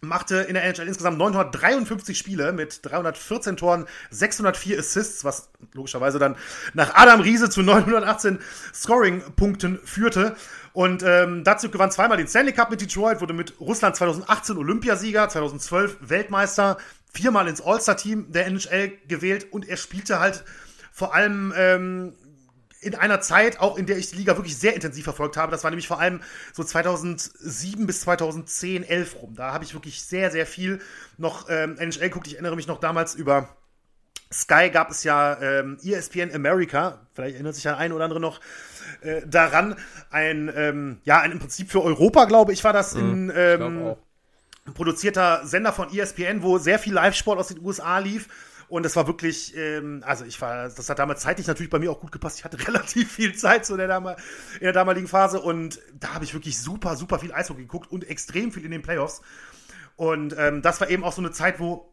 [0.00, 6.36] machte in der NHL insgesamt 953 Spiele mit 314 Toren, 604 Assists, was logischerweise dann
[6.74, 8.38] nach Adam Riese zu 918
[8.74, 10.36] Scoring-Punkten führte.
[10.72, 15.28] Und ähm, dazu gewann zweimal den Stanley Cup mit Detroit, wurde mit Russland 2018 Olympiasieger,
[15.28, 16.78] 2012 Weltmeister,
[17.12, 20.44] viermal ins All-Star-Team der NHL gewählt und er spielte halt
[20.92, 22.12] vor allem ähm,
[22.80, 25.50] in einer Zeit, auch in der ich die Liga wirklich sehr intensiv verfolgt habe.
[25.50, 26.20] Das war nämlich vor allem
[26.52, 29.34] so 2007 bis 2010, 11 rum.
[29.34, 30.80] Da habe ich wirklich sehr, sehr viel
[31.16, 32.26] noch ähm, NHL geguckt.
[32.26, 33.56] Ich erinnere mich noch damals über
[34.30, 37.06] Sky gab es ja ähm, ESPN America.
[37.14, 38.40] Vielleicht erinnert sich der ein oder andere noch
[39.00, 39.76] äh, daran.
[40.10, 43.96] Ein, ähm, ja, ein im Prinzip für Europa, glaube ich, war das mhm, in, ähm,
[44.74, 48.28] produzierter Sender von ESPN, wo sehr viel Live-Sport aus den USA lief
[48.68, 51.90] und es war wirklich, ähm, also ich war, das hat damals zeitlich natürlich bei mir
[51.90, 52.38] auch gut gepasst.
[52.38, 54.16] Ich hatte relativ viel Zeit so in der, damal
[54.54, 58.08] in der damaligen Phase und da habe ich wirklich super, super viel Eishockey geguckt und
[58.08, 59.22] extrem viel in den Playoffs.
[59.96, 61.92] Und ähm, das war eben auch so eine Zeit, wo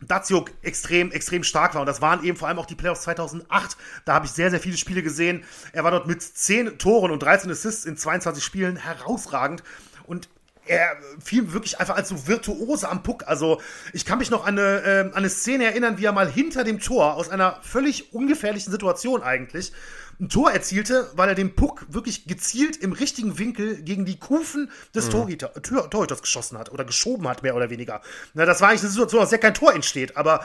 [0.00, 1.82] Datsjuk extrem, extrem stark war.
[1.82, 3.76] Und das waren eben vor allem auch die Playoffs 2008.
[4.04, 5.44] Da habe ich sehr, sehr viele Spiele gesehen.
[5.72, 9.62] Er war dort mit 10 Toren und 13 Assists in 22 Spielen herausragend.
[10.04, 10.28] Und
[10.66, 13.24] er fiel wirklich einfach als so Virtuose am Puck.
[13.26, 13.60] Also
[13.92, 16.64] ich kann mich noch an eine, äh, an eine Szene erinnern, wie er mal hinter
[16.64, 19.72] dem Tor aus einer völlig ungefährlichen Situation eigentlich
[20.20, 24.70] ein Tor erzielte, weil er den Puck wirklich gezielt im richtigen Winkel gegen die Kufen
[24.94, 25.10] des mhm.
[25.12, 28.02] Torhüter, Torhüters geschossen hat oder geschoben hat, mehr oder weniger.
[28.34, 30.44] Na, das war eigentlich eine Situation, aus der kein Tor entsteht, aber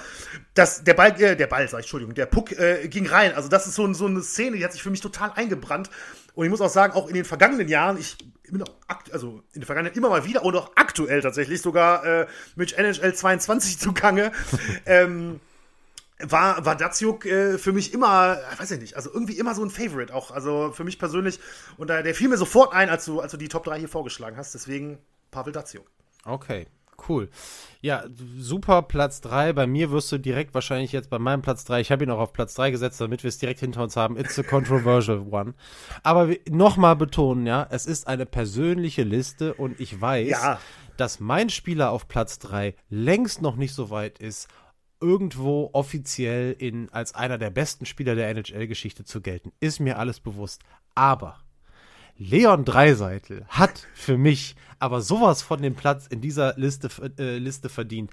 [0.54, 3.34] das, der Ball, äh, der Ball, sag ich, Entschuldigung, der Puck äh, ging rein.
[3.36, 5.90] Also das ist so, so eine Szene, die hat sich für mich total eingebrannt.
[6.36, 8.18] Und ich muss auch sagen, auch in den vergangenen Jahren, ich
[8.52, 8.76] bin auch
[9.12, 13.14] also in den vergangenen immer mal wieder und auch aktuell tatsächlich sogar äh, mit NHL
[13.14, 14.32] 22 zugange.
[14.86, 15.40] ähm,
[16.20, 19.70] war, war Datsjuk äh, für mich immer, weiß ich nicht, also irgendwie immer so ein
[19.70, 21.40] Favorite auch, also für mich persönlich.
[21.78, 23.90] Und äh, der fiel mir sofort ein, als du, als du die Top 3 hier
[23.90, 25.00] vorgeschlagen hast, deswegen
[25.32, 25.86] Pavel Datsjuk.
[26.24, 26.68] Okay,
[27.10, 27.30] cool.
[27.82, 28.04] Ja,
[28.38, 29.54] super Platz 3.
[29.54, 32.20] Bei mir wirst du direkt wahrscheinlich jetzt bei meinem Platz 3, ich habe ihn auch
[32.20, 34.18] auf Platz 3 gesetzt, damit wir es direkt hinter uns haben.
[34.18, 35.54] It's a controversial one.
[36.04, 40.60] Aber nochmal betonen, ja, es ist eine persönliche Liste und ich weiß, ja.
[40.98, 44.48] dass mein Spieler auf Platz 3 längst noch nicht so weit ist,
[45.00, 49.52] irgendwo offiziell in, als einer der besten Spieler der NHL-Geschichte zu gelten.
[49.60, 50.64] Ist mir alles bewusst.
[50.96, 51.45] Aber
[52.18, 57.70] Leon Dreiseitel hat für mich aber sowas von dem Platz in dieser Liste, äh, Liste
[57.70, 58.12] verdient.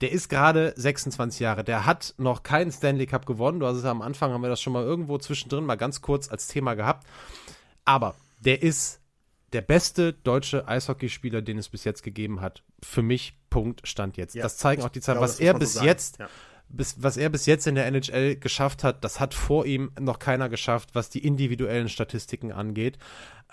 [0.00, 1.64] Der ist gerade 26 Jahre.
[1.64, 3.60] Der hat noch keinen Stanley Cup gewonnen.
[3.60, 6.02] Du hast es ja am Anfang, haben wir das schon mal irgendwo zwischendrin mal ganz
[6.02, 7.06] kurz als Thema gehabt.
[7.84, 9.00] Aber der ist
[9.52, 12.62] der beste deutsche Eishockeyspieler, den es bis jetzt gegeben hat.
[12.82, 14.34] Für mich, Punkt, stand jetzt.
[14.34, 15.20] Ja, das zeigen auch die Zahlen.
[15.20, 16.28] Was er bis so jetzt ja
[16.68, 20.18] bis, was er bis jetzt in der NHL geschafft hat, das hat vor ihm noch
[20.18, 22.98] keiner geschafft, was die individuellen Statistiken angeht.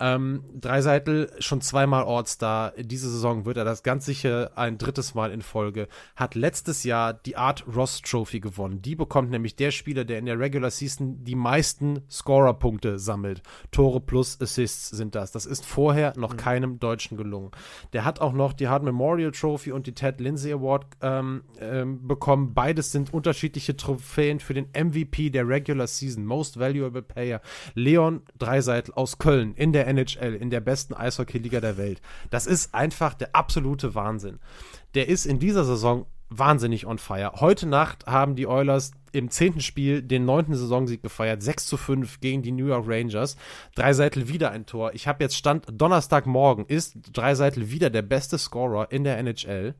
[0.00, 2.72] Ähm, Dreiseitel schon zweimal All-Star.
[2.78, 5.88] Diese Saison wird er das ganz sicher ein drittes Mal in Folge.
[6.16, 8.82] Hat letztes Jahr die Art Ross Trophy gewonnen.
[8.82, 13.42] Die bekommt nämlich der Spieler, der in der Regular Season die meisten Scorer-Punkte sammelt.
[13.70, 15.30] Tore plus Assists sind das.
[15.30, 16.38] Das ist vorher noch mhm.
[16.38, 17.52] keinem Deutschen gelungen.
[17.92, 22.06] Der hat auch noch die Hard Memorial Trophy und die Ted Lindsay Award ähm, ähm,
[22.06, 22.52] bekommen.
[22.52, 27.40] Beides sind unterschiedliche Trophäen für den MVP der Regular Season, Most Valuable Player.
[27.74, 32.00] Leon Dreiseitel aus Köln in der der NHL, in der besten Eishockey-Liga der Welt.
[32.30, 34.38] Das ist einfach der absolute Wahnsinn.
[34.94, 37.32] Der ist in dieser Saison wahnsinnig on fire.
[37.36, 41.42] Heute Nacht haben die Oilers im zehnten Spiel den neunten Saisonsieg gefeiert.
[41.42, 43.36] 6 zu 5 gegen die New York Rangers.
[43.74, 44.92] Dreiseitel wieder ein Tor.
[44.94, 46.66] Ich habe jetzt Stand Donnerstagmorgen.
[46.66, 49.74] Ist Dreiseitel wieder der beste Scorer in der NHL.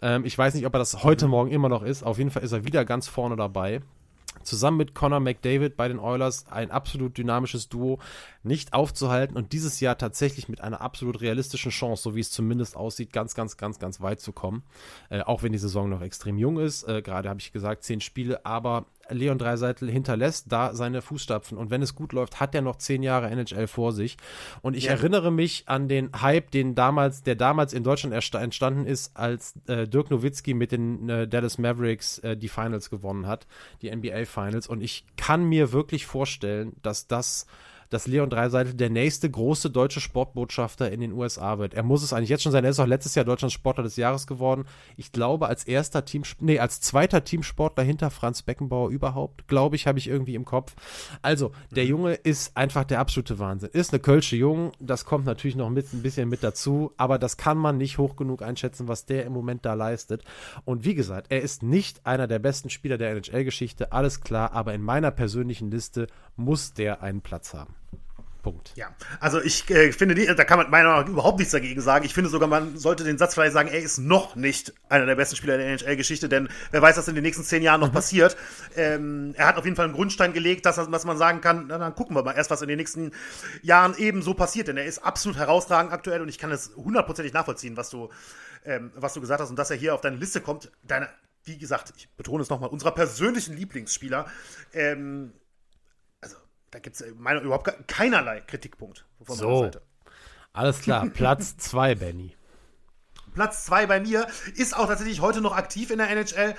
[0.00, 2.04] Ähm, ich weiß nicht, ob er das heute Morgen immer noch ist.
[2.04, 3.80] Auf jeden Fall ist er wieder ganz vorne dabei
[4.42, 7.98] zusammen mit Connor McDavid bei den Oilers ein absolut dynamisches Duo
[8.42, 12.76] nicht aufzuhalten und dieses Jahr tatsächlich mit einer absolut realistischen Chance, so wie es zumindest
[12.76, 14.62] aussieht, ganz, ganz, ganz, ganz weit zu kommen.
[15.10, 16.84] Äh, auch wenn die Saison noch extrem jung ist.
[16.84, 21.58] Äh, Gerade habe ich gesagt, zehn Spiele, aber Leon Dreiseitel hinterlässt da seine Fußstapfen.
[21.58, 24.16] Und wenn es gut läuft, hat er noch zehn Jahre NHL vor sich.
[24.62, 24.92] Und ich ja.
[24.92, 29.86] erinnere mich an den Hype, den damals, der damals in Deutschland entstanden ist, als äh,
[29.86, 33.46] Dirk Nowitzki mit den äh, Dallas Mavericks äh, die Finals gewonnen hat,
[33.82, 34.66] die NBA Finals.
[34.66, 37.46] Und ich kann mir wirklich vorstellen, dass das
[37.90, 41.74] dass Leon Dreiseitel der nächste große deutsche Sportbotschafter in den USA wird.
[41.74, 42.64] Er muss es eigentlich jetzt schon sein.
[42.64, 44.64] Er ist auch letztes Jahr Deutschlands Sportler des Jahres geworden.
[44.96, 49.86] Ich glaube, als erster Team, nee, als zweiter Teamsportler hinter Franz Beckenbauer überhaupt, glaube ich,
[49.86, 50.74] habe ich irgendwie im Kopf.
[51.22, 51.90] Also, der mhm.
[51.90, 53.70] Junge ist einfach der absolute Wahnsinn.
[53.72, 57.36] Ist eine Kölsche Jung, das kommt natürlich noch mit, ein bisschen mit dazu, aber das
[57.36, 60.24] kann man nicht hoch genug einschätzen, was der im Moment da leistet.
[60.64, 64.74] Und wie gesagt, er ist nicht einer der besten Spieler der NHL-Geschichte, alles klar, aber
[64.74, 66.06] in meiner persönlichen Liste
[66.36, 67.77] muss der einen Platz haben.
[68.42, 68.72] Punkt.
[68.76, 72.04] Ja, also ich äh, finde, da kann man meiner Meinung nach überhaupt nichts dagegen sagen.
[72.04, 75.16] Ich finde sogar, man sollte den Satz vielleicht sagen, er ist noch nicht einer der
[75.16, 77.94] besten Spieler der NHL-Geschichte, denn wer weiß, was in den nächsten zehn Jahren noch mhm.
[77.94, 78.36] passiert.
[78.76, 81.78] Ähm, er hat auf jeden Fall einen Grundstein gelegt, dass, dass man sagen kann, na,
[81.78, 83.12] dann gucken wir mal erst, was in den nächsten
[83.62, 87.32] Jahren eben so passiert, denn er ist absolut herausragend aktuell und ich kann es hundertprozentig
[87.32, 88.08] nachvollziehen, was du,
[88.64, 90.70] ähm, was du gesagt hast und dass er hier auf deine Liste kommt.
[90.84, 91.08] Deine,
[91.44, 94.26] wie gesagt, ich betone es nochmal, unserer persönlichen Lieblingsspieler.
[94.72, 95.32] Ähm,
[96.70, 99.46] da gibt es äh, meiner überhaupt keinerlei Kritikpunkt von so.
[99.46, 99.82] meiner Seite.
[100.52, 102.34] Alles klar, Platz 2, Benny.
[103.34, 104.26] Platz 2 bei mir
[104.56, 106.54] ist auch tatsächlich heute noch aktiv in der NHL.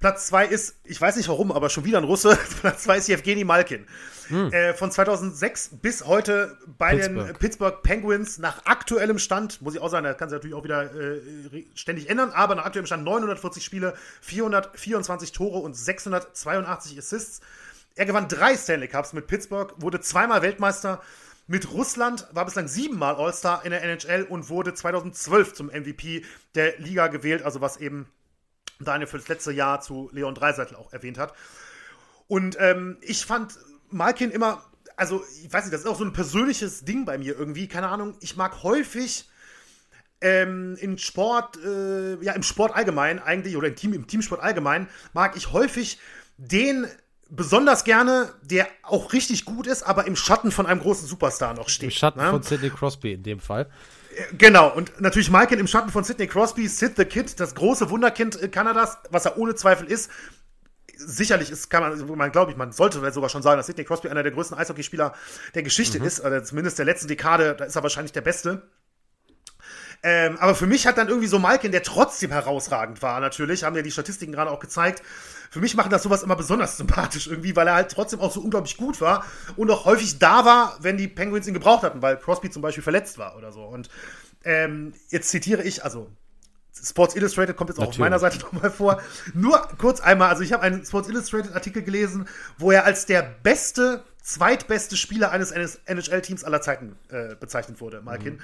[0.00, 2.38] Platz 2 ist, ich weiß nicht warum, aber schon wieder ein Russe.
[2.60, 3.86] Platz 2 ist Evgeny Malkin.
[4.28, 4.52] Hm.
[4.52, 7.26] Äh, von 2006 bis heute bei Pittsburgh.
[7.26, 10.64] den Pittsburgh Penguins nach aktuellem Stand, muss ich auch sagen, da kann sich natürlich auch
[10.64, 11.20] wieder äh,
[11.74, 17.40] ständig ändern, aber nach aktuellem Stand 940 Spiele, 424 Tore und 682 Assists.
[17.96, 21.00] Er gewann drei Stanley Cups mit Pittsburgh, wurde zweimal Weltmeister.
[21.46, 26.78] Mit Russland war bislang siebenmal All-Star in der NHL und wurde 2012 zum MVP der
[26.78, 28.08] Liga gewählt, also was eben
[28.80, 31.34] Daniel für das letzte Jahr zu Leon Dreiseitel auch erwähnt hat.
[32.26, 33.58] Und ähm, ich fand
[33.90, 34.64] Malkin immer,
[34.96, 37.88] also ich weiß nicht, das ist auch so ein persönliches Ding bei mir irgendwie, keine
[37.88, 38.16] Ahnung.
[38.20, 39.28] Ich mag häufig
[40.20, 44.88] ähm, in Sport, äh, ja im Sport allgemein eigentlich oder im, Team, im Teamsport allgemein,
[45.12, 46.00] mag ich häufig
[46.38, 46.88] den
[47.36, 51.68] besonders gerne, der auch richtig gut ist, aber im Schatten von einem großen Superstar noch
[51.68, 51.90] steht.
[51.90, 52.30] Im Schatten ne?
[52.30, 53.70] von Sidney Crosby in dem Fall.
[54.16, 57.90] Äh, genau, und natürlich Malkin im Schatten von Sidney Crosby, Sid the Kid, das große
[57.90, 60.10] Wunderkind äh, Kanadas, was er ohne Zweifel ist.
[60.96, 64.08] Sicherlich ist, kann man, man glaube ich, man sollte sogar schon sagen, dass Sidney Crosby
[64.08, 65.14] einer der größten Eishockeyspieler
[65.54, 66.06] der Geschichte mhm.
[66.06, 68.62] ist, oder zumindest der letzten Dekade, da ist er wahrscheinlich der Beste.
[70.06, 73.74] Ähm, aber für mich hat dann irgendwie so Malkin, der trotzdem herausragend war, natürlich, haben
[73.74, 75.02] ja die Statistiken gerade auch gezeigt,
[75.54, 78.40] für mich macht das sowas immer besonders sympathisch irgendwie, weil er halt trotzdem auch so
[78.40, 79.24] unglaublich gut war
[79.54, 82.82] und auch häufig da war, wenn die Penguins ihn gebraucht hatten, weil Crosby zum Beispiel
[82.82, 83.62] verletzt war oder so.
[83.62, 83.88] Und
[84.42, 86.10] ähm, jetzt zitiere ich, also
[86.72, 87.98] Sports Illustrated kommt jetzt auch Natürlich.
[87.98, 89.00] auf meiner Seite nochmal vor.
[89.32, 92.26] Nur kurz einmal, also ich habe einen Sports Illustrated Artikel gelesen,
[92.58, 98.34] wo er als der beste, zweitbeste Spieler eines NHL-Teams aller Zeiten äh, bezeichnet wurde, Malkin.
[98.34, 98.40] Mhm.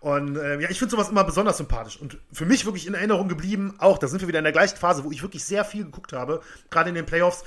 [0.00, 1.98] Und äh, ja, ich finde sowas immer besonders sympathisch.
[2.00, 4.76] Und für mich wirklich in Erinnerung geblieben, auch, da sind wir wieder in der gleichen
[4.76, 6.40] Phase, wo ich wirklich sehr viel geguckt habe,
[6.70, 7.44] gerade in den Playoffs,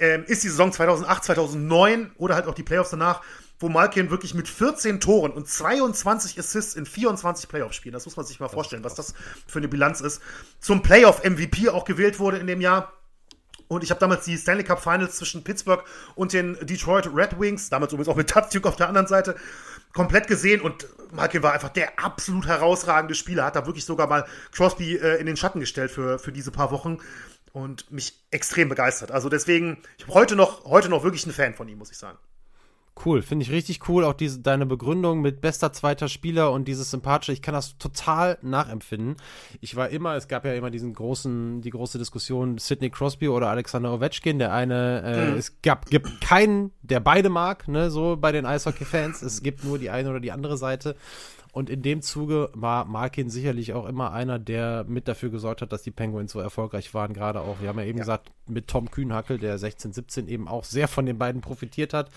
[0.00, 3.22] ähm, ist die Saison 2008, 2009 oder halt auch die Playoffs danach,
[3.60, 7.92] wo Malkin wirklich mit 14 Toren und 22 Assists in 24 Playoffs spielen.
[7.92, 9.14] Das muss man sich mal vorstellen, was das
[9.46, 10.20] für eine Bilanz ist.
[10.58, 12.92] Zum Playoff-MVP auch gewählt wurde in dem Jahr.
[13.68, 15.84] Und ich habe damals die Stanley Cup Finals zwischen Pittsburgh
[16.14, 19.36] und den Detroit Red Wings, damals übrigens auch mit Tatsyuk auf der anderen Seite,
[19.92, 24.26] komplett gesehen und Malkin war einfach der absolut herausragende Spieler, hat da wirklich sogar mal
[24.52, 26.98] Crosby äh, in den Schatten gestellt für, für diese paar Wochen
[27.52, 29.10] und mich extrem begeistert.
[29.10, 31.98] Also deswegen, ich bin heute noch, heute noch wirklich ein Fan von ihm, muss ich
[31.98, 32.18] sagen.
[33.04, 34.04] Cool, finde ich richtig cool.
[34.04, 38.38] Auch diese, deine Begründung mit bester zweiter Spieler und dieses sympathische, ich kann das total
[38.42, 39.16] nachempfinden.
[39.60, 43.48] Ich war immer, es gab ja immer diesen großen, die große Diskussion Sidney Crosby oder
[43.48, 44.38] Alexander Ovechkin.
[44.38, 45.38] Der eine, äh, mhm.
[45.38, 49.22] es gab, gibt keinen, der beide mag, ne, so bei den Eishockey-Fans.
[49.22, 50.94] es gibt nur die eine oder die andere Seite.
[51.52, 55.70] Und in dem Zuge war Markin sicherlich auch immer einer, der mit dafür gesorgt hat,
[55.70, 57.12] dass die Penguins so erfolgreich waren.
[57.12, 58.04] Gerade auch, wir haben ja eben ja.
[58.04, 62.10] gesagt, mit Tom Kühnhackel, der 16, 17 eben auch sehr von den beiden profitiert hat.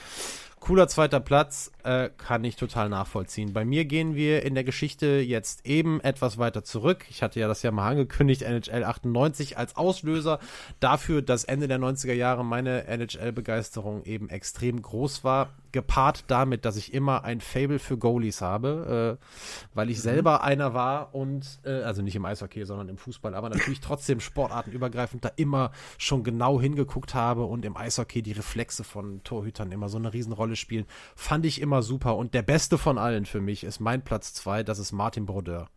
[0.65, 3.53] Cooler zweiter Platz, äh, kann ich total nachvollziehen.
[3.53, 7.05] Bei mir gehen wir in der Geschichte jetzt eben etwas weiter zurück.
[7.11, 10.39] Ich hatte ja das ja mal angekündigt, NHL 98 als Auslöser
[10.79, 16.77] dafür, dass Ende der 90er Jahre meine NHL-Begeisterung eben extrem groß war gepaart damit, dass
[16.77, 19.25] ich immer ein Fable für Goalies habe, äh,
[19.73, 20.03] weil ich mhm.
[20.03, 24.21] selber einer war und, äh, also nicht im Eishockey, sondern im Fußball, aber natürlich trotzdem
[24.21, 29.89] sportartenübergreifend da immer schon genau hingeguckt habe und im Eishockey die Reflexe von Torhütern immer
[29.89, 32.15] so eine Riesenrolle spielen, fand ich immer super.
[32.15, 35.69] Und der beste von allen für mich ist mein Platz zwei, das ist Martin Brodeur.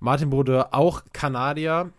[0.00, 1.92] Martin Brodeur, auch Kanadier,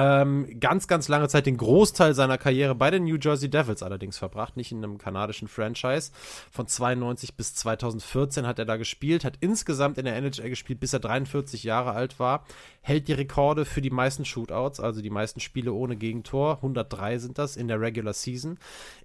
[0.00, 4.16] Ähm, ganz, ganz lange Zeit den Großteil seiner Karriere bei den New Jersey Devils allerdings
[4.16, 6.12] verbracht, nicht in einem kanadischen Franchise.
[6.52, 10.92] Von 92 bis 2014 hat er da gespielt, hat insgesamt in der NHL gespielt, bis
[10.92, 12.44] er 43 Jahre alt war,
[12.80, 17.36] hält die Rekorde für die meisten Shootouts, also die meisten Spiele ohne Gegentor, 103 sind
[17.36, 18.56] das in der Regular Season,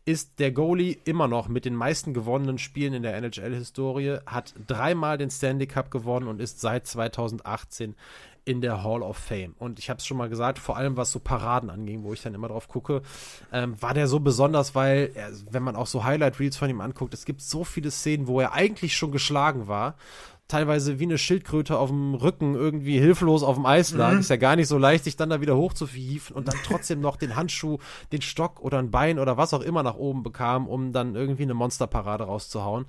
[0.06, 5.18] ist der Goalie immer noch mit den meisten gewonnenen Spielen in der NHL-Historie, hat dreimal
[5.18, 7.96] den Stanley Cup gewonnen und ist seit 2018
[8.46, 9.56] in der Hall of Fame.
[9.58, 12.22] Und ich habe es schon mal gesagt, vor allem was so Paraden anging, wo ich
[12.22, 13.02] dann immer drauf gucke,
[13.52, 17.14] ähm, war der so besonders, weil, er, wenn man auch so Highlight-Reels von ihm anguckt,
[17.14, 19.96] es gibt so viele Szenen, wo er eigentlich schon geschlagen war.
[20.50, 24.12] Teilweise wie eine Schildkröte auf dem Rücken irgendwie hilflos auf dem Eis lag.
[24.12, 24.20] Mhm.
[24.20, 27.16] Ist ja gar nicht so leicht, sich dann da wieder hochzuhieven und dann trotzdem noch
[27.16, 27.78] den Handschuh,
[28.12, 31.44] den Stock oder ein Bein oder was auch immer nach oben bekam, um dann irgendwie
[31.44, 32.86] eine Monsterparade rauszuhauen.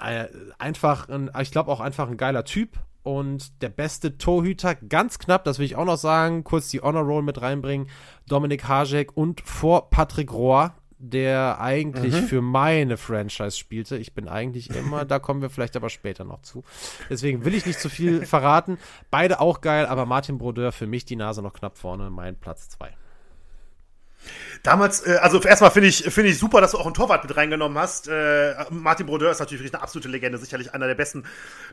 [0.00, 0.26] Äh,
[0.58, 5.44] einfach, ein, ich glaube auch einfach ein geiler Typ und der beste Torhüter, ganz knapp,
[5.44, 7.88] das will ich auch noch sagen, kurz die Honor Roll mit reinbringen,
[8.26, 12.26] Dominik Hajek und vor Patrick Rohr, der eigentlich mhm.
[12.26, 13.96] für meine Franchise spielte.
[13.96, 16.64] Ich bin eigentlich immer, da kommen wir vielleicht aber später noch zu.
[17.08, 18.76] Deswegen will ich nicht zu viel verraten.
[19.12, 22.68] Beide auch geil, aber Martin Brodeur für mich die Nase noch knapp vorne, mein Platz
[22.70, 22.92] 2.
[24.62, 27.36] Damals, äh, also erstmal finde ich, finde ich super, dass du auch einen Torwart mit
[27.36, 28.08] reingenommen hast.
[28.08, 31.24] Äh, Martin Brodeur ist natürlich eine absolute Legende, sicherlich einer der besten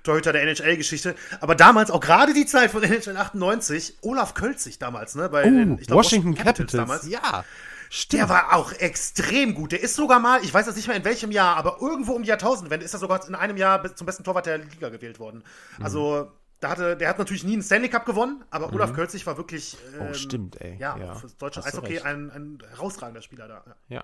[0.04, 1.16] Torhüter der NHL-Geschichte.
[1.42, 5.30] Aber damals, auch gerade die Zeit von NHL 98, Olaf Kölzig damals, ne?
[5.30, 7.08] Bei oh, den, glaub, Washington, Washington Capitals, damals.
[7.08, 7.44] Ja.
[7.90, 8.24] Stimmt.
[8.24, 9.72] Der war auch extrem gut.
[9.72, 12.24] Der ist sogar mal, ich weiß jetzt nicht mehr in welchem Jahr, aber irgendwo um
[12.24, 15.44] die Jahrtausendwende ist er sogar in einem Jahr zum besten Torwart der Liga gewählt worden.
[15.80, 18.76] Also, mhm da hatte, der hat natürlich nie einen Stanley Cup gewonnen, aber mhm.
[18.76, 19.78] Olaf Kölzig war wirklich.
[19.98, 20.78] Oh, ähm, oh, stimmt, ey.
[20.80, 21.16] Ja, ja.
[21.16, 23.64] für das deutsche Eishockey ein, ein herausragender Spieler da.
[23.90, 23.98] Ja.
[23.98, 24.04] ja.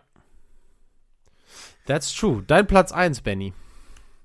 [1.86, 2.44] That's true.
[2.46, 3.54] Dein Platz 1, Benny.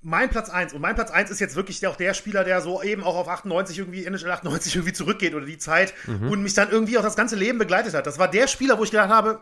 [0.03, 0.75] Mein Platz 1.
[0.75, 3.29] Und mein Platz 1 ist jetzt wirklich auch der Spieler, der so eben auch auf
[3.29, 6.31] 98 irgendwie, NHL 98 irgendwie zurückgeht oder die Zeit mhm.
[6.31, 8.07] und mich dann irgendwie auch das ganze Leben begleitet hat.
[8.07, 9.41] Das war der Spieler, wo ich gedacht habe,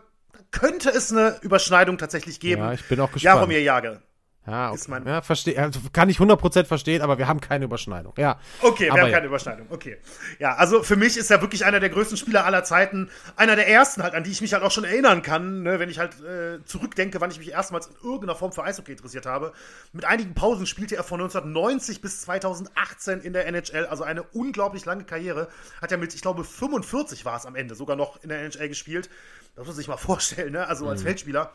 [0.51, 2.61] könnte es eine Überschneidung tatsächlich geben.
[2.61, 3.35] Ja, ich bin auch gespannt.
[3.35, 4.01] Jaromir Jagr.
[4.45, 5.01] Ja, okay.
[5.05, 5.57] ja verstehe.
[5.57, 8.13] Also kann ich 100% verstehen, aber wir haben keine Überschneidung.
[8.17, 8.39] Ja.
[8.61, 9.67] Okay, wir haben keine Überschneidung.
[9.69, 9.97] Okay.
[10.37, 13.09] Ja, also für mich ist er wirklich einer der größten Spieler aller Zeiten.
[13.37, 15.89] Einer der ersten halt, an die ich mich halt auch schon erinnern kann, ne, wenn
[15.89, 19.53] ich halt äh, zurückdenke, wann ich mich erstmals in irgendeiner Form für Eishockey interessiert habe.
[19.93, 24.83] Mit einigen Pausen spielte er von 1990 bis 2018 in der NHL, also eine unglaublich
[24.83, 25.47] lange Karriere.
[25.81, 28.67] Hat er mit, ich glaube, 45 war es am Ende, sogar noch in der NHL
[28.67, 29.09] gespielt.
[29.55, 30.67] Das muss man sich mal vorstellen, ne?
[30.67, 31.05] Also als mhm.
[31.05, 31.53] Feldspieler.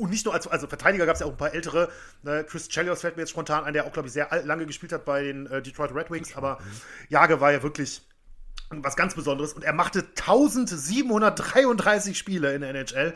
[0.00, 1.90] Und nicht nur als also Verteidiger gab es ja auch ein paar ältere.
[2.22, 2.42] Ne?
[2.48, 5.04] Chris Chelios fällt mir jetzt spontan ein, der auch, glaube ich, sehr lange gespielt hat
[5.04, 6.34] bei den äh, Detroit Red Wings.
[6.36, 6.58] Aber
[7.10, 8.00] Jage war ja wirklich
[8.70, 9.52] was ganz Besonderes.
[9.52, 13.12] Und er machte 1733 Spiele in der NHL.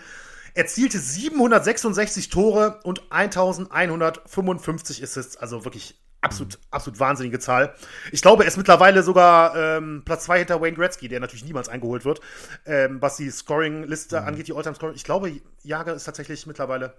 [0.52, 5.39] Erzielte 766 Tore und 1155 Assists.
[5.39, 7.75] Also wirklich absolut, absolut wahnsinnige Zahl.
[8.13, 11.69] Ich glaube, er ist mittlerweile sogar ähm, Platz 2 hinter Wayne Gretzky, der natürlich niemals
[11.69, 12.21] eingeholt wird,
[12.67, 14.27] ähm, was die Scoring-Liste mhm.
[14.27, 14.97] angeht, die All-Time-Scoring.
[14.97, 15.33] Ich glaube,
[15.63, 16.95] Jager ist tatsächlich mittlerweile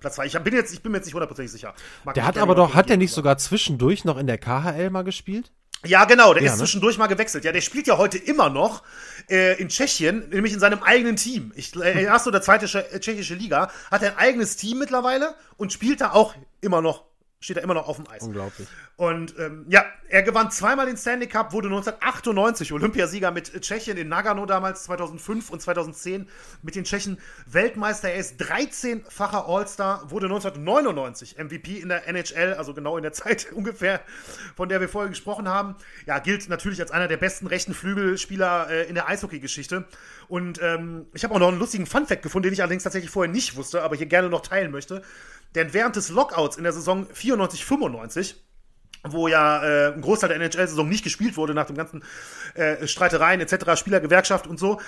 [0.00, 0.26] Platz 2.
[0.26, 1.74] Ich bin, jetzt, ich bin mir jetzt nicht hundertprozentig sicher.
[2.04, 5.02] Mag der hat aber doch, hat der nicht sogar zwischendurch noch in der KHL mal
[5.02, 5.52] gespielt?
[5.84, 6.64] Ja, genau, der ja, ist ne?
[6.64, 7.44] zwischendurch mal gewechselt.
[7.44, 8.82] Ja, der spielt ja heute immer noch
[9.28, 11.52] äh, in Tschechien, nämlich in seinem eigenen Team.
[11.54, 16.00] Ich, äh, erste oder zweite tschechische Liga, hat er ein eigenes Team mittlerweile und spielt
[16.00, 17.04] da auch immer noch
[17.40, 18.22] steht er immer noch auf dem Eis.
[18.22, 18.66] Unglaublich.
[18.96, 24.08] Und ähm, ja, er gewann zweimal den Stanley Cup, wurde 1998 Olympiasieger mit Tschechien in
[24.08, 26.28] Nagano damals, 2005 und 2010
[26.62, 28.08] mit den Tschechen Weltmeister.
[28.08, 33.52] Er ist 13-facher All-Star, wurde 1999 MVP in der NHL, also genau in der Zeit
[33.52, 34.00] ungefähr,
[34.54, 35.76] von der wir vorher gesprochen haben.
[36.06, 39.84] Ja, gilt natürlich als einer der besten rechten Flügelspieler äh, in der Eishockey-Geschichte.
[40.28, 43.30] Und ähm, ich habe auch noch einen lustigen Fun-Fact gefunden, den ich allerdings tatsächlich vorher
[43.30, 45.02] nicht wusste, aber hier gerne noch teilen möchte.
[45.54, 48.34] Denn während des Lockouts in der Saison 94-95
[49.08, 52.02] wo ja äh, ein Großteil der NHL-Saison nicht gespielt wurde nach den ganzen
[52.54, 54.80] äh, Streitereien etc., Spielergewerkschaft und so,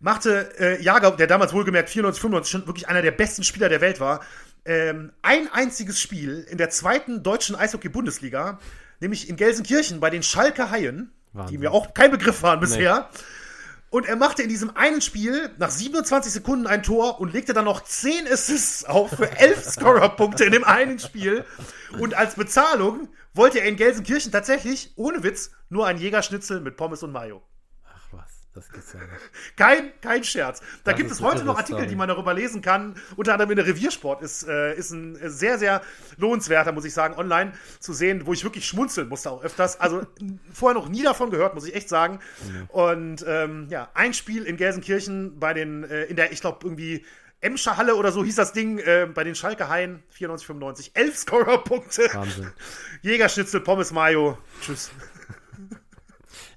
[0.00, 3.80] machte äh, Jager, der damals wohlgemerkt 94, 95 schon wirklich einer der besten Spieler der
[3.80, 4.20] Welt war,
[4.64, 8.58] ähm, ein einziges Spiel in der zweiten deutschen Eishockey-Bundesliga,
[9.00, 11.52] nämlich in Gelsenkirchen bei den Schalke Haien, Wahnsinn.
[11.52, 13.08] die mir auch kein Begriff waren bisher.
[13.12, 13.18] Nee.
[13.92, 17.66] Und er machte in diesem einen Spiel nach 27 Sekunden ein Tor und legte dann
[17.66, 21.44] noch 10 Assists auf für 11 Scorerpunkte in dem einen Spiel.
[21.98, 27.02] Und als Bezahlung wollte er in Gelsenkirchen tatsächlich, ohne Witz, nur ein Jägerschnitzel mit Pommes
[27.02, 27.42] und Mayo.
[28.54, 29.56] Das gibt's ja nicht.
[29.56, 30.60] Kein, kein Scherz.
[30.84, 32.96] Da das gibt es heute noch Artikel, die man darüber lesen kann.
[33.16, 35.80] Unter anderem in der Reviersport ist, äh, ist ein sehr, sehr
[36.18, 39.80] lohnenswerter, muss ich sagen, online zu sehen, wo ich wirklich schmunzeln musste auch öfters.
[39.80, 40.02] Also
[40.52, 42.20] vorher noch nie davon gehört, muss ich echt sagen.
[42.44, 42.66] Mhm.
[42.68, 47.06] Und ähm, ja, ein Spiel in Gelsenkirchen bei den, äh, in der, ich glaube, irgendwie
[47.40, 51.16] Emscher Halle oder so hieß das Ding, äh, bei den Schalke Haien, 94, 95, 11
[51.16, 52.08] Scorer-Punkte.
[52.12, 52.52] Wahnsinn.
[53.02, 54.38] Jägerschnitzel, Pommes Mayo.
[54.60, 54.90] Tschüss.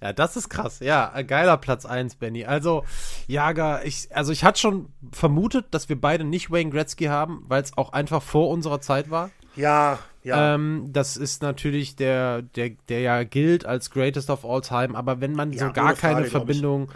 [0.05, 0.81] Ja, das ist krass.
[0.81, 2.45] Ja, geiler Platz 1, Benny.
[2.45, 2.83] Also,
[3.25, 7.63] Jager, ich, also ich hatte schon vermutet, dass wir beide nicht Wayne Gretzky haben, weil
[7.63, 9.31] es auch einfach vor unserer Zeit war.
[9.55, 10.53] Ja, ja.
[10.53, 15.21] Ähm, das ist natürlich der, der, der ja gilt als Greatest of All Time, aber
[15.21, 16.25] wenn man Ja, so gar Frage, keine.
[16.25, 16.91] Verbindung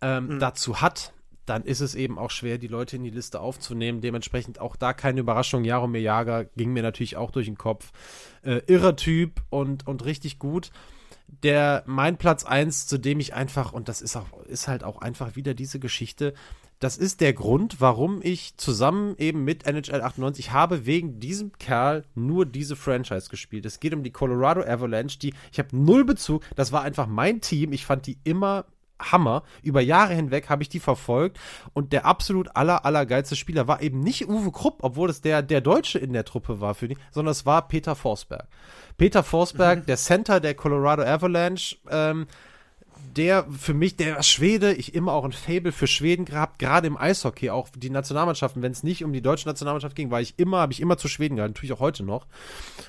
[0.00, 0.38] ähm, Mhm.
[0.38, 1.12] dazu hat,
[1.44, 4.00] dann ist es eben auch schwer, die Leute in die Liste aufzunehmen.
[4.00, 5.64] Dementsprechend auch da keine Überraschung.
[5.64, 7.90] Jaromir Jager ging mir natürlich auch durch den Kopf.
[8.42, 10.70] Äh, irrer Typ und, und richtig gut.
[11.28, 15.00] Der, mein Platz 1, zu dem ich einfach, und das ist auch, ist halt auch
[15.00, 16.34] einfach wieder diese Geschichte,
[16.80, 22.04] das ist der Grund, warum ich zusammen eben mit NHL 98 habe wegen diesem Kerl
[22.14, 23.66] nur diese Franchise gespielt.
[23.66, 27.40] Es geht um die Colorado Avalanche, die ich habe null Bezug, das war einfach mein
[27.40, 28.64] Team, ich fand die immer
[29.00, 29.42] Hammer.
[29.62, 31.38] Über Jahre hinweg habe ich die verfolgt
[31.72, 35.60] und der absolut aller allergeilste Spieler war eben nicht Uwe Krupp, obwohl es der der
[35.60, 38.48] Deutsche in der Truppe war für die, sondern es war Peter Forsberg.
[38.98, 42.26] Peter Forsberg, der Center der Colorado Avalanche, ähm,
[43.16, 46.96] der für mich, der Schwede, ich immer auch ein Fable für Schweden gehabt, gerade im
[46.96, 50.58] Eishockey, auch die Nationalmannschaften, wenn es nicht um die deutsche Nationalmannschaft ging, war ich immer,
[50.58, 52.26] habe ich immer zu Schweden gehalten, tue ich auch heute noch.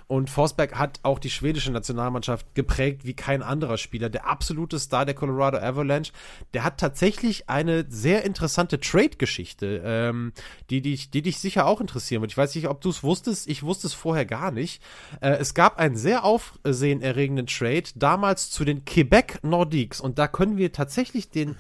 [0.08, 4.10] Und Forsberg hat auch die schwedische Nationalmannschaft geprägt wie kein anderer Spieler.
[4.10, 6.12] Der absolute Star der Colorado Avalanche.
[6.54, 10.34] Der hat tatsächlich eine sehr interessante Trade-Geschichte, ähm,
[10.70, 12.32] die, dich, die dich sicher auch interessieren wird.
[12.32, 13.48] Ich weiß nicht, ob du es wusstest.
[13.48, 14.82] Ich wusste es vorher gar nicht.
[15.22, 19.99] Äh, es gab einen sehr aufsehenerregenden Trade damals zu den Quebec Nordiques.
[20.02, 21.56] Und da können wir tatsächlich den,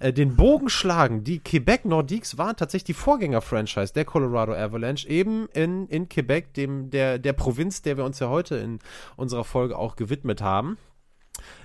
[0.00, 1.24] äh, den Bogen schlagen.
[1.24, 6.90] Die Quebec Nordiques waren tatsächlich die Vorgänger-Franchise der Colorado Avalanche, eben in, in Quebec, dem,
[6.90, 8.78] der, der Provinz, der wir uns ja heute in
[9.16, 10.78] unserer Folge auch gewidmet haben.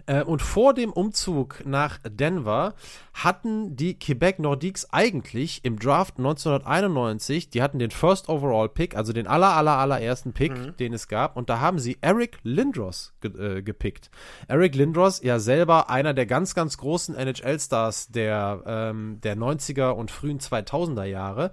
[0.05, 2.73] Äh, und vor dem Umzug nach Denver
[3.13, 9.13] hatten die Quebec Nordiques eigentlich im Draft 1991, die hatten den First Overall Pick, also
[9.13, 13.57] den aller, aller, allerersten Pick, den es gab, und da haben sie Eric Lindros ge
[13.57, 14.09] äh, gepickt.
[14.47, 20.11] Eric Lindros, ja selber einer der ganz, ganz großen NHL-Stars der, ähm, der 90er und
[20.11, 21.51] frühen 2000er Jahre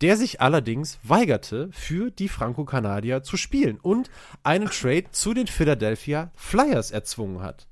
[0.00, 4.10] der sich allerdings weigerte, für die Franco-Kanadier zu spielen und
[4.42, 7.66] einen Trade zu den Philadelphia Flyers erzwungen hat.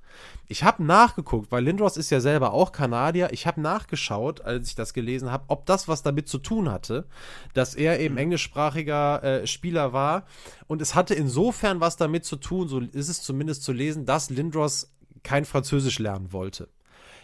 [0.47, 3.33] Ich habe nachgeguckt, weil Lindros ist ja selber auch Kanadier.
[3.33, 7.07] Ich habe nachgeschaut, als ich das gelesen habe, ob das was damit zu tun hatte,
[7.55, 10.27] dass er eben englischsprachiger äh, Spieler war.
[10.67, 14.31] Und es hatte insofern was damit zu tun, so ist es zumindest zu lesen, dass
[14.31, 14.93] Lindros
[15.23, 16.69] kein Französisch lernen wollte.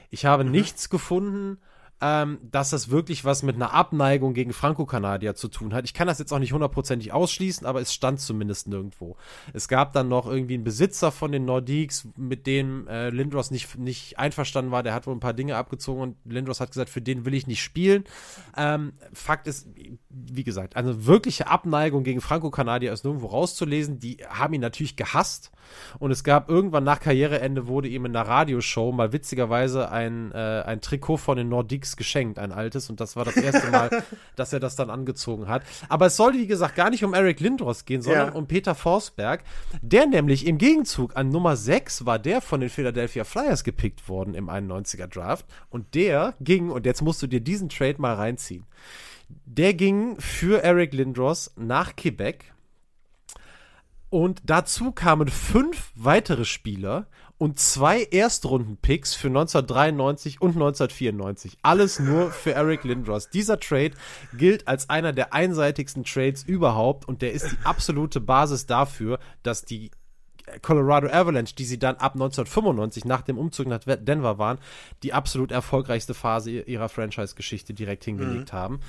[0.08, 1.58] Ich habe nichts gefunden,
[2.00, 5.84] ähm, dass das wirklich was mit einer Abneigung gegen Franco-Kanadier zu tun hat.
[5.84, 9.16] Ich kann das jetzt auch nicht hundertprozentig ausschließen, aber es stand zumindest nirgendwo.
[9.52, 13.78] Es gab dann noch irgendwie einen Besitzer von den Nordiques, mit dem äh, Lindros nicht,
[13.78, 14.82] nicht einverstanden war.
[14.82, 17.46] Der hat wohl ein paar Dinge abgezogen und Lindros hat gesagt, für den will ich
[17.46, 18.04] nicht spielen.
[18.56, 19.68] Ähm, Fakt ist,
[20.12, 24.00] wie gesagt, eine wirkliche Abneigung gegen Franco-Kanadier ist nirgendwo rauszulesen.
[24.00, 25.52] Die haben ihn natürlich gehasst.
[26.00, 30.62] Und es gab irgendwann nach Karriereende wurde ihm in einer Radioshow mal witzigerweise ein, äh,
[30.66, 32.90] ein Trikot von den Nordiques geschenkt, ein altes.
[32.90, 34.02] Und das war das erste Mal,
[34.36, 35.62] dass er das dann angezogen hat.
[35.88, 38.34] Aber es sollte, wie gesagt, gar nicht um Eric Lindros gehen, sondern Ja.
[38.34, 39.44] um Peter Forsberg.
[39.80, 44.34] Der nämlich im Gegenzug an Nummer 6 war der von den Philadelphia Flyers gepickt worden
[44.34, 45.46] im 91er Draft.
[45.68, 48.66] Und der ging, und jetzt musst du dir diesen Trade mal reinziehen.
[49.44, 52.52] Der ging für Eric Lindros nach Quebec.
[54.10, 57.06] Und dazu kamen fünf weitere Spieler
[57.38, 61.58] und zwei Erstrunden-Picks für 1993 und 1994.
[61.62, 63.30] Alles nur für Eric Lindros.
[63.30, 63.92] Dieser Trade
[64.36, 69.64] gilt als einer der einseitigsten Trades überhaupt und der ist die absolute Basis dafür, dass
[69.64, 69.92] die
[70.62, 74.58] Colorado Avalanche, die sie dann ab 1995 nach dem Umzug nach Denver waren,
[75.02, 78.80] die absolut erfolgreichste Phase ihrer Franchise-Geschichte direkt hingelegt haben.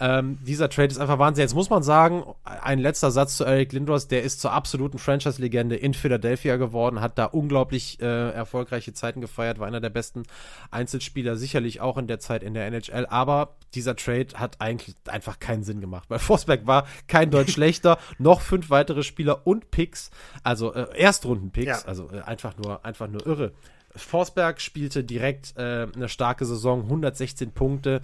[0.00, 1.42] Ähm, dieser Trade ist einfach Wahnsinn.
[1.42, 5.76] Jetzt muss man sagen, ein letzter Satz zu Eric Lindros, der ist zur absoluten Franchise-Legende
[5.76, 10.24] in Philadelphia geworden, hat da unglaublich äh, erfolgreiche Zeiten gefeiert, war einer der besten
[10.70, 15.38] Einzelspieler, sicherlich auch in der Zeit in der NHL, aber dieser Trade hat eigentlich einfach
[15.38, 20.10] keinen Sinn gemacht, weil Forsberg war kein Deutsch schlechter, noch fünf weitere Spieler und Picks,
[20.42, 21.88] also äh, Erstrunden-Picks, Ja.
[21.88, 23.52] also äh, einfach nur, einfach nur irre.
[23.96, 28.00] Forsberg spielte direkt äh, eine starke Saison, 116 Punkte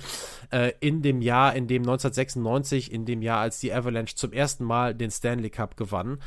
[0.52, 4.62] äh, in dem Jahr, in dem 1996, in dem Jahr, als die Avalanche zum ersten
[4.64, 6.18] Mal den Stanley Cup gewann.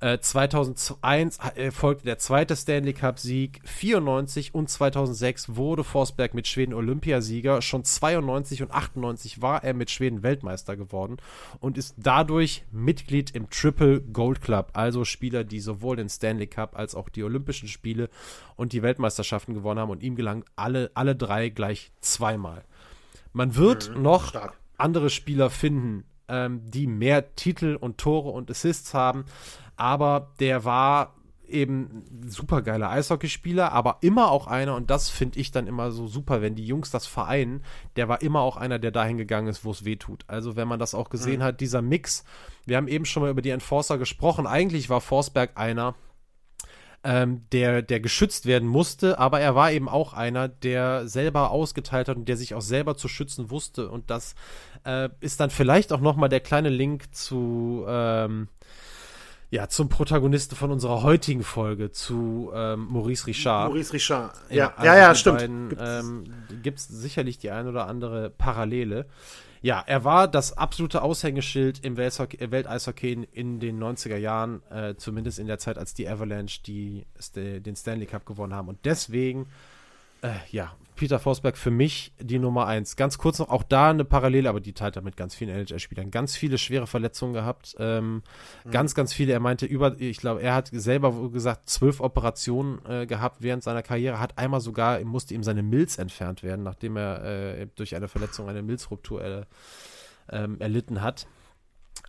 [0.00, 6.72] Äh, 2001 äh, folgte der zweite Stanley Cup-Sieg, 94 und 2006 wurde Forsberg mit Schweden
[6.72, 7.60] Olympiasieger.
[7.60, 11.18] Schon 92 und 98 war er mit Schweden Weltmeister geworden
[11.60, 16.78] und ist dadurch Mitglied im Triple Gold Club, also Spieler, die sowohl den Stanley Cup
[16.78, 18.08] als auch die Olympischen Spiele
[18.56, 22.64] und die Weltmeisterschaften gewonnen haben und ihm gelangen alle, alle drei gleich zweimal.
[23.34, 24.58] Man wird noch stark.
[24.78, 29.24] andere Spieler finden, ähm, die mehr Titel und Tore und Assists haben,
[29.80, 31.14] aber der war
[31.48, 36.42] eben supergeiler Eishockeyspieler, aber immer auch einer, und das finde ich dann immer so super,
[36.42, 37.64] wenn die Jungs das vereinen,
[37.96, 40.24] der war immer auch einer, der dahin gegangen ist, wo es weh tut.
[40.28, 41.44] Also wenn man das auch gesehen mhm.
[41.44, 42.24] hat, dieser Mix,
[42.66, 45.94] wir haben eben schon mal über die Enforcer gesprochen, eigentlich war Forsberg einer,
[47.02, 52.08] ähm, der, der geschützt werden musste, aber er war eben auch einer, der selber ausgeteilt
[52.08, 53.90] hat und der sich auch selber zu schützen wusste.
[53.90, 54.34] Und das
[54.84, 58.48] äh, ist dann vielleicht auch nochmal der kleine Link zu, ähm,
[59.50, 63.68] ja, zum Protagonisten von unserer heutigen Folge, zu ähm, Maurice Richard.
[63.68, 65.70] Maurice Richard, ja, ja, also ja, ja stimmt.
[66.62, 69.06] Gibt es ähm, sicherlich die ein oder andere Parallele.
[69.62, 75.38] Ja, er war das absolute Aushängeschild im Welteishockey in, in den 90er Jahren, äh, zumindest
[75.38, 77.04] in der Zeit, als die Avalanche die,
[77.34, 78.68] den Stanley Cup gewonnen haben.
[78.68, 79.48] Und deswegen,
[80.22, 82.94] äh, ja, Peter Forsberg für mich die Nummer eins.
[82.94, 86.10] Ganz kurz noch, auch da eine Parallele, aber die teilt er mit ganz vielen NHL-Spielern.
[86.10, 87.74] Ganz viele schwere Verletzungen gehabt.
[87.78, 88.22] Ähm,
[88.66, 88.70] mhm.
[88.70, 89.32] Ganz, ganz viele.
[89.32, 93.82] Er meinte über, ich glaube, er hat selber gesagt, zwölf Operationen äh, gehabt während seiner
[93.82, 94.20] Karriere.
[94.20, 98.50] Hat einmal sogar, musste ihm seine Milz entfernt werden, nachdem er äh, durch eine Verletzung
[98.50, 99.44] eine Milzruptur äh,
[100.28, 101.26] ähm, erlitten hat.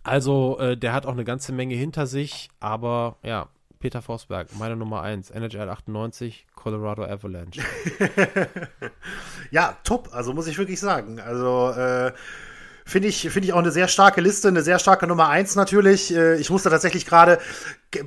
[0.02, 3.48] Also, äh, der hat auch eine ganze Menge hinter sich, aber ja,
[3.82, 7.60] Peter Forsberg, meine Nummer 1, NHL 98, Colorado Avalanche.
[9.50, 11.20] ja, top, also muss ich wirklich sagen.
[11.20, 12.12] Also, äh,
[12.84, 16.12] Finde ich, finde ich auch eine sehr starke Liste, eine sehr starke Nummer 1 natürlich.
[16.12, 17.38] Äh, ich musste tatsächlich gerade,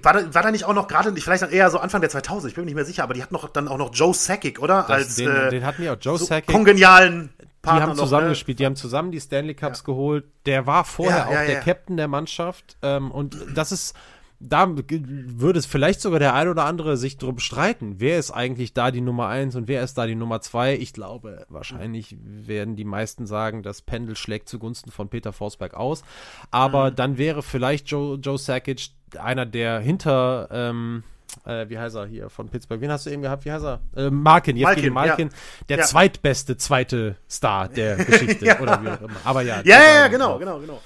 [0.01, 2.49] war, da, war da nicht auch noch gerade, vielleicht dann eher so Anfang der 2000,
[2.49, 4.59] ich bin mir nicht mehr sicher, aber die hat noch dann auch noch Joe Sakic,
[4.59, 4.81] oder?
[4.81, 6.53] Das, Als, den, äh, den hatten wir auch, Joe so Sakic.
[6.53, 7.29] Kongenialen
[7.61, 8.59] Partner die haben zusammengespielt, ne?
[8.59, 9.85] die haben zusammen die Stanley Cups ja.
[9.85, 10.25] geholt.
[10.45, 12.77] Der war vorher ja, ja, auch der Captain der Mannschaft.
[12.81, 13.95] Ähm, und das ist,
[14.39, 17.95] da würde es vielleicht sogar der ein oder andere sich drum streiten.
[17.99, 20.75] Wer ist eigentlich da die Nummer eins und wer ist da die Nummer zwei?
[20.75, 26.03] Ich glaube, wahrscheinlich werden die meisten sagen, das Pendel schlägt zugunsten von Peter Forsberg aus.
[26.51, 26.95] Aber mhm.
[26.95, 31.03] dann wäre vielleicht Joe, Joe Sakic einer der hinter, ähm,
[31.45, 32.81] äh, wie heißt er hier von Pittsburgh?
[32.81, 33.45] Wen hast du eben gehabt?
[33.45, 33.79] Wie heißt er?
[33.95, 35.35] Äh, Malkin, Malkin, Malkin, ja.
[35.69, 35.83] der ja.
[35.83, 38.59] zweitbeste zweite Star der Geschichte ja.
[38.59, 39.19] oder wie auch immer.
[39.23, 39.61] Aber ja.
[39.63, 40.81] Ja, ja, genau, genau, genau,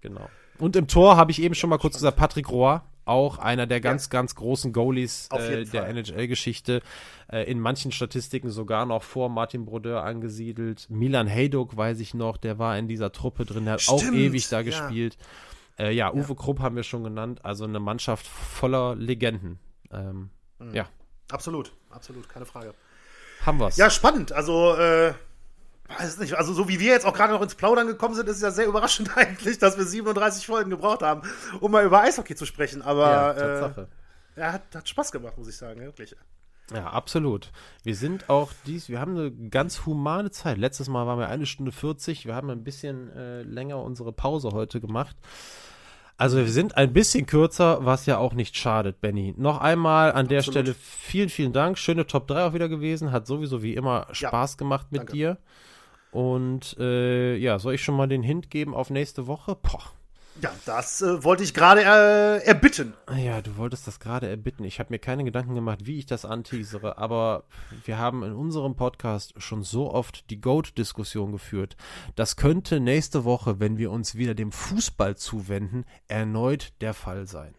[0.00, 0.28] genau.
[0.58, 3.80] Und im Tor habe ich eben schon mal kurz gesagt, Patrick Roy, auch einer der
[3.80, 4.10] ganz, ja.
[4.10, 6.80] ganz großen Goalies äh, der NHL-Geschichte.
[7.30, 10.86] Äh, in manchen Statistiken sogar noch vor Martin Brodeur angesiedelt.
[10.88, 14.12] Milan Heyduk, weiß ich noch, der war in dieser Truppe drin, der hat Stimmt, auch
[14.12, 14.62] ewig da ja.
[14.62, 15.16] gespielt.
[15.78, 16.34] Äh, ja, Uwe ja.
[16.34, 19.58] Krupp haben wir schon genannt, also eine Mannschaft voller Legenden.
[19.90, 20.74] Ähm, mhm.
[20.74, 20.88] Ja.
[21.30, 22.74] Absolut, absolut, keine Frage.
[23.44, 23.76] Haben wir's.
[23.76, 24.32] Ja, spannend.
[24.32, 25.14] Also, äh,
[26.06, 28.36] weiß nicht, also so wie wir jetzt auch gerade noch ins Plaudern gekommen sind, ist
[28.36, 31.22] es ja sehr überraschend eigentlich, dass wir 37 Folgen gebraucht haben,
[31.60, 32.82] um mal über Eishockey zu sprechen.
[32.82, 33.88] Aber ja, Tatsache.
[34.36, 36.16] Äh, ja, hat, hat Spaß gemacht, muss ich sagen, wirklich.
[36.72, 37.52] Ja, absolut.
[37.82, 40.56] Wir sind auch dies, wir haben eine ganz humane Zeit.
[40.56, 42.26] Letztes Mal waren wir eine Stunde 40.
[42.26, 45.16] Wir haben ein bisschen äh, länger unsere Pause heute gemacht.
[46.16, 49.34] Also wir sind ein bisschen kürzer, was ja auch nicht schadet, Benny.
[49.36, 51.76] Noch einmal an der Stelle vielen, vielen Dank.
[51.76, 53.10] Schöne Top 3 auch wieder gewesen.
[53.10, 55.12] Hat sowieso wie immer Spaß ja, gemacht mit danke.
[55.12, 55.38] dir.
[56.14, 59.56] Und äh, ja, soll ich schon mal den Hint geben auf nächste Woche?
[59.56, 59.90] Poch.
[60.40, 62.94] Ja, das äh, wollte ich gerade äh, erbitten.
[63.16, 64.62] Ja, du wolltest das gerade erbitten.
[64.62, 67.42] Ich habe mir keine Gedanken gemacht, wie ich das anteasere, aber
[67.84, 71.76] wir haben in unserem Podcast schon so oft die Goat-Diskussion geführt.
[72.14, 77.56] Das könnte nächste Woche, wenn wir uns wieder dem Fußball zuwenden, erneut der Fall sein.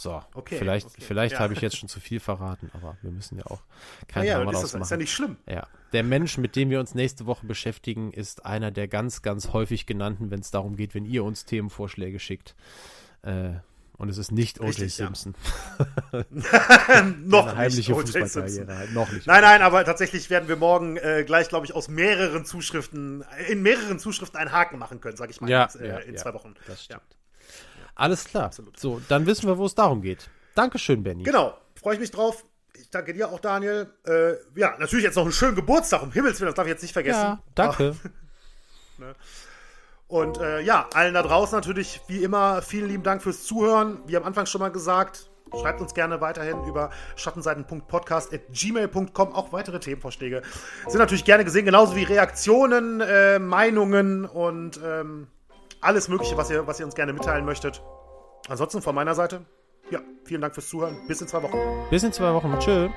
[0.00, 1.02] So, okay, vielleicht, okay.
[1.02, 1.40] vielleicht ja.
[1.40, 3.60] habe ich jetzt schon zu viel verraten, aber wir müssen ja auch
[4.08, 5.36] kein ja, Drama ja, das ist ja nicht schlimm.
[5.46, 9.52] Ja, der Mensch, mit dem wir uns nächste Woche beschäftigen, ist einer der ganz, ganz
[9.52, 12.54] häufig genannten, wenn es darum geht, wenn ihr uns Themenvorschläge schickt.
[13.20, 13.56] Äh,
[13.98, 14.90] und es ist nicht O.J.
[14.90, 15.34] Simpson.
[16.10, 17.04] Ja.
[17.22, 18.94] noch heimliche Fußballkarriere halt.
[18.94, 19.26] Noch nicht.
[19.26, 23.60] Nein, nein, aber tatsächlich werden wir morgen äh, gleich, glaube ich, aus mehreren Zuschriften, in
[23.60, 26.32] mehreren Zuschriften einen Haken machen können, sage ich mal, ja, jetzt, äh, ja, in zwei
[26.32, 26.54] Wochen.
[26.66, 27.02] Das stimmt.
[28.00, 28.46] Alles klar.
[28.46, 28.80] Absolut.
[28.80, 30.30] So, dann wissen wir, wo es darum geht.
[30.54, 31.22] Dankeschön, Benny.
[31.22, 32.46] Genau, freue ich mich drauf.
[32.74, 33.92] Ich danke dir auch, Daniel.
[34.06, 36.80] Äh, ja, natürlich jetzt noch einen schönen Geburtstag, um Himmels Willen, das darf ich jetzt
[36.80, 37.20] nicht vergessen.
[37.20, 37.94] Ja, danke.
[38.98, 39.14] ne?
[40.08, 43.98] Und äh, ja, allen da draußen natürlich, wie immer, vielen lieben Dank fürs Zuhören.
[44.06, 45.28] Wie am Anfang schon mal gesagt,
[45.60, 50.40] schreibt uns gerne weiterhin über schattenseiten.podcast.gmail.com auch weitere Themenvorschläge.
[50.88, 55.26] Sind natürlich gerne gesehen, genauso wie Reaktionen, äh, Meinungen und ähm,
[55.80, 57.82] alles Mögliche, was ihr, was ihr uns gerne mitteilen möchtet.
[58.48, 59.44] Ansonsten von meiner Seite,
[59.90, 60.96] ja, vielen Dank fürs Zuhören.
[61.08, 61.58] Bis in zwei Wochen.
[61.90, 62.58] Bis in zwei Wochen.
[62.58, 62.88] Tschö.